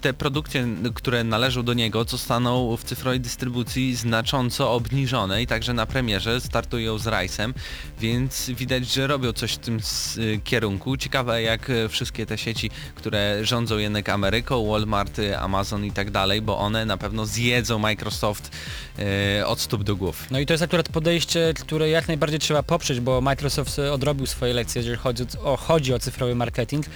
te 0.01 0.14
produkcje, 0.14 0.66
które 0.95 1.24
należą 1.24 1.62
do 1.62 1.74
niego, 1.74 2.05
zostaną 2.05 2.77
w 2.77 2.85
cyfrowej 2.85 3.20
dystrybucji 3.20 3.95
znacząco 3.95 4.72
obniżone 4.72 5.43
i 5.43 5.47
także 5.47 5.74
na 5.74 5.87
premierze 5.87 6.41
startują 6.41 6.99
z 6.99 7.05
Rice'em, 7.05 7.53
więc 8.01 8.51
widać, 8.51 8.93
że 8.93 9.07
robią 9.07 9.33
coś 9.33 9.53
w 9.53 9.59
tym 9.59 9.81
y, 10.18 10.41
kierunku. 10.45 10.97
Ciekawe 10.97 11.43
jak 11.43 11.72
wszystkie 11.89 12.27
te 12.27 12.39
sieci, 12.39 12.70
które 12.95 13.45
rządzą 13.45 13.79
jednak 13.79 14.09
Ameryką, 14.09 14.70
Walmart, 14.70 15.18
y, 15.18 15.39
Amazon 15.39 15.85
i 15.85 15.93
tak 15.93 16.11
dalej, 16.11 16.43
bo 16.43 16.59
one 16.59 16.87
na 16.87 16.97
pewno 16.97 17.27
zjedzą 17.27 17.79
Microsoft 17.79 18.51
e, 18.99 19.47
od 19.47 19.61
stóp 19.61 19.83
do 19.83 19.97
głów. 19.97 20.27
No 20.31 20.39
i 20.39 20.47
to 20.47 20.53
jest 20.55 20.64
akurat 20.64 20.89
podejście, 20.89 21.55
które 21.61 21.89
jak 21.89 22.09
najbardziej 22.09 22.39
trzeba 22.39 22.62
poprzeć, 22.62 23.01
bo 23.01 23.20
Microsoft 23.20 23.79
e, 23.79 23.93
odrobił 23.93 24.27
swoje 24.27 24.55
lekcje, 24.55 24.79
jeżeli 24.79 24.97
chodzi 24.97 25.24
o, 25.45 25.57
chodzi 25.57 25.95
o 25.95 25.99
cyfrowy 25.99 26.35
marketing. 26.35 26.87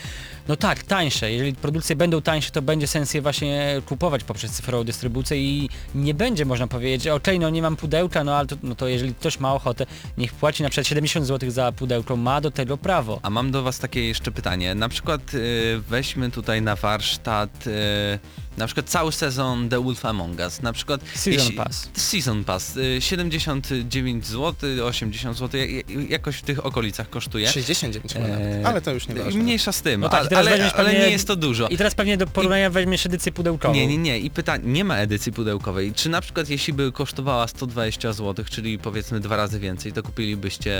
No 0.49 0.57
tak, 0.57 0.83
tańsze. 0.83 1.33
Jeżeli 1.33 1.55
produkcje 1.55 1.97
będą 1.97 2.23
tańsze, 2.23 2.51
to 2.51 2.63
będzie 2.63 2.87
sens 2.87 3.15
je 3.15 3.23
właśnie 3.23 3.83
kupować 3.87 4.25
poprzez 4.25 4.51
cyfrową 4.53 4.85
dystrybucję 4.85 5.37
i 5.37 5.69
nie 5.95 6.15
będzie 6.15 6.45
można 6.45 6.67
powiedzieć, 6.67 7.09
okej, 7.09 7.39
no 7.39 7.51
nie 7.51 7.63
mam 7.63 7.77
pudełka, 7.77 8.25
no 8.25 8.37
ale 8.37 8.47
to, 8.47 8.57
no 8.63 8.75
to 8.75 8.89
jeżeli 8.89 9.15
ktoś 9.15 9.41
ma 9.41 9.55
ochotę, 9.55 9.87
niech 10.19 10.33
płaci 10.33 10.63
na 10.63 10.69
przykład 10.69 10.87
70 10.87 11.27
zł 11.27 11.51
za 11.51 11.73
pudełko, 11.73 12.17
ma 12.17 12.41
do 12.41 12.51
tego 12.51 12.77
prawo. 12.79 13.21
A 13.23 13.31
mam 13.31 13.51
do 13.51 13.63
Was 13.63 13.79
takie 13.79 14.09
jeszcze 14.09 14.31
pytanie. 14.31 14.75
Na 14.75 14.89
przykład 14.89 15.35
y, 15.35 15.81
weźmy 15.89 16.31
tutaj 16.31 16.63
na 16.63 16.77
warsztat 16.77 17.67
y, 17.67 18.50
Na 18.61 18.67
przykład 18.67 18.89
cały 18.89 19.13
sezon 19.13 19.69
The 19.69 19.85
Wolf 19.85 20.05
Among 20.05 20.39
Us, 20.39 20.63
na 20.63 20.73
przykład... 20.73 21.01
Season 21.15 21.53
Pass. 21.53 21.89
Season 21.95 22.45
Pass. 22.45 22.77
y, 22.77 23.01
79 23.01 24.27
zł, 24.27 24.71
80 24.87 25.39
zł, 25.39 25.61
jakoś 26.09 26.37
w 26.37 26.43
tych 26.43 26.67
okolicach 26.67 27.11
kosztuje. 27.11 27.49
69 27.49 28.13
chyba 28.13 28.29
nawet, 28.29 28.41
Eee, 28.47 28.65
ale 28.65 28.81
to 28.81 28.91
już 28.93 29.09
nie 29.09 29.15
ważne. 29.15 29.41
Mniejsza 29.41 29.73
z 29.73 29.83
tym, 29.83 30.01
No 30.01 30.09
tak, 30.09 30.33
ale, 30.33 30.51
ale, 30.51 30.73
ale 30.73 30.93
nie 30.93 31.11
jest 31.11 31.27
to 31.27 31.37
dużo. 31.37 31.69
I 31.69 31.77
teraz 31.77 31.95
pewnie 31.95 32.17
do 32.17 32.27
porównania 32.27 32.71
weźmiesz 32.71 33.07
edycję 33.07 33.33
pudełkową. 33.33 33.75
Nie, 33.75 33.87
nie, 33.87 33.99
nie. 33.99 34.19
I 34.19 34.31
pytanie, 34.31 34.65
nie 34.67 34.85
ma 34.85 34.97
edycji 34.97 35.33
pudełkowej. 35.33 35.93
Czy 35.93 36.09
na 36.09 36.21
przykład 36.21 36.49
jeśli 36.49 36.73
by 36.73 36.93
kosztowała 36.93 37.49
120 37.49 38.13
zł, 38.13 38.45
czyli 38.51 38.79
powiedzmy 38.79 39.21
dwa 39.21 39.37
razy 39.37 39.61
więcej, 39.61 39.93
to 39.93 40.03
kupilibyście 40.03 40.75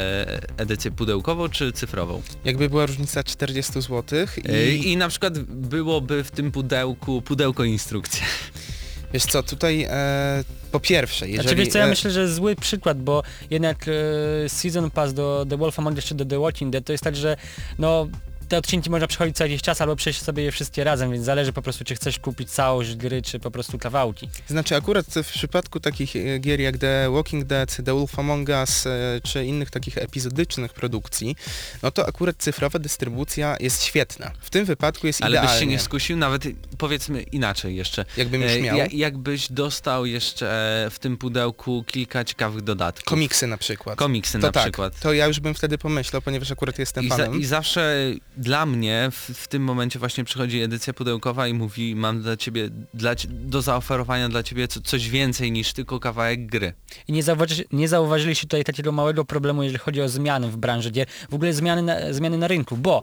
edycję 0.57 0.91
pudełkową 0.91 1.49
czy 1.49 1.73
cyfrową? 1.73 2.23
Jakby 2.45 2.69
była 2.69 2.87
różnica 2.87 3.23
40 3.25 3.73
zł 3.73 4.03
I, 4.37 4.51
i 4.51 4.93
I 4.93 4.97
na 4.97 5.09
przykład 5.09 5.39
byłoby 5.39 6.25
w 6.25 6.31
tym 6.31 6.53
pudełku 6.53 7.23
pudełko 7.23 7.65
instrukcja. 7.71 8.23
wiesz 9.13 9.25
co, 9.25 9.43
tutaj 9.43 9.87
e, 9.91 10.45
po 10.73 10.81
pierwsze, 10.81 11.29
jeżeli... 11.29 11.43
Znaczy 11.43 11.57
wiesz 11.57 11.69
co, 11.69 11.79
ja 11.79 11.87
e, 11.87 11.89
myślę, 11.89 12.11
że 12.11 12.29
zły 12.29 12.57
przykład, 12.57 13.03
bo 13.03 13.23
jednak 13.51 13.87
e, 13.89 14.49
Season 14.49 14.91
Pass 14.91 15.15
do 15.15 15.47
The 15.49 15.57
Wolf 15.57 15.79
Among 15.79 15.97
Us 15.97 16.05
czy 16.05 16.15
do 16.15 16.25
The 16.25 16.41
Walking 16.41 16.73
Dead 16.73 16.85
to 16.85 16.93
jest 16.93 17.05
tak, 17.05 17.17
że 17.17 17.37
no 17.79 18.09
te 18.51 18.59
odcinki 18.59 18.91
można 18.91 19.07
przechodzić 19.07 19.37
co 19.37 19.45
jakiś 19.45 19.63
czas 19.63 19.81
albo 19.81 19.97
przejść 19.97 20.23
sobie 20.23 20.43
je 20.43 20.53
wszystkie 20.53 20.85
razem, 20.85 21.13
więc 21.13 21.25
zależy 21.25 21.53
po 21.53 21.63
prostu 21.63 21.85
czy 21.85 21.95
chcesz 21.95 22.19
kupić 22.19 22.51
całość 22.51 22.95
gry, 22.97 23.23
czy 23.23 23.39
po 23.39 23.51
prostu 23.51 23.79
kawałki. 23.79 24.29
Znaczy 24.49 24.77
akurat 24.77 25.07
w 25.07 25.33
przypadku 25.33 25.81
takich 25.81 26.17
e, 26.17 26.39
gier 26.39 26.61
jak 26.61 26.79
The 26.79 27.11
Walking 27.11 27.45
Dead, 27.45 27.77
The 27.85 27.95
Wolf 27.95 28.19
Among 28.19 28.49
Us 28.49 28.87
e, 28.87 29.21
czy 29.23 29.45
innych 29.45 29.71
takich 29.71 29.99
epizodycznych 29.99 30.73
produkcji, 30.73 31.37
no 31.83 31.91
to 31.91 32.07
akurat 32.07 32.37
cyfrowa 32.39 32.79
dystrybucja 32.79 33.57
jest 33.61 33.85
świetna. 33.85 34.31
W 34.41 34.51
tym 34.51 34.65
wypadku 34.65 35.07
jest 35.07 35.23
Ale 35.23 35.41
byś 35.41 35.51
się 35.51 35.67
nie 35.67 35.79
skusił, 35.79 36.17
nawet 36.17 36.43
powiedzmy 36.79 37.23
inaczej 37.23 37.77
jeszcze. 37.77 38.05
Jakbym 38.17 38.43
już 38.43 38.53
E, 38.53 38.61
miał. 38.61 38.77
ja- 38.77 38.87
jakbyś 38.93 39.53
dostał 39.53 40.07
jeszcze 40.07 40.89
w 40.91 40.99
tym 40.99 41.17
pudełku 41.17 41.85
kilka 41.87 42.25
ciekawych 42.25 42.63
dodatków. 42.63 43.05
Komiksy 43.05 43.47
na 43.47 43.57
przykład. 43.57 43.99
Komiksy 43.99 44.33
to 44.33 44.47
na 44.47 44.53
tak, 44.53 44.63
przykład. 44.63 45.01
To 45.01 45.13
ja 45.13 45.27
już 45.27 45.41
bym 45.41 45.55
wtedy 45.55 45.79
pomyślał, 45.79 46.23
ponieważ 46.23 46.51
akurat 46.51 46.79
jestem 46.79 47.05
I, 47.05 47.09
za, 47.09 47.17
fanem. 47.17 47.41
I 47.41 47.45
zawsze 47.45 47.97
dla 48.41 48.67
mnie 48.67 49.09
w, 49.13 49.15
w 49.15 49.49
tym 49.49 49.63
momencie 49.63 49.99
właśnie 49.99 50.25
przychodzi 50.25 50.61
edycja 50.61 50.93
pudełkowa 50.93 51.49
i 51.49 51.55
mówi 51.55 51.97
mam 51.97 52.23
dla 52.23 52.37
ciebie, 52.37 52.69
dla, 52.95 53.15
do 53.29 53.63
zaoferowania 53.63 54.29
dla 54.29 54.43
ciebie 54.43 54.69
co, 54.69 54.81
coś 54.81 55.09
więcej 55.09 55.53
niż 55.53 55.73
tylko 55.73 56.01
kawałek 56.01 56.47
gry. 56.47 56.73
I 57.09 57.13
nie, 57.13 57.23
zauważy, 57.23 57.65
nie 57.73 57.89
zauważyliście 57.89 58.43
tutaj 58.47 58.65
takiego 58.65 58.93
małego 58.93 59.25
problemu, 59.25 59.63
jeżeli 59.63 59.79
chodzi 59.79 60.03
o 60.03 60.09
zmiany 60.09 60.49
w 60.49 60.57
branży 60.57 60.91
gier, 60.91 61.07
w 61.31 61.35
ogóle 61.35 61.53
zmiany 61.53 61.83
na, 61.83 62.13
zmiany 62.13 62.39
na 62.39 62.49
rynku, 62.49 62.77
bo 62.77 63.03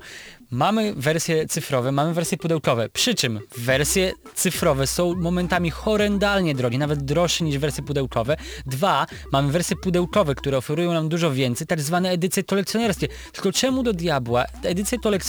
mamy 0.52 0.94
wersje 0.94 1.48
cyfrowe, 1.48 1.92
mamy 1.92 2.14
wersje 2.14 2.38
pudełkowe, 2.38 2.90
przy 2.90 3.16
czym 3.16 3.40
wersje 3.58 4.12
cyfrowe 4.36 4.88
są 4.88 5.16
momentami 5.16 5.70
horrendalnie 5.70 6.56
drogie, 6.56 6.78
nawet 6.78 7.06
droższe 7.06 7.44
niż 7.44 7.58
wersje 7.58 7.84
pudełkowe. 7.84 8.38
Dwa, 8.66 9.06
mamy 9.32 9.52
wersje 9.52 9.76
pudełkowe, 9.76 10.36
które 10.36 10.58
oferują 10.58 10.94
nam 10.94 11.10
dużo 11.10 11.32
więcej, 11.32 11.68
tak 11.68 11.82
zwane 11.82 12.10
edycje 12.10 12.44
kolekcjonerskie. 12.44 13.08
Tylko 13.34 13.52
czemu 13.52 13.84
do 13.84 13.94
diabła 13.94 14.46
edycje 14.64 14.98
kolekcjonerskie 15.00 15.27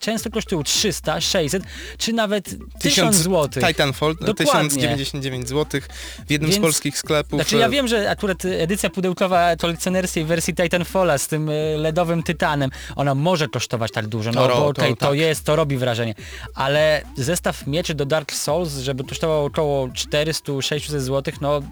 często 0.00 0.30
kosztują 0.30 0.62
300, 0.62 1.20
600, 1.20 1.62
czy 1.98 2.12
nawet 2.12 2.54
1000 2.80 3.16
zł. 3.16 3.62
Titanfall 3.68 4.14
Dokładnie. 4.20 4.44
1099 4.46 5.48
zł 5.48 5.80
w 6.26 6.30
jednym 6.30 6.50
z 6.50 6.54
Więc- 6.54 6.62
polskich 6.62 6.98
sklepów. 6.98 7.40
Znaczy 7.40 7.56
ja 7.56 7.66
e, 7.66 7.70
wiem, 7.70 7.88
że 7.88 8.10
akurat 8.10 8.44
edycja 8.44 8.90
pudełkowa 8.90 9.56
kolekcjonerskiej 9.56 10.24
wersji 10.24 10.54
Titanfalla 10.54 11.18
z 11.18 11.28
tym 11.28 11.48
e, 11.50 11.52
LEDowym 11.76 12.22
tytanem, 12.22 12.70
ona 12.96 13.14
może 13.14 13.48
kosztować 13.48 13.92
tak 13.92 14.06
dużo, 14.06 14.30
no 14.32 14.48
To 14.48 14.54
bo 14.54 14.54
to 14.54 14.82
okej, 14.82 14.96
to, 14.96 15.06
tak. 15.08 15.18
jest, 15.18 15.44
to 15.44 15.56
robi 15.56 15.76
wrażenie, 15.76 16.14
ale 16.54 17.02
zestaw 17.16 17.66
mieczy 17.66 17.94
do 17.94 18.06
Dark 18.06 18.32
Souls, 18.32 18.76
żeby 18.78 19.04
kosztował 19.04 19.44
około 19.44 19.88
400-600 19.88 20.98
zł, 21.00 21.34
no 21.40 21.62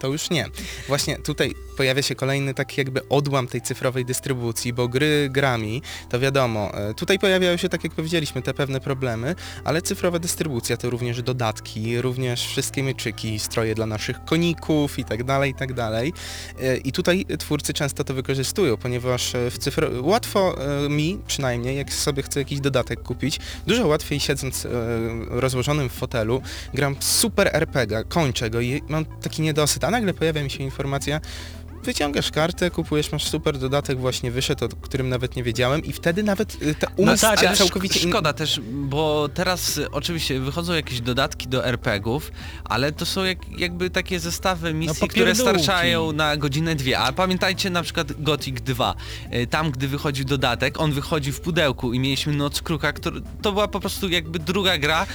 To 0.00 0.08
już 0.08 0.30
nie. 0.30 0.46
Właśnie 0.88 1.18
tutaj 1.18 1.54
pojawia 1.74 2.02
się 2.02 2.14
kolejny 2.14 2.54
tak 2.54 2.78
jakby 2.78 3.08
odłam 3.08 3.46
tej 3.46 3.60
cyfrowej 3.60 4.04
dystrybucji, 4.04 4.72
bo 4.72 4.88
gry 4.88 5.28
grami, 5.30 5.82
to 6.08 6.20
wiadomo, 6.20 6.74
e, 6.74 6.94
tutaj 6.94 7.18
pojawiają 7.18 7.56
się, 7.56 7.68
tak 7.68 7.84
jak 7.84 7.92
powiedzieliśmy, 7.92 8.42
te 8.42 8.54
pewne 8.54 8.80
problemy, 8.80 9.34
ale 9.64 9.82
cyfrowa 9.82 10.18
dystrybucja 10.18 10.76
to 10.76 10.90
również 10.90 11.22
dodatki, 11.22 12.00
również 12.00 12.46
wszystkie 12.46 12.82
mieczyki, 12.82 13.38
stroje 13.38 13.74
dla 13.74 13.86
naszych 13.86 14.24
koników 14.24 14.98
i 14.98 15.04
tak 15.04 15.24
dalej, 15.24 15.50
i 15.50 15.54
tak 15.54 15.72
dalej. 15.72 16.12
E, 16.60 16.76
I 16.76 16.92
tutaj 16.92 17.26
twórcy 17.38 17.72
często 17.72 18.04
to 18.04 18.14
wykorzystują, 18.14 18.76
ponieważ 18.76 19.34
e, 19.34 19.50
w 19.50 19.58
cyfro... 19.58 19.88
łatwo 20.02 20.56
mi, 20.90 21.18
przynajmniej, 21.26 21.76
jak 21.76 21.92
sobie 21.92 22.22
chcę 22.22 22.40
jakiś 22.40 22.60
dodatek 22.60 23.02
kupić, 23.02 23.38
dużo 23.66 23.86
łatwiej 23.86 24.20
siedząc 24.20 24.66
rozłożonym 25.28 25.88
w 25.88 25.92
fotelu, 25.92 26.42
gram 26.74 26.96
super 27.00 27.50
RPG, 27.52 28.04
kończę 28.08 28.50
go 28.50 28.60
i 28.60 28.82
mam 28.88 29.04
taki 29.04 29.42
niedosyt, 29.42 29.84
a 29.84 29.90
nagle 29.90 30.14
pojawia 30.14 30.42
mi 30.42 30.50
się 30.50 30.64
informacja, 30.64 31.20
wyciągasz 31.84 32.30
kartę, 32.30 32.70
kupujesz, 32.70 33.12
masz 33.12 33.24
super 33.28 33.58
dodatek 33.58 33.98
właśnie 34.00 34.30
wyszedł, 34.30 34.64
o 34.64 34.68
którym 34.68 35.08
nawet 35.08 35.36
nie 35.36 35.42
wiedziałem 35.42 35.84
i 35.84 35.92
wtedy 35.92 36.22
nawet 36.22 36.62
y, 36.62 36.74
ta 36.74 36.86
umysł 36.96 37.20
tak, 37.22 37.38
ale 37.44 37.56
całkowicie 37.56 38.00
szk- 38.00 38.08
szkoda 38.08 38.32
też, 38.32 38.60
bo 38.72 39.28
teraz 39.34 39.78
y, 39.78 39.90
oczywiście 39.90 40.40
wychodzą 40.40 40.72
jakieś 40.72 41.00
dodatki 41.00 41.48
do 41.48 41.66
RPG-ów, 41.66 42.30
ale 42.64 42.92
to 42.92 43.06
są 43.06 43.24
jak, 43.24 43.38
jakby 43.58 43.90
takie 43.90 44.20
zestawy 44.20 44.74
misji, 44.74 45.08
które 45.08 45.08
popierdółki. 45.32 45.62
starczają 45.64 46.12
na 46.12 46.36
godzinę, 46.36 46.74
dwie. 46.74 46.98
A 46.98 47.12
pamiętajcie 47.12 47.70
na 47.70 47.82
przykład 47.82 48.22
Gothic 48.22 48.60
2. 48.60 48.94
Y, 49.34 49.46
Tam, 49.46 49.70
gdy 49.70 49.88
wychodzi 49.88 50.24
dodatek, 50.24 50.80
on 50.80 50.92
wychodzi 50.92 51.32
w 51.32 51.40
pudełku 51.40 51.92
i 51.92 51.98
mieliśmy 51.98 52.32
Noc 52.36 52.62
Kruka, 52.62 52.92
który, 52.92 53.20
to 53.42 53.52
była 53.52 53.68
po 53.68 53.80
prostu 53.80 54.08
jakby 54.08 54.38
druga 54.38 54.78
gra. 54.78 55.06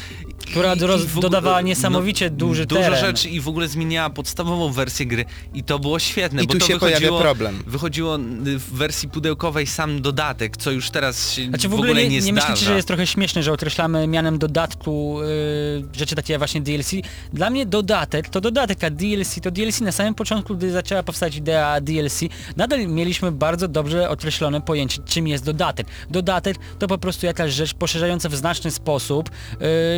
Która 0.49 0.75
ogóle- 0.75 1.21
dodawała 1.21 1.61
niesamowicie 1.61 2.29
duży 2.29 2.65
Dużo 2.65 2.81
teren. 2.81 2.99
rzeczy 2.99 3.29
i 3.29 3.39
w 3.41 3.47
ogóle 3.47 3.67
zmieniała 3.67 4.09
podstawową 4.09 4.71
wersję 4.71 5.05
gry 5.05 5.25
i 5.53 5.63
to 5.63 5.79
było 5.79 5.99
świetne, 5.99 6.43
I 6.43 6.47
bo 6.47 6.53
tu 6.59 6.65
się 6.67 6.79
pojawia 6.79 6.99
wychodziło, 6.99 7.21
problem. 7.21 7.63
wychodziło 7.67 8.15
y, 8.17 8.19
w 8.59 8.73
wersji 8.73 9.09
pudełkowej 9.09 9.67
sam 9.67 10.01
dodatek, 10.01 10.57
co 10.57 10.71
już 10.71 10.89
teraz 10.89 11.31
się 11.33 11.45
Znaczy 11.47 11.69
w 11.69 11.73
ogóle, 11.73 11.93
nie, 11.93 12.03
nie, 12.03 12.09
nie 12.09 12.21
zdarza. 12.21 12.49
myślicie, 12.49 12.65
że 12.65 12.75
jest 12.75 12.87
trochę 12.87 13.07
śmieszne, 13.07 13.43
że 13.43 13.53
określamy 13.53 14.07
mianem 14.07 14.37
dodatku 14.37 15.21
y, 15.21 15.97
rzeczy 15.97 16.15
takie 16.15 16.33
jak 16.33 16.39
właśnie 16.39 16.61
DLC? 16.61 16.91
Dla 17.33 17.49
mnie 17.49 17.65
dodatek 17.65 18.29
to 18.29 18.41
dodatek, 18.41 18.83
a 18.83 18.89
DLC 18.89 19.35
to 19.43 19.51
DLC. 19.51 19.81
Na 19.81 19.91
samym 19.91 20.15
początku, 20.15 20.55
gdy 20.55 20.71
zaczęła 20.71 21.03
powstać 21.03 21.35
idea 21.35 21.81
DLC, 21.81 22.21
nadal 22.57 22.87
mieliśmy 22.87 23.31
bardzo 23.31 23.67
dobrze 23.67 24.09
określone 24.09 24.61
pojęcie, 24.61 25.01
czym 25.05 25.27
jest 25.27 25.45
dodatek. 25.45 25.87
Dodatek 26.09 26.57
to 26.79 26.87
po 26.87 26.97
prostu 26.97 27.25
jakaś 27.25 27.53
rzecz 27.53 27.73
poszerzająca 27.73 28.29
w 28.29 28.35
znaczny 28.35 28.71
sposób 28.71 29.29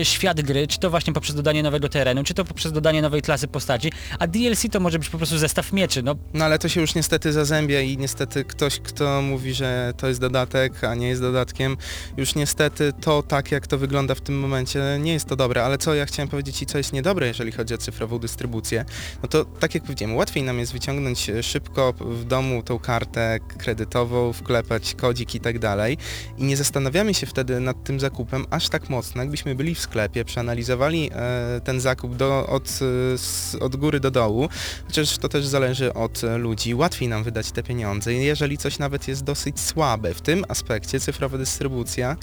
y, 0.01 0.05
świat 0.05 0.41
gry, 0.41 0.68
czy 0.68 0.80
to 0.80 0.89
właśnie 0.89 1.14
poprzez 1.14 1.36
dodanie 1.36 1.64
nowego 1.64 1.89
terenu, 1.89 2.24
czy 2.24 2.34
to 2.34 2.45
poprzez 2.45 2.72
dodanie 2.72 3.01
nowej 3.01 3.22
klasy 3.22 3.47
postaci, 3.47 3.91
a 4.20 4.28
DLC 4.28 4.64
to 4.72 4.80
może 4.80 4.99
być 4.99 5.09
po 5.09 5.18
prostu 5.18 5.38
zestaw 5.38 5.74
mieczy. 5.74 6.03
No, 6.03 6.16
No 6.34 6.45
ale 6.52 6.60
to 6.60 6.70
się 6.70 6.82
już 6.82 6.95
niestety 6.95 7.34
zazębia 7.34 7.82
i 7.82 7.97
niestety 7.97 8.43
ktoś, 8.45 8.80
kto 8.80 9.22
mówi, 9.22 9.54
że 9.54 9.93
to 9.97 10.08
jest 10.08 10.20
dodatek, 10.20 10.84
a 10.84 10.95
nie 10.95 11.08
jest 11.10 11.22
dodatkiem, 11.22 11.78
już 12.18 12.36
niestety 12.36 12.93
to 13.02 13.24
tak 13.24 13.52
jak 13.52 13.68
to 13.68 13.78
wygląda 13.78 14.16
w 14.16 14.22
tym 14.22 14.39
momencie 14.39 14.84
nie 14.99 15.14
jest 15.14 15.26
to 15.26 15.36
dobre, 15.36 15.64
ale 15.64 15.78
co 15.78 15.93
ja 15.95 16.06
chciałem 16.06 16.30
powiedzieć 16.30 16.62
i 16.62 16.66
co 16.66 16.78
jest 16.78 16.93
niedobre, 16.93 17.28
jeżeli 17.28 17.52
chodzi 17.52 17.74
o 17.74 17.78
cyfrową 17.78 18.20
dystrybucję, 18.20 18.86
no 19.24 19.30
to 19.30 19.45
tak 19.45 19.74
jak 19.76 19.84
powiedziałem, 19.84 20.16
łatwiej 20.16 20.43
nam 20.43 20.60
jest 20.60 20.74
wyciągnąć 20.74 21.30
e, 21.30 21.43
szybko 21.43 21.93
w 21.99 22.24
domu 22.26 22.64
tą 22.64 22.80
kartę 22.80 23.39
kredytową, 23.58 24.34
wklepać 24.34 24.95
kodzik 24.95 25.36
i 25.36 25.39
tak 25.39 25.60
dalej. 25.60 25.97
I 26.38 26.43
nie 26.43 26.58
zastanawiamy 26.58 27.14
się 27.14 27.28
wtedy 27.28 27.60
nad 27.60 27.84
tym 27.84 27.99
zakupem 27.99 28.45
aż 28.49 28.70
tak 28.70 28.89
mocno, 28.89 29.22
jakbyśmy 29.22 29.56
byli 29.56 29.76
w 29.76 29.80
sklepie, 29.80 30.26
przeanalizowali 30.26 31.10
e, 31.14 31.62
ten 31.64 31.80
zakup 31.82 32.16
do, 32.16 32.47
od, 32.47 32.80
e, 32.82 33.14
s- 33.14 33.58
od 33.62 33.76
góry 33.76 33.99
do 33.99 34.12
dołu, 34.12 34.49
chociaż 34.86 35.18
to 35.18 35.30
też 35.30 35.45
zależy 35.47 35.93
od 35.93 36.24
e, 36.24 36.38
ludzi, 36.42 36.76
łatwiej 36.76 37.08
nam 37.08 37.24
wydać 37.24 37.52
te 37.52 37.64
pieniądze. 37.64 38.14
I 38.14 38.26
Jeżeli 38.26 38.58
coś 38.58 38.80
nawet 38.80 39.08
jest 39.08 39.24
dosyć 39.24 39.60
słabe 39.60 40.14
w 40.14 40.22
tym 40.22 40.46
aspekcie, 40.48 41.00
cyfrowa 41.00 41.38
dystrybucja, 41.38 42.16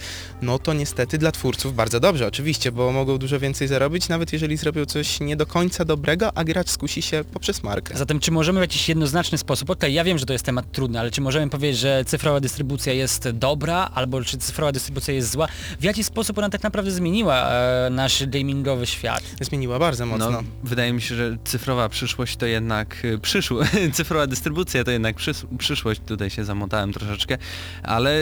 no 0.43 0.59
to 0.59 0.73
niestety 0.73 1.19
dla 1.19 1.33
twórców 1.33 1.75
bardzo 1.75 2.01
dobrze, 2.01 2.27
oczywiście, 2.27 2.73
bo 2.73 2.93
mogą 2.93 3.19
dużo 3.19 3.39
więcej 3.39 3.69
zarobić, 3.69 4.09
nawet 4.09 4.33
jeżeli 4.33 4.57
zrobią 4.57 4.85
coś 4.85 5.21
nie 5.21 5.37
do 5.37 5.47
końca 5.47 5.85
dobrego, 5.85 6.31
a 6.35 6.45
gracz 6.45 6.71
skusi 6.71 7.03
się 7.03 7.25
poprzez 7.33 7.63
markę. 7.63 7.99
Zatem 7.99 8.21
czy 8.21 8.31
możemy 8.31 8.61
w 8.61 8.63
jakiś 8.63 8.89
jednoznaczny 8.89 9.39
sposób, 9.39 9.71
okej, 9.71 9.95
ja 9.95 10.05
wiem, 10.05 10.19
że 10.19 10.27
to 10.27 10.33
jest 10.33 10.45
temat 10.45 10.73
trudny, 10.73 11.01
ale 11.01 11.11
czy 11.11 11.21
możemy 11.21 11.51
powiedzieć, 11.51 11.81
że 11.81 12.05
cyfrowa 12.07 12.41
dystrybucja 12.41 12.93
jest 12.93 13.31
dobra, 13.31 13.91
albo 13.95 14.25
czy 14.25 14.39
cyfrowa 14.39 14.73
dystrybucja 14.73 15.15
jest 15.15 15.31
zła? 15.31 15.49
W 15.81 15.85
jaki 15.85 16.05
sposób 16.05 16.39
ona 16.39 16.51
tak 16.51 16.63
naprawdę 16.63 16.91
zmieniła 16.91 17.51
e, 17.51 17.91
nasz 17.91 18.27
gamingowy 18.27 18.87
świat? 18.87 19.23
Zmieniła 19.41 19.79
bardzo 19.79 20.07
mocno. 20.07 20.31
No, 20.31 20.43
wydaje 20.65 20.93
mi 20.93 21.03
się, 21.03 21.15
że 21.15 21.37
cyfrowa 21.45 21.89
przyszłość 21.89 22.37
to 22.37 22.47
jednak 22.47 23.05
y, 23.05 23.19
przyszło, 23.19 23.61
cyfrowa 23.99 24.27
dystrybucja 24.27 24.85
to 24.85 24.91
jednak 24.91 25.17
przys- 25.17 25.57
przyszłość, 25.59 26.01
tutaj 26.07 26.31
się 26.31 26.45
zamotałem 26.45 26.93
troszeczkę, 26.93 27.39
ale 27.83 28.15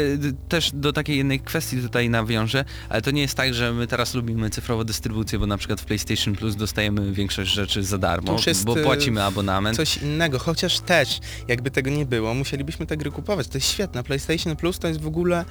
też 0.48 0.70
do 0.74 0.92
takiej 0.92 1.18
jednej 1.18 1.40
kwestii 1.40 1.82
tutaj 1.82 2.10
nawiążę, 2.10 2.64
ale 2.88 3.02
to 3.02 3.10
nie 3.10 3.22
jest 3.22 3.34
tak, 3.34 3.54
że 3.54 3.72
my 3.72 3.86
teraz 3.86 4.14
lubimy 4.14 4.50
cyfrową 4.50 4.84
dystrybucję, 4.84 5.38
bo 5.38 5.46
na 5.46 5.56
przykład 5.56 5.80
w 5.80 5.84
PlayStation 5.84 6.36
Plus 6.36 6.56
dostajemy 6.56 7.12
większość 7.12 7.50
rzeczy 7.52 7.82
za 7.82 7.98
darmo, 7.98 8.36
bo 8.64 8.78
y, 8.78 8.82
płacimy 8.82 9.22
abonament. 9.22 9.76
Coś 9.76 9.96
innego, 9.96 10.38
chociaż 10.38 10.80
też, 10.80 11.20
jakby 11.48 11.70
tego 11.70 11.90
nie 11.90 12.06
było, 12.06 12.34
musielibyśmy 12.34 12.86
te 12.86 12.96
gry 12.96 13.10
kupować. 13.10 13.48
To 13.48 13.58
jest 13.58 13.68
świetne. 13.70 14.04
PlayStation 14.04 14.56
Plus 14.56 14.78
to 14.78 14.88
jest 14.88 15.00
w 15.00 15.06
ogóle 15.06 15.44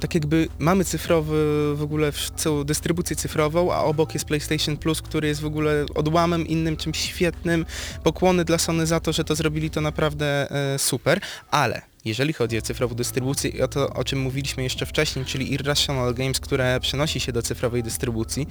tak 0.00 0.14
jakby 0.14 0.48
mamy 0.58 0.84
cyfrowy 0.84 1.36
w 1.76 1.82
ogóle 1.82 2.12
całą 2.36 2.64
dystrybucję 2.64 3.16
cyfrową, 3.16 3.72
a 3.72 3.84
obok 3.84 4.14
jest 4.14 4.26
PlayStation 4.26 4.76
Plus, 4.76 5.02
który 5.02 5.28
jest 5.28 5.40
w 5.40 5.46
ogóle 5.46 5.86
odłamem 5.94 6.46
innym, 6.46 6.76
czymś 6.76 6.98
świetnym. 6.98 7.66
Pokłony 8.02 8.44
dla 8.44 8.58
Sony 8.58 8.86
za 8.86 9.00
to, 9.00 9.12
że 9.12 9.24
to 9.24 9.34
zrobili 9.34 9.70
to 9.70 9.80
naprawdę 9.80 10.50
e, 10.50 10.78
super, 10.78 11.20
ale 11.50 11.89
jeżeli 12.04 12.32
chodzi 12.32 12.58
o 12.58 12.62
cyfrową 12.62 12.94
dystrybucję 12.94 13.50
i 13.50 13.62
o 13.62 13.68
to, 13.68 13.90
o 13.90 14.04
czym 14.04 14.20
mówiliśmy 14.20 14.62
jeszcze 14.62 14.86
wcześniej, 14.86 15.24
czyli 15.24 15.52
Irrational 15.52 16.14
Games, 16.14 16.40
które 16.40 16.80
przenosi 16.80 17.20
się 17.20 17.32
do 17.32 17.42
cyfrowej 17.42 17.82
dystrybucji, 17.82 18.46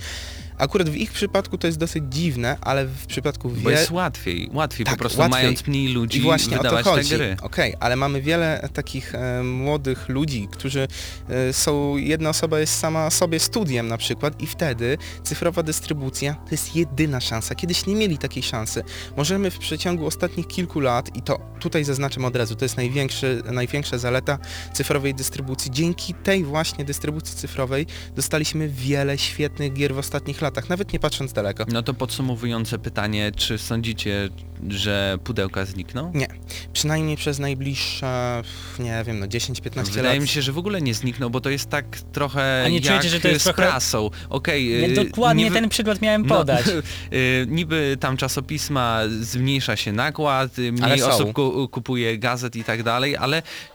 akurat 0.58 0.90
w 0.90 0.96
ich 0.96 1.12
przypadku 1.12 1.58
to 1.58 1.68
jest 1.68 1.80
dosyć 1.80 2.04
dziwne, 2.10 2.58
ale 2.62 2.86
w 2.86 3.06
przypadku 3.06 3.50
Bo 3.50 3.70
wie... 3.70 3.76
jest 3.76 3.92
łatwiej, 3.92 4.50
łatwiej 4.54 4.86
Tak, 4.86 4.96
po 4.96 5.00
prostu 5.00 5.20
łatwiej. 5.20 5.42
mając 5.42 5.68
mniej 5.68 5.88
ludzi 5.88 6.18
I 6.18 6.22
właśnie 6.22 6.58
wydawać 6.58 6.82
o 6.82 6.90
to 6.90 6.96
chodzi. 6.96 7.10
te 7.10 7.16
gry. 7.18 7.38
Okej, 7.42 7.74
ale 7.80 7.96
mamy 7.96 8.22
wiele 8.22 8.70
takich 8.74 9.16
e, 9.16 9.44
młodych 9.44 10.10
ludzi, 10.10 10.48
którzy 10.52 10.88
e, 11.30 11.54
są, 11.54 11.98
jedna 11.98 12.30
osoba 12.30 12.60
jest 12.60 12.80
sama 12.80 13.10
sobie 13.10 13.40
studiem 13.40 13.88
na 13.88 13.98
przykład 13.98 14.42
i 14.42 14.48
wtedy 14.48 14.98
cyfrowa 15.24 15.64
dystrybucja 15.64 16.34
to 16.34 16.52
jest 16.52 16.76
jedyna 16.76 17.22
szansa. 17.22 17.56
Kiedyś 17.56 17.86
nie 17.86 17.96
mieli 17.96 18.18
takiej 18.18 18.44
szansy. 18.44 18.84
Możemy 19.18 19.52
w 19.52 19.58
przeciągu 19.60 20.06
ostatnich 20.06 20.48
kilku 20.48 20.80
lat, 20.80 21.16
i 21.16 21.22
to 21.22 21.40
tutaj 21.60 21.84
zaznaczam 21.84 22.26
od 22.26 22.36
razu, 22.36 22.56
to 22.56 22.66
jest 22.66 22.78
największy, 22.78 23.39
największa 23.46 23.98
zaleta 23.98 24.38
cyfrowej 24.74 25.14
dystrybucji. 25.16 25.72
Dzięki 25.72 26.14
tej 26.14 26.44
właśnie 26.44 26.86
dystrybucji 26.86 27.36
cyfrowej 27.38 27.86
dostaliśmy 28.16 28.70
wiele 28.70 29.18
świetnych 29.18 29.74
gier 29.74 29.94
w 29.94 29.98
ostatnich 29.98 30.42
latach, 30.42 30.70
nawet 30.70 30.94
nie 30.94 31.00
patrząc 31.00 31.34
daleko. 31.34 31.66
No 31.72 31.84
to 31.84 31.94
podsumowujące 31.94 32.80
pytanie, 32.80 33.32
czy 33.36 33.58
sądzicie, 33.58 34.30
że 34.70 35.18
pudełka 35.24 35.66
znikną? 35.66 36.12
Nie, 36.16 36.28
przynajmniej 36.74 37.18
przez 37.18 37.40
najbliższe, 37.40 38.42
nie 38.80 39.04
wiem, 39.08 39.20
no 39.20 39.26
10-15 39.26 39.76
lat. 39.78 39.90
Wydaje 39.90 40.20
mi 40.20 40.28
się, 40.28 40.42
że 40.42 40.52
w 40.52 40.58
ogóle 40.58 40.82
nie 40.82 40.94
znikną, 40.94 41.30
bo 41.30 41.42
to 41.42 41.50
jest 41.50 41.70
tak 41.70 41.86
trochę 42.12 42.64
A 42.66 42.70
nie 42.70 42.76
jak 42.76 42.84
czujecie, 42.86 43.10
że 43.10 43.20
to 43.20 43.28
jest 43.28 43.42
z 43.42 43.44
trochę- 43.44 43.62
prasą. 43.62 44.10
Okej, 44.30 44.82
Ja 44.82 44.88
y, 44.88 45.06
dokładnie 45.06 45.44
niby- 45.44 45.56
ten 45.56 45.70
przykład 45.70 46.02
miałem 46.02 46.26
no, 46.26 46.36
podać. 46.38 46.66
y, 47.14 47.46
niby 47.50 47.98
tam 48.00 48.18
czasopisma 48.18 49.00
zmniejsza 49.22 49.76
się 49.76 49.92
nakład, 49.92 50.58
mniej 50.58 51.04
osób 51.04 51.34
ku, 51.34 51.68
kupuje 51.68 52.18
gazet 52.18 52.56
i 52.56 52.64
tak 52.64 52.84
dalej, 52.84 53.18
ale 53.18 53.29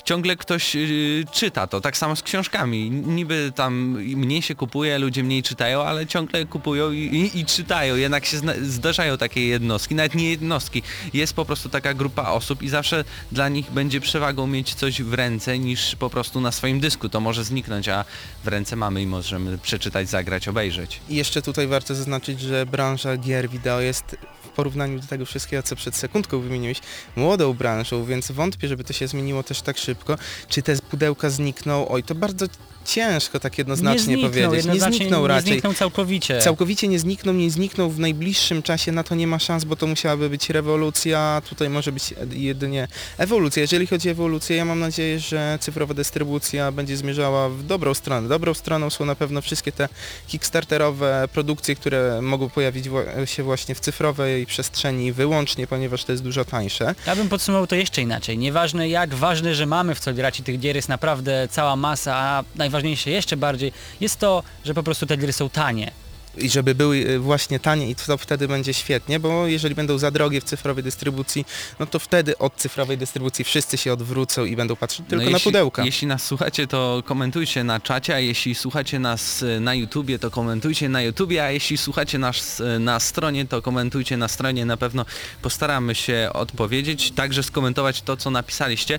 ciągle 0.05 0.37
ktoś 0.37 0.77
y, 0.77 1.25
czyta 1.33 1.67
to. 1.67 1.81
Tak 1.81 1.97
samo 1.97 2.17
z 2.17 2.23
książkami. 2.23 2.91
Niby 2.91 3.53
tam 3.55 3.75
mniej 4.01 4.43
się 4.43 4.55
kupuje, 4.55 4.99
ludzie 4.99 5.25
mniej 5.25 5.43
czytają, 5.43 5.83
ale 5.83 6.07
ciągle 6.07 6.47
kupują 6.47 6.93
i, 6.93 6.99
i, 6.99 7.39
i 7.41 7.45
czytają. 7.45 7.97
Jednak 7.97 8.25
się 8.27 8.37
zdarzają 8.63 9.19
takie 9.19 9.47
jednostki, 9.47 9.95
nawet 9.95 10.15
nie 10.15 10.31
jednostki. 10.31 10.83
Jest 11.15 11.35
po 11.35 11.45
prostu 11.45 11.69
taka 11.69 11.95
grupa 11.95 12.29
osób 12.29 12.63
i 12.63 12.69
zawsze 12.69 13.05
dla 13.33 13.49
nich 13.49 13.71
będzie 13.71 14.01
przewagą 14.01 14.47
mieć 14.47 14.75
coś 14.75 15.03
w 15.03 15.15
ręce 15.15 15.59
niż 15.59 15.97
po 15.97 16.11
prostu 16.11 16.41
na 16.41 16.53
swoim 16.53 16.81
dysku. 16.81 17.09
To 17.09 17.21
może 17.21 17.45
zniknąć, 17.45 17.89
a 17.89 18.05
w 18.45 18.49
ręce 18.49 18.77
mamy 18.77 19.03
i 19.03 19.07
możemy 19.07 19.59
przeczytać, 19.59 20.09
zagrać, 20.09 20.49
obejrzeć. 20.49 21.01
I 21.09 21.17
jeszcze 21.17 21.43
tutaj 21.43 21.67
warto 21.67 21.95
zaznaczyć, 21.95 22.41
że 22.41 22.67
branża 22.67 23.17
gier 23.17 23.49
wideo 23.49 23.81
jest 23.81 24.17
w 24.43 24.49
porównaniu 24.49 25.01
do 25.01 25.07
tego 25.07 25.27
wszystkiego, 25.27 25.63
co 25.63 25.77
przed 25.77 25.97
sekundką 25.97 26.41
wymieniłeś, 26.41 26.81
młodą 27.17 27.55
branżą, 27.55 28.05
więc 28.05 28.33
wątpię, 28.33 28.69
żeby 28.69 28.85
to 28.85 28.93
się 28.93 29.09
zmieniło 29.09 29.43
też 29.45 29.63
tak 29.63 29.79
szybko. 29.79 30.19
Czy 30.49 30.63
te 30.63 30.77
pudełka 30.77 31.31
znikną? 31.31 31.89
Oj, 31.89 32.03
to 32.03 32.15
bardzo 32.15 32.47
ciężko 32.85 33.41
tak 33.41 33.59
jednoznacznie 33.59 34.16
nie 34.16 34.22
powiedzieć. 34.22 34.51
Nie 34.51 34.57
jednoznacznie 34.57 34.97
znikną 34.97 35.22
nie 35.22 35.28
raczej. 35.28 35.53
zniknął 35.53 35.74
całkowicie. 35.74 36.41
Całkowicie 36.41 36.89
nie 36.89 36.99
znikną, 36.99 37.32
nie 37.32 37.51
znikną 37.51 37.91
w 37.91 37.99
najbliższym 37.99 38.62
czasie, 38.62 38.93
na 38.93 39.05
to 39.05 39.14
nie 39.14 39.26
ma 39.26 39.39
szans, 39.39 39.64
bo 39.64 39.76
to 39.76 39.87
musiałaby 39.87 40.30
być 40.30 40.51
rewolucja, 40.51 41.43
tutaj 41.49 41.70
może 41.70 41.93
być 41.93 42.14
jedynie 42.30 42.89
ewolucja. 43.18 43.61
Jeżeli 43.61 43.87
chodzi 43.87 44.09
o 44.09 44.12
ewolucję, 44.12 44.57
ja 44.57 44.64
mam 44.64 44.80
nadzieję, 44.80 45.20
że 45.20 45.59
cyfrowa 45.61 45.95
dystrybucja 45.95 46.72
będzie 46.72 46.97
zmierzała 46.97 47.49
w 47.49 47.62
dobrą 47.62 47.95
stronę. 47.95 48.28
Dobrą 48.28 48.55
stroną 48.55 48.91
są 48.91 49.05
na 49.05 49.14
pewno 49.14 49.41
wszystkie 49.41 49.72
te 49.72 49.89
kickstarterowe 50.28 51.28
produkcje, 51.32 51.76
które 51.76 52.22
mogą 52.22 52.51
pojawić 52.51 52.85
się 53.24 53.43
właśnie 53.43 53.74
w 53.74 53.80
cyfrowej 53.80 54.47
przestrzeni 54.47 55.12
wyłącznie, 55.12 55.66
ponieważ 55.66 56.05
to 56.05 56.12
jest 56.12 56.24
dużo 56.24 56.45
tańsze. 56.45 56.95
Ja 57.07 57.16
bym 57.16 57.28
podsumował 57.28 57.66
to 57.66 57.74
jeszcze 57.74 58.03
inaczej. 58.03 58.39
Nieważne 58.39 58.89
jak 58.89 59.14
ważne, 59.14 59.55
że 59.55 59.66
mamy 59.66 59.95
w 59.95 60.01
co 60.01 60.11
i 60.11 60.43
tych 60.43 60.61
gier 60.61 60.76
jest 60.76 60.89
naprawdę 60.89 61.49
cała 61.51 61.76
masa, 61.76 62.16
a 62.16 62.45
najważniejsze 62.57 62.74
jeszcze 63.11 63.37
bardziej 63.37 63.72
jest 64.01 64.18
to, 64.18 64.43
że 64.64 64.75
po 64.75 64.83
prostu 64.83 65.07
te 65.07 65.16
gry 65.16 65.33
są 65.33 65.51
tanie. 65.51 65.91
I 66.39 66.51
żeby 66.51 66.74
były 66.74 66.97
y, 66.97 67.18
właśnie 67.18 67.61
tanie 67.61 67.91
i 67.91 67.95
to 67.95 68.16
wtedy 68.16 68.49
będzie 68.49 68.74
świetnie, 68.74 69.20
bo 69.20 69.47
jeżeli 69.47 69.74
będą 69.74 69.99
za 69.99 70.11
drogie 70.11 70.41
w 70.41 70.45
cyfrowej 70.45 70.85
dystrybucji, 70.85 71.47
no 71.78 71.87
to 71.87 71.99
wtedy 71.99 72.39
od 72.39 72.57
cyfrowej 72.57 72.99
dystrybucji 72.99 73.45
wszyscy 73.45 73.76
się 73.76 73.93
odwrócą 73.93 74.45
i 74.45 74.57
będą 74.57 74.76
patrzeć 74.76 75.07
tylko 75.09 75.24
No 75.24 75.30
na 75.30 75.37
jeśli, 75.37 75.51
pudełka. 75.51 75.85
Jeśli 75.85 76.07
nas 76.07 76.26
słuchacie, 76.26 76.66
to 76.66 77.03
komentujcie 77.07 77.64
na 77.64 77.80
czacie, 77.80 78.14
a 78.14 78.18
jeśli 78.18 78.55
słuchacie 78.55 78.99
nas 78.99 79.43
y, 79.43 79.61
na 79.61 79.74
YouTubie, 79.74 80.18
to 80.18 80.30
komentujcie 80.30 80.89
na 80.89 81.03
YouTubie, 81.03 81.45
a 81.45 81.51
jeśli 81.51 81.78
słuchacie 81.78 82.18
nas 82.18 82.61
y, 82.61 82.78
na 82.78 83.01
stronie, 83.01 83.47
to 83.47 83.62
komentujcie 83.62 84.16
na 84.16 84.28
stronie. 84.28 84.66
Na 84.66 84.76
pewno 84.76 85.05
postaramy 85.43 85.95
się 85.95 86.30
odpowiedzieć, 86.32 87.11
także 87.11 87.43
skomentować 87.43 88.03
to, 88.03 88.16
co 88.16 88.30
napisaliście. 88.30 88.99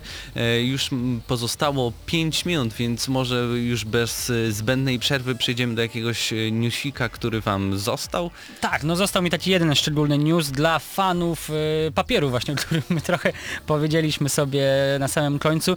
Już 0.64 0.90
pozostało 1.26 1.92
5 2.06 2.44
minut, 2.44 2.72
więc 2.72 3.08
może 3.08 3.36
już 3.44 3.84
bez 3.84 4.32
zbędnej 4.50 4.98
przerwy 4.98 5.34
przejdziemy 5.34 5.74
do 5.74 5.82
jakiegoś 5.82 6.32
newsika, 6.52 7.08
który 7.08 7.25
wam 7.30 7.78
został. 7.78 8.30
Tak, 8.60 8.82
no 8.82 8.96
został 8.96 9.22
mi 9.22 9.30
taki 9.30 9.50
jeden 9.50 9.74
szczególny 9.74 10.18
news 10.18 10.50
dla 10.50 10.78
fanów 10.78 11.50
y, 11.50 11.92
papieru 11.94 12.30
właśnie, 12.30 12.54
o 12.54 12.56
którym 12.56 12.82
my 12.88 13.00
trochę 13.00 13.32
powiedzieliśmy 13.66 14.28
sobie 14.28 14.66
na 15.00 15.08
samym 15.08 15.38
końcu. 15.38 15.72
Y, 15.72 15.76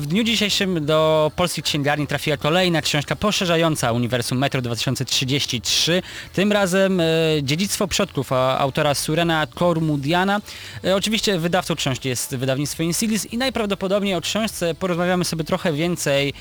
w 0.00 0.06
dniu 0.06 0.24
dzisiejszym 0.24 0.86
do 0.86 1.30
polskich 1.36 1.64
księgarni 1.64 2.06
trafiła 2.06 2.36
kolejna 2.36 2.82
książka 2.82 3.16
poszerzająca 3.16 3.92
uniwersum 3.92 4.38
Metro 4.38 4.62
2033. 4.62 6.02
Tym 6.32 6.52
razem 6.52 7.00
y, 7.00 7.40
Dziedzictwo 7.42 7.88
Przodków 7.88 8.32
a, 8.32 8.58
autora 8.58 8.94
Surena 8.94 9.46
Kormudiana. 9.54 10.40
Y, 10.84 10.94
oczywiście 10.94 11.38
wydawcą 11.38 11.74
książki 11.74 12.08
jest 12.08 12.36
wydawnictwo 12.36 12.82
Insilis 12.82 13.26
i 13.26 13.38
najprawdopodobniej 13.38 14.14
o 14.14 14.20
książce 14.20 14.74
porozmawiamy 14.74 15.24
sobie 15.24 15.44
trochę 15.44 15.72
więcej 15.72 16.28
y, 16.28 16.32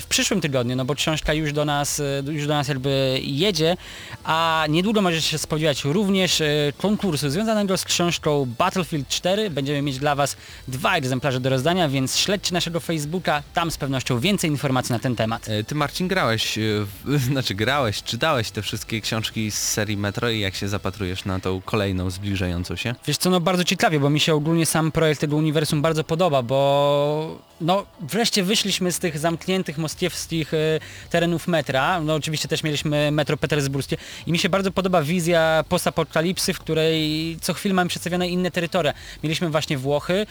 w 0.00 0.06
przyszłym 0.08 0.40
tygodniu, 0.40 0.76
no 0.76 0.84
bo 0.84 0.94
książka 0.94 1.34
już 1.34 1.52
do 1.52 1.64
nas, 1.64 1.98
y, 1.98 2.22
już 2.28 2.46
do 2.46 2.54
nas 2.54 2.68
jakby 2.68 3.20
jedzie, 3.22 3.63
a 4.24 4.66
niedługo 4.68 5.02
możecie 5.02 5.28
się 5.28 5.38
spodziewać 5.38 5.84
również 5.84 6.40
e, 6.40 6.46
konkursu 6.78 7.30
związanego 7.30 7.76
z 7.76 7.84
książką 7.84 8.46
Battlefield 8.58 9.08
4. 9.08 9.50
Będziemy 9.50 9.82
mieć 9.82 9.98
dla 9.98 10.14
Was 10.14 10.36
dwa 10.68 10.96
egzemplarze 10.96 11.40
do 11.40 11.50
rozdania, 11.50 11.88
więc 11.88 12.16
śledźcie 12.16 12.54
naszego 12.54 12.80
Facebooka, 12.80 13.42
tam 13.54 13.70
z 13.70 13.76
pewnością 13.76 14.18
więcej 14.18 14.50
informacji 14.50 14.92
na 14.92 14.98
ten 14.98 15.16
temat. 15.16 15.48
E, 15.48 15.64
Ty 15.64 15.74
Marcin 15.74 16.08
grałeś, 16.08 16.58
w, 16.58 17.18
znaczy 17.32 17.54
grałeś, 17.54 18.02
czytałeś 18.02 18.50
te 18.50 18.62
wszystkie 18.62 19.00
książki 19.00 19.50
z 19.50 19.58
serii 19.58 19.96
Metro 19.96 20.30
i 20.30 20.40
jak 20.40 20.54
się 20.54 20.68
zapatrujesz 20.68 21.24
na 21.24 21.40
tą 21.40 21.60
kolejną 21.60 22.10
zbliżającą 22.10 22.76
się? 22.76 22.94
Wiesz 23.06 23.16
co, 23.16 23.30
no 23.30 23.40
bardzo 23.40 23.64
ciekawie, 23.64 24.00
bo 24.00 24.10
mi 24.10 24.20
się 24.20 24.34
ogólnie 24.34 24.66
sam 24.66 24.92
projekt 24.92 25.20
tego 25.20 25.36
uniwersum 25.36 25.82
bardzo 25.82 26.04
podoba, 26.04 26.42
bo 26.42 27.38
no 27.60 27.86
wreszcie 28.00 28.42
wyszliśmy 28.42 28.92
z 28.92 28.98
tych 28.98 29.18
zamkniętych 29.18 29.78
moskiewskich 29.78 30.54
e, 30.54 30.80
terenów 31.10 31.48
metra, 31.48 32.00
no 32.00 32.14
oczywiście 32.14 32.48
też 32.48 32.62
mieliśmy 32.62 33.10
metro 33.10 33.36
petersburskie 33.54 33.96
i 34.26 34.32
mi 34.32 34.38
się 34.38 34.48
bardzo 34.48 34.70
podoba 34.70 35.02
wizja 35.02 35.64
postapokalipsy, 35.68 36.52
w 36.54 36.58
której 36.58 37.36
co 37.40 37.54
chwilę 37.54 37.74
mamy 37.74 37.88
przedstawione 37.88 38.28
inne 38.28 38.50
terytoria. 38.50 38.92
Mieliśmy 39.22 39.50
właśnie 39.50 39.78
Włochy, 39.78 40.14
e, 40.14 40.26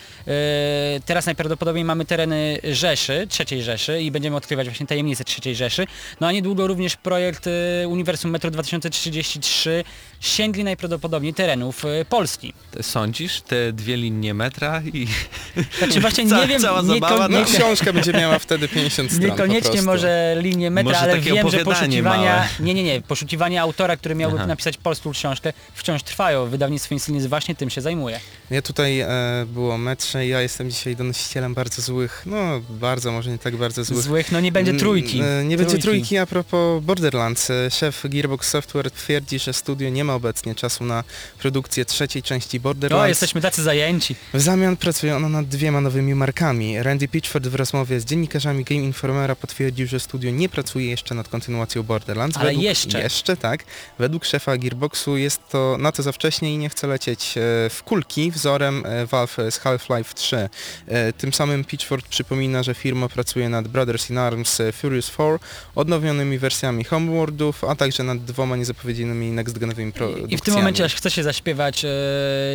teraz 1.06 1.26
najprawdopodobniej 1.26 1.86
mamy 1.86 2.06
tereny 2.06 2.60
Rzeszy, 2.64 3.28
trzeciej 3.30 3.64
Rzeszy 3.64 4.02
i 4.02 4.12
będziemy 4.12 4.36
odkrywać 4.36 4.68
właśnie 4.68 4.88
tajemnice 4.88 5.24
trzeciej 5.24 5.56
Rzeszy, 5.56 5.88
no 6.20 6.28
a 6.28 6.32
niedługo 6.32 6.68
również 6.68 6.96
projekt 6.96 7.48
e, 7.48 7.88
uniwersum 7.88 8.32
metro 8.32 8.52
2033 8.52 9.84
sięgli 10.20 10.64
najprawdopodobniej 10.64 11.34
terenów 11.34 11.86
e, 11.86 12.06
Polski. 12.06 12.54
Sądzisz 12.82 13.42
te 13.42 13.74
dwie 13.74 13.98
linie 13.98 14.34
metra 14.34 14.82
i 14.94 15.08
Znaczy 15.78 16.02
właśnie 16.02 16.28
Ca- 16.28 16.42
nie 16.42 16.48
wiem, 16.48 16.62
cała 16.62 16.84
zabawa, 16.84 17.28
No, 17.28 17.40
nie- 17.40 17.46
książka 17.46 17.94
będzie 17.94 18.14
miała 18.14 18.40
wtedy 18.40 18.68
50 18.68 19.12
stron 19.12 19.30
Niekoniecznie 19.30 19.82
może 19.82 20.36
linię 20.40 20.72
metra, 20.72 20.92
Może 20.94 21.04
ale 21.04 21.20
wiem, 21.20 21.50
że 21.50 21.60
poszukiwania... 21.60 22.36
małe. 22.36 22.48
Nie, 22.60 22.74
nie, 22.74 22.84
nie. 22.84 23.02
Poszukiwania 23.18 23.62
autora, 23.62 23.98
który 23.98 24.16
miałby 24.16 24.38
Aha. 24.38 24.48
napisać 24.48 24.78
polską 24.78 25.12
książkę, 25.12 25.54
wciąż 25.74 26.04
trwają. 26.04 26.46
Wydawnictwo 26.50 26.94
Insulinis 26.94 27.26
właśnie 27.26 27.56
tym 27.56 27.70
się 27.70 27.82
zajmuje. 27.82 28.20
Ja 28.50 28.62
tutaj 28.62 29.00
e, 29.00 29.08
było 29.48 29.78
metrze 29.78 30.26
i 30.26 30.30
ja 30.30 30.42
jestem 30.42 30.72
dzisiaj 30.72 30.96
donosicielem 30.96 31.54
bardzo 31.54 31.82
złych, 31.82 32.24
no 32.26 32.62
bardzo, 32.70 33.12
może 33.12 33.30
nie 33.32 33.38
tak 33.38 33.56
bardzo 33.58 33.84
złych. 33.84 34.02
Złych, 34.02 34.32
no 34.32 34.40
nie 34.40 34.52
będzie 34.52 34.74
trójki. 34.74 35.20
Mm, 35.20 35.40
e, 35.42 35.46
Nie 35.46 35.58
będzie 35.58 35.78
trójki 35.78 36.18
a 36.18 36.26
propos 36.26 36.84
Borderlands. 36.84 37.50
E, 37.50 37.72
Szef 37.72 38.04
Gearbox 38.10 38.50
Software 38.50 38.92
twierdzi, 38.92 39.40
że 39.40 39.54
studio 39.54 39.90
nie 39.90 40.04
ma 40.04 40.16
obecnie 40.16 40.56
czasu 40.56 40.86
na 40.86 41.04
produkcję 41.40 41.86
trzeciej 41.86 42.24
części 42.24 42.60
Borderlands. 42.60 43.06
O, 43.06 43.08
jesteśmy 43.08 43.42
tacy 43.42 43.64
zajęci. 43.64 44.16
W 44.34 44.42
zamian 44.42 44.78
pracuje 44.78 45.16
ono 45.16 45.30
nad 45.30 45.46
dwiema 45.48 45.82
nowymi 45.82 46.16
markami. 46.16 46.84
Randy 46.84 47.08
Pitchford 47.08 47.48
w 47.48 47.56
rozmowie 47.56 48.00
z 48.00 48.06
dziennikarzami 48.06 48.64
Game 48.64 48.82
Informera 48.82 49.36
potwierdził, 49.36 49.88
że 49.88 50.00
studio 50.00 50.32
nie 50.32 50.50
pracuje 50.50 50.90
jeszcze 50.90 51.16
nad 51.16 51.28
kontynuacją 51.28 51.84
Borderlands. 51.84 52.38
Ale 52.38 52.46
Według- 52.50 52.64
jeszcze. 52.64 53.03
Jeszcze 53.04 53.38
tak. 53.38 53.64
Według 54.00 54.26
szefa 54.26 54.58
Gearboxu 54.58 55.18
jest 55.18 55.50
to 55.50 55.78
na 55.80 55.92
to 55.92 56.04
za 56.04 56.12
wcześnie 56.12 56.54
i 56.54 56.58
nie 56.58 56.70
chce 56.70 56.88
lecieć 56.88 57.38
e, 57.38 57.42
w 57.70 57.82
kulki 57.86 58.32
wzorem 58.32 58.84
e, 58.86 59.06
Valve 59.06 59.38
z 59.50 59.60
Half-Life 59.60 60.14
3. 60.14 60.50
E, 60.88 61.14
Tym 61.14 61.34
samym 61.34 61.66
Pitchfork 61.66 62.08
przypomina, 62.08 62.64
że 62.64 62.74
firma 62.74 63.10
pracuje 63.10 63.50
nad 63.50 63.68
Brothers 63.68 64.10
in 64.10 64.18
Arms 64.18 64.62
Furious 64.74 65.12
4, 65.12 65.40
odnowionymi 65.76 66.38
wersjami 66.38 66.84
Homeworldów, 66.84 67.64
a 67.64 67.76
także 67.76 68.04
nad 68.04 68.26
dwoma 68.26 68.56
niezapowiedzianymi 68.56 69.32
next-genowymi 69.32 69.92
produkcjami. 69.92 70.34
I 70.34 70.38
w 70.38 70.42
tym 70.42 70.54
momencie 70.54 70.86
aż 70.86 70.96
chce 70.96 71.12
się 71.12 71.24
zaśpiewać 71.24 71.86
e, 71.86 71.90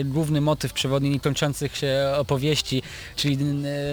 główny 0.05 0.40
motyw 0.40 0.72
przewodni 0.72 1.11
niekończących 1.11 1.76
się 1.76 2.12
opowieści, 2.16 2.82
czyli 3.16 3.36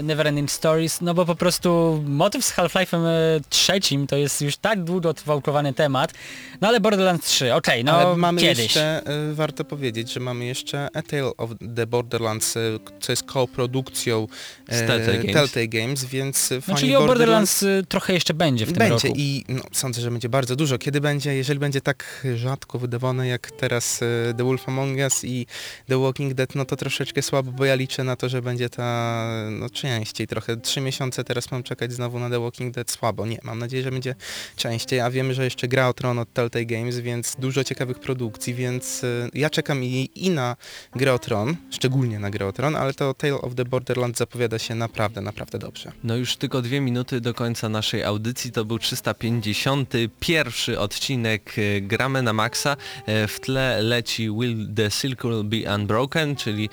Neverending 0.03 0.51
Stories, 0.51 1.01
no 1.01 1.13
bo 1.13 1.25
po 1.25 1.35
prostu 1.35 2.03
motyw 2.07 2.45
z 2.45 2.53
Half-Life'em 2.53 3.05
trzecim 3.49 4.07
to 4.07 4.15
jest 4.15 4.41
już 4.41 4.57
tak 4.57 4.83
długo 4.83 5.13
wałkowany 5.25 5.73
temat, 5.73 6.13
no 6.61 6.67
ale 6.67 6.79
Borderlands 6.79 7.25
3, 7.27 7.53
okej, 7.53 7.83
no 7.83 7.91
Ale 7.91 8.17
mamy 8.17 8.41
kiedyś. 8.41 8.63
jeszcze, 8.63 9.01
e, 9.05 9.33
warto 9.33 9.63
powiedzieć, 9.65 10.13
że 10.13 10.19
mamy 10.19 10.45
jeszcze 10.45 10.88
A 10.93 11.01
Tale 11.01 11.38
of 11.38 11.49
the 11.75 11.88
Borderlands, 11.88 12.57
e, 12.57 12.59
co 12.99 13.11
jest 13.11 13.23
koprodukcją 13.23 14.27
e, 14.69 14.75
Z 14.77 14.88
Telltale 14.88 15.17
Games. 15.17 15.33
Telltale 15.33 15.67
Games, 15.67 16.05
więc 16.05 16.51
No 16.51 16.61
fani 16.61 16.79
czyli 16.79 16.95
o 16.95 17.07
Borderlands 17.07 17.65
trochę 17.89 18.13
jeszcze 18.13 18.33
będzie 18.33 18.65
w 18.65 18.69
tym 18.69 18.77
Będzie 18.77 19.07
roku. 19.07 19.19
i 19.19 19.43
no, 19.49 19.61
sądzę, 19.71 20.01
że 20.01 20.11
będzie 20.11 20.29
bardzo 20.29 20.55
dużo. 20.55 20.77
Kiedy 20.77 21.01
będzie, 21.01 21.36
jeżeli 21.36 21.59
będzie 21.59 21.81
tak 21.81 22.27
rzadko 22.36 22.79
wydawane 22.79 23.27
jak 23.27 23.51
teraz 23.51 23.99
The 24.38 24.43
Wolf 24.43 24.69
Among 24.69 24.97
Us 24.97 25.23
i 25.23 25.45
The 25.88 26.01
Walking 26.01 26.33
Dead, 26.33 26.55
no 26.55 26.65
to 26.65 26.75
troszeczkę 26.75 27.21
słabo, 27.21 27.51
bo 27.51 27.65
ja 27.65 27.75
liczę 27.75 28.03
na 28.03 28.15
to, 28.15 28.29
że 28.29 28.41
będzie 28.41 28.69
ta 28.69 29.27
no 29.51 29.69
częściej 29.69 30.27
trochę. 30.27 30.57
Trzy 30.57 30.81
miesiące 30.81 31.23
teraz 31.23 31.51
mam 31.51 31.63
czekać 31.63 31.93
znowu 31.93 32.19
na 32.19 32.29
The 32.29 32.39
Walking 32.39 32.75
Dead 32.75 32.91
słabo. 32.91 33.25
Nie, 33.25 33.38
mam 33.43 33.59
nadzieję, 33.59 33.83
że 33.83 33.91
będzie 33.91 34.15
częściej, 34.55 34.99
a 34.99 35.11
wiemy, 35.11 35.33
że 35.33 35.43
jeszcze 35.43 35.67
gra 35.67 35.88
o 35.89 35.93
Tron 35.93 36.24
od 36.26 36.34
Telltale 36.34 36.65
Games, 36.65 36.99
więc 36.99 37.36
dużo 37.39 37.63
ciekawych 37.63 37.99
produkcji, 37.99 38.53
więc 38.53 39.03
e, 39.03 39.30
ja 39.34 39.49
czekam 39.49 39.84
i, 39.84 40.09
i 40.15 40.30
na 40.30 40.55
grę 40.95 41.13
o 41.13 41.19
Tron, 41.19 41.55
szczególnie 41.71 42.19
na 42.19 42.30
grę 42.30 42.47
o 42.47 42.51
Tron, 42.53 42.76
ale 42.76 42.93
to 42.93 43.13
Tale 43.13 43.34
of 43.34 43.55
the 43.55 43.65
Borderlands 43.65 44.19
zapowiada 44.19 44.59
się 44.59 44.76
naprawdę, 44.76 45.21
naprawdę 45.21 45.59
dobrze. 45.59 45.91
No 46.03 46.15
już 46.15 46.36
tylko 46.36 46.61
dwie 46.61 46.82
minuty 46.82 47.21
do 47.21 47.34
końca 47.34 47.69
naszej 47.69 48.03
audycji. 48.03 48.51
To 48.51 48.65
był 48.65 48.80
351 48.80 50.78
odcinek 50.78 51.55
e, 51.57 51.82
Gramy 51.82 52.21
na 52.21 52.34
Maxa. 52.34 52.78
E, 53.05 53.28
W 53.28 53.39
tle 53.39 53.82
leci 53.82 54.30
Will 54.32 54.73
the 54.76 54.91
Circle 54.91 55.43
Be 55.43 55.76
Unbroken, 55.76 56.36
czyli 56.36 56.69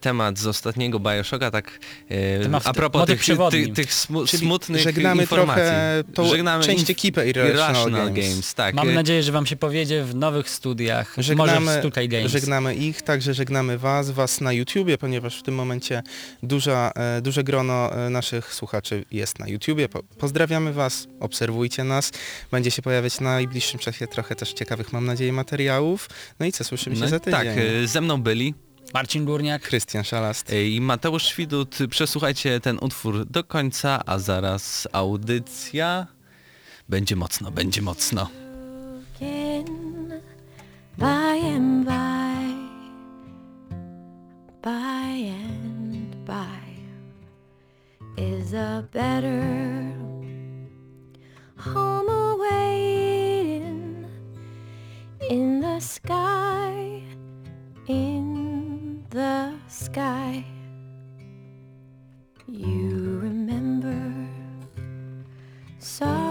temat 0.00 0.38
z 0.38 0.46
ostatniego 0.46 1.00
Bioshocka, 1.00 1.50
tak 1.50 1.78
Temat 2.42 2.66
a 2.66 2.72
propos 2.72 3.06
tych, 3.06 3.24
tych, 3.50 3.72
tych 3.74 3.92
smu- 3.94 4.26
Czyli 4.26 4.40
smutnych 4.46 4.82
żegnamy 4.82 5.22
informacji. 5.22 5.62
trochę 5.64 6.04
tą 6.14 6.28
żegnamy 6.28 6.64
część 6.64 6.90
ekipy 6.90 7.26
Irrational 7.28 7.90
Games. 7.90 8.14
Games. 8.28 8.54
Tak. 8.54 8.74
Mam 8.74 8.93
nadzieję, 8.94 9.22
że 9.22 9.32
wam 9.32 9.46
się 9.46 9.56
powiedzie 9.56 10.04
w 10.04 10.14
nowych 10.14 10.50
studiach, 10.50 11.16
może 11.16 11.34
w 11.34 11.38
Żegnamy, 11.38 11.78
Stukai 11.78 12.08
Games. 12.08 12.32
żegnamy 12.32 12.74
ich, 12.74 13.02
także 13.02 13.34
żegnamy 13.34 13.78
Was, 13.78 14.10
Was 14.10 14.40
na 14.40 14.52
YouTubie, 14.52 14.98
ponieważ 14.98 15.38
w 15.38 15.42
tym 15.42 15.54
momencie 15.54 16.02
duża, 16.42 16.92
e, 16.94 17.22
duże 17.22 17.44
grono 17.44 17.92
e, 17.92 18.10
naszych 18.10 18.54
słuchaczy 18.54 19.04
jest 19.10 19.38
na 19.38 19.48
YouTubie. 19.48 19.88
Po, 19.88 20.02
pozdrawiamy 20.02 20.72
Was, 20.72 21.06
obserwujcie 21.20 21.84
nas. 21.84 22.10
Będzie 22.50 22.70
się 22.70 22.82
pojawiać 22.82 23.20
na 23.20 23.30
najbliższym 23.30 23.80
czasie 23.80 24.06
trochę 24.06 24.34
też 24.34 24.52
ciekawych, 24.52 24.92
mam 24.92 25.04
nadzieję, 25.04 25.32
materiałów. 25.32 26.08
No 26.40 26.46
i 26.46 26.52
co, 26.52 26.64
słyszymy 26.64 26.96
się 26.96 27.02
no, 27.02 27.08
za 27.08 27.20
tydzień. 27.20 27.32
tak, 27.32 27.46
e, 27.46 27.86
ze 27.86 28.00
mną 28.00 28.22
byli 28.22 28.54
Marcin 28.94 29.24
Górniak. 29.24 29.62
Krystian 29.62 30.04
Szalast. 30.04 30.52
i 30.52 30.80
Mateusz 30.80 31.22
Świdut. 31.22 31.78
Przesłuchajcie 31.90 32.60
ten 32.60 32.78
utwór 32.80 33.26
do 33.26 33.44
końca, 33.44 34.02
a 34.06 34.18
zaraz 34.18 34.88
audycja. 34.92 36.06
Będzie 36.88 37.16
mocno, 37.16 37.50
będzie 37.50 37.82
mocno. 37.82 38.43
Again 39.24 40.22
by 40.98 41.34
and 41.34 41.84
by, 41.84 42.54
by 44.62 45.32
and 45.48 46.24
by 46.24 46.60
is 48.16 48.52
a 48.52 48.86
better 48.92 49.94
home 51.56 52.08
awaiting 52.08 54.06
in 55.30 55.60
the 55.60 55.80
sky, 55.80 57.02
in 57.88 59.04
the 59.10 59.54
sky. 59.68 60.44
You 62.46 63.18
remember 63.22 64.28
songs 65.78 66.23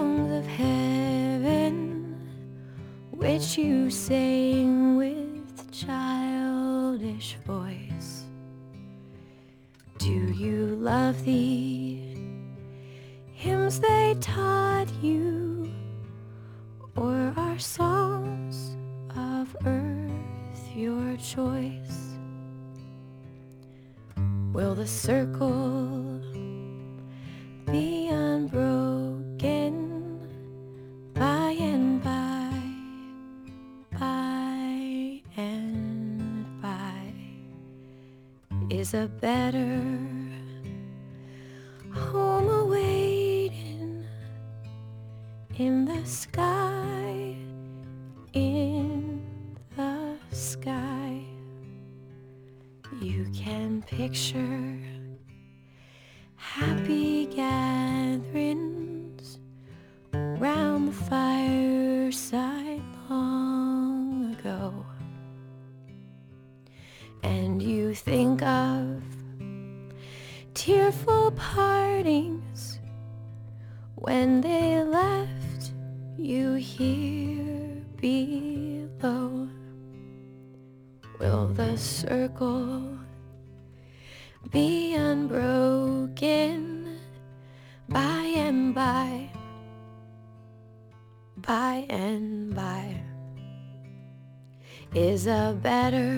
which 3.34 3.57
you 3.57 3.89
sang 3.89 4.95
with 4.95 5.71
childish 5.71 7.36
voice. 7.47 8.25
Do 9.97 10.13
you 10.34 10.75
love 10.75 11.25
the 11.25 11.99
hymns 13.34 13.79
they 13.79 14.15
taught 14.21 14.88
you, 15.01 15.67
or 16.95 17.34
are 17.36 17.57
songs 17.57 18.77
of 19.17 19.55
earth 19.65 20.75
your 20.75 21.17
choice? 21.17 22.13
Will 24.53 24.75
the 24.75 24.86
circle 24.86 25.62
is 39.03 39.09
a 39.09 39.11
better 39.19 39.62
better 95.64 96.12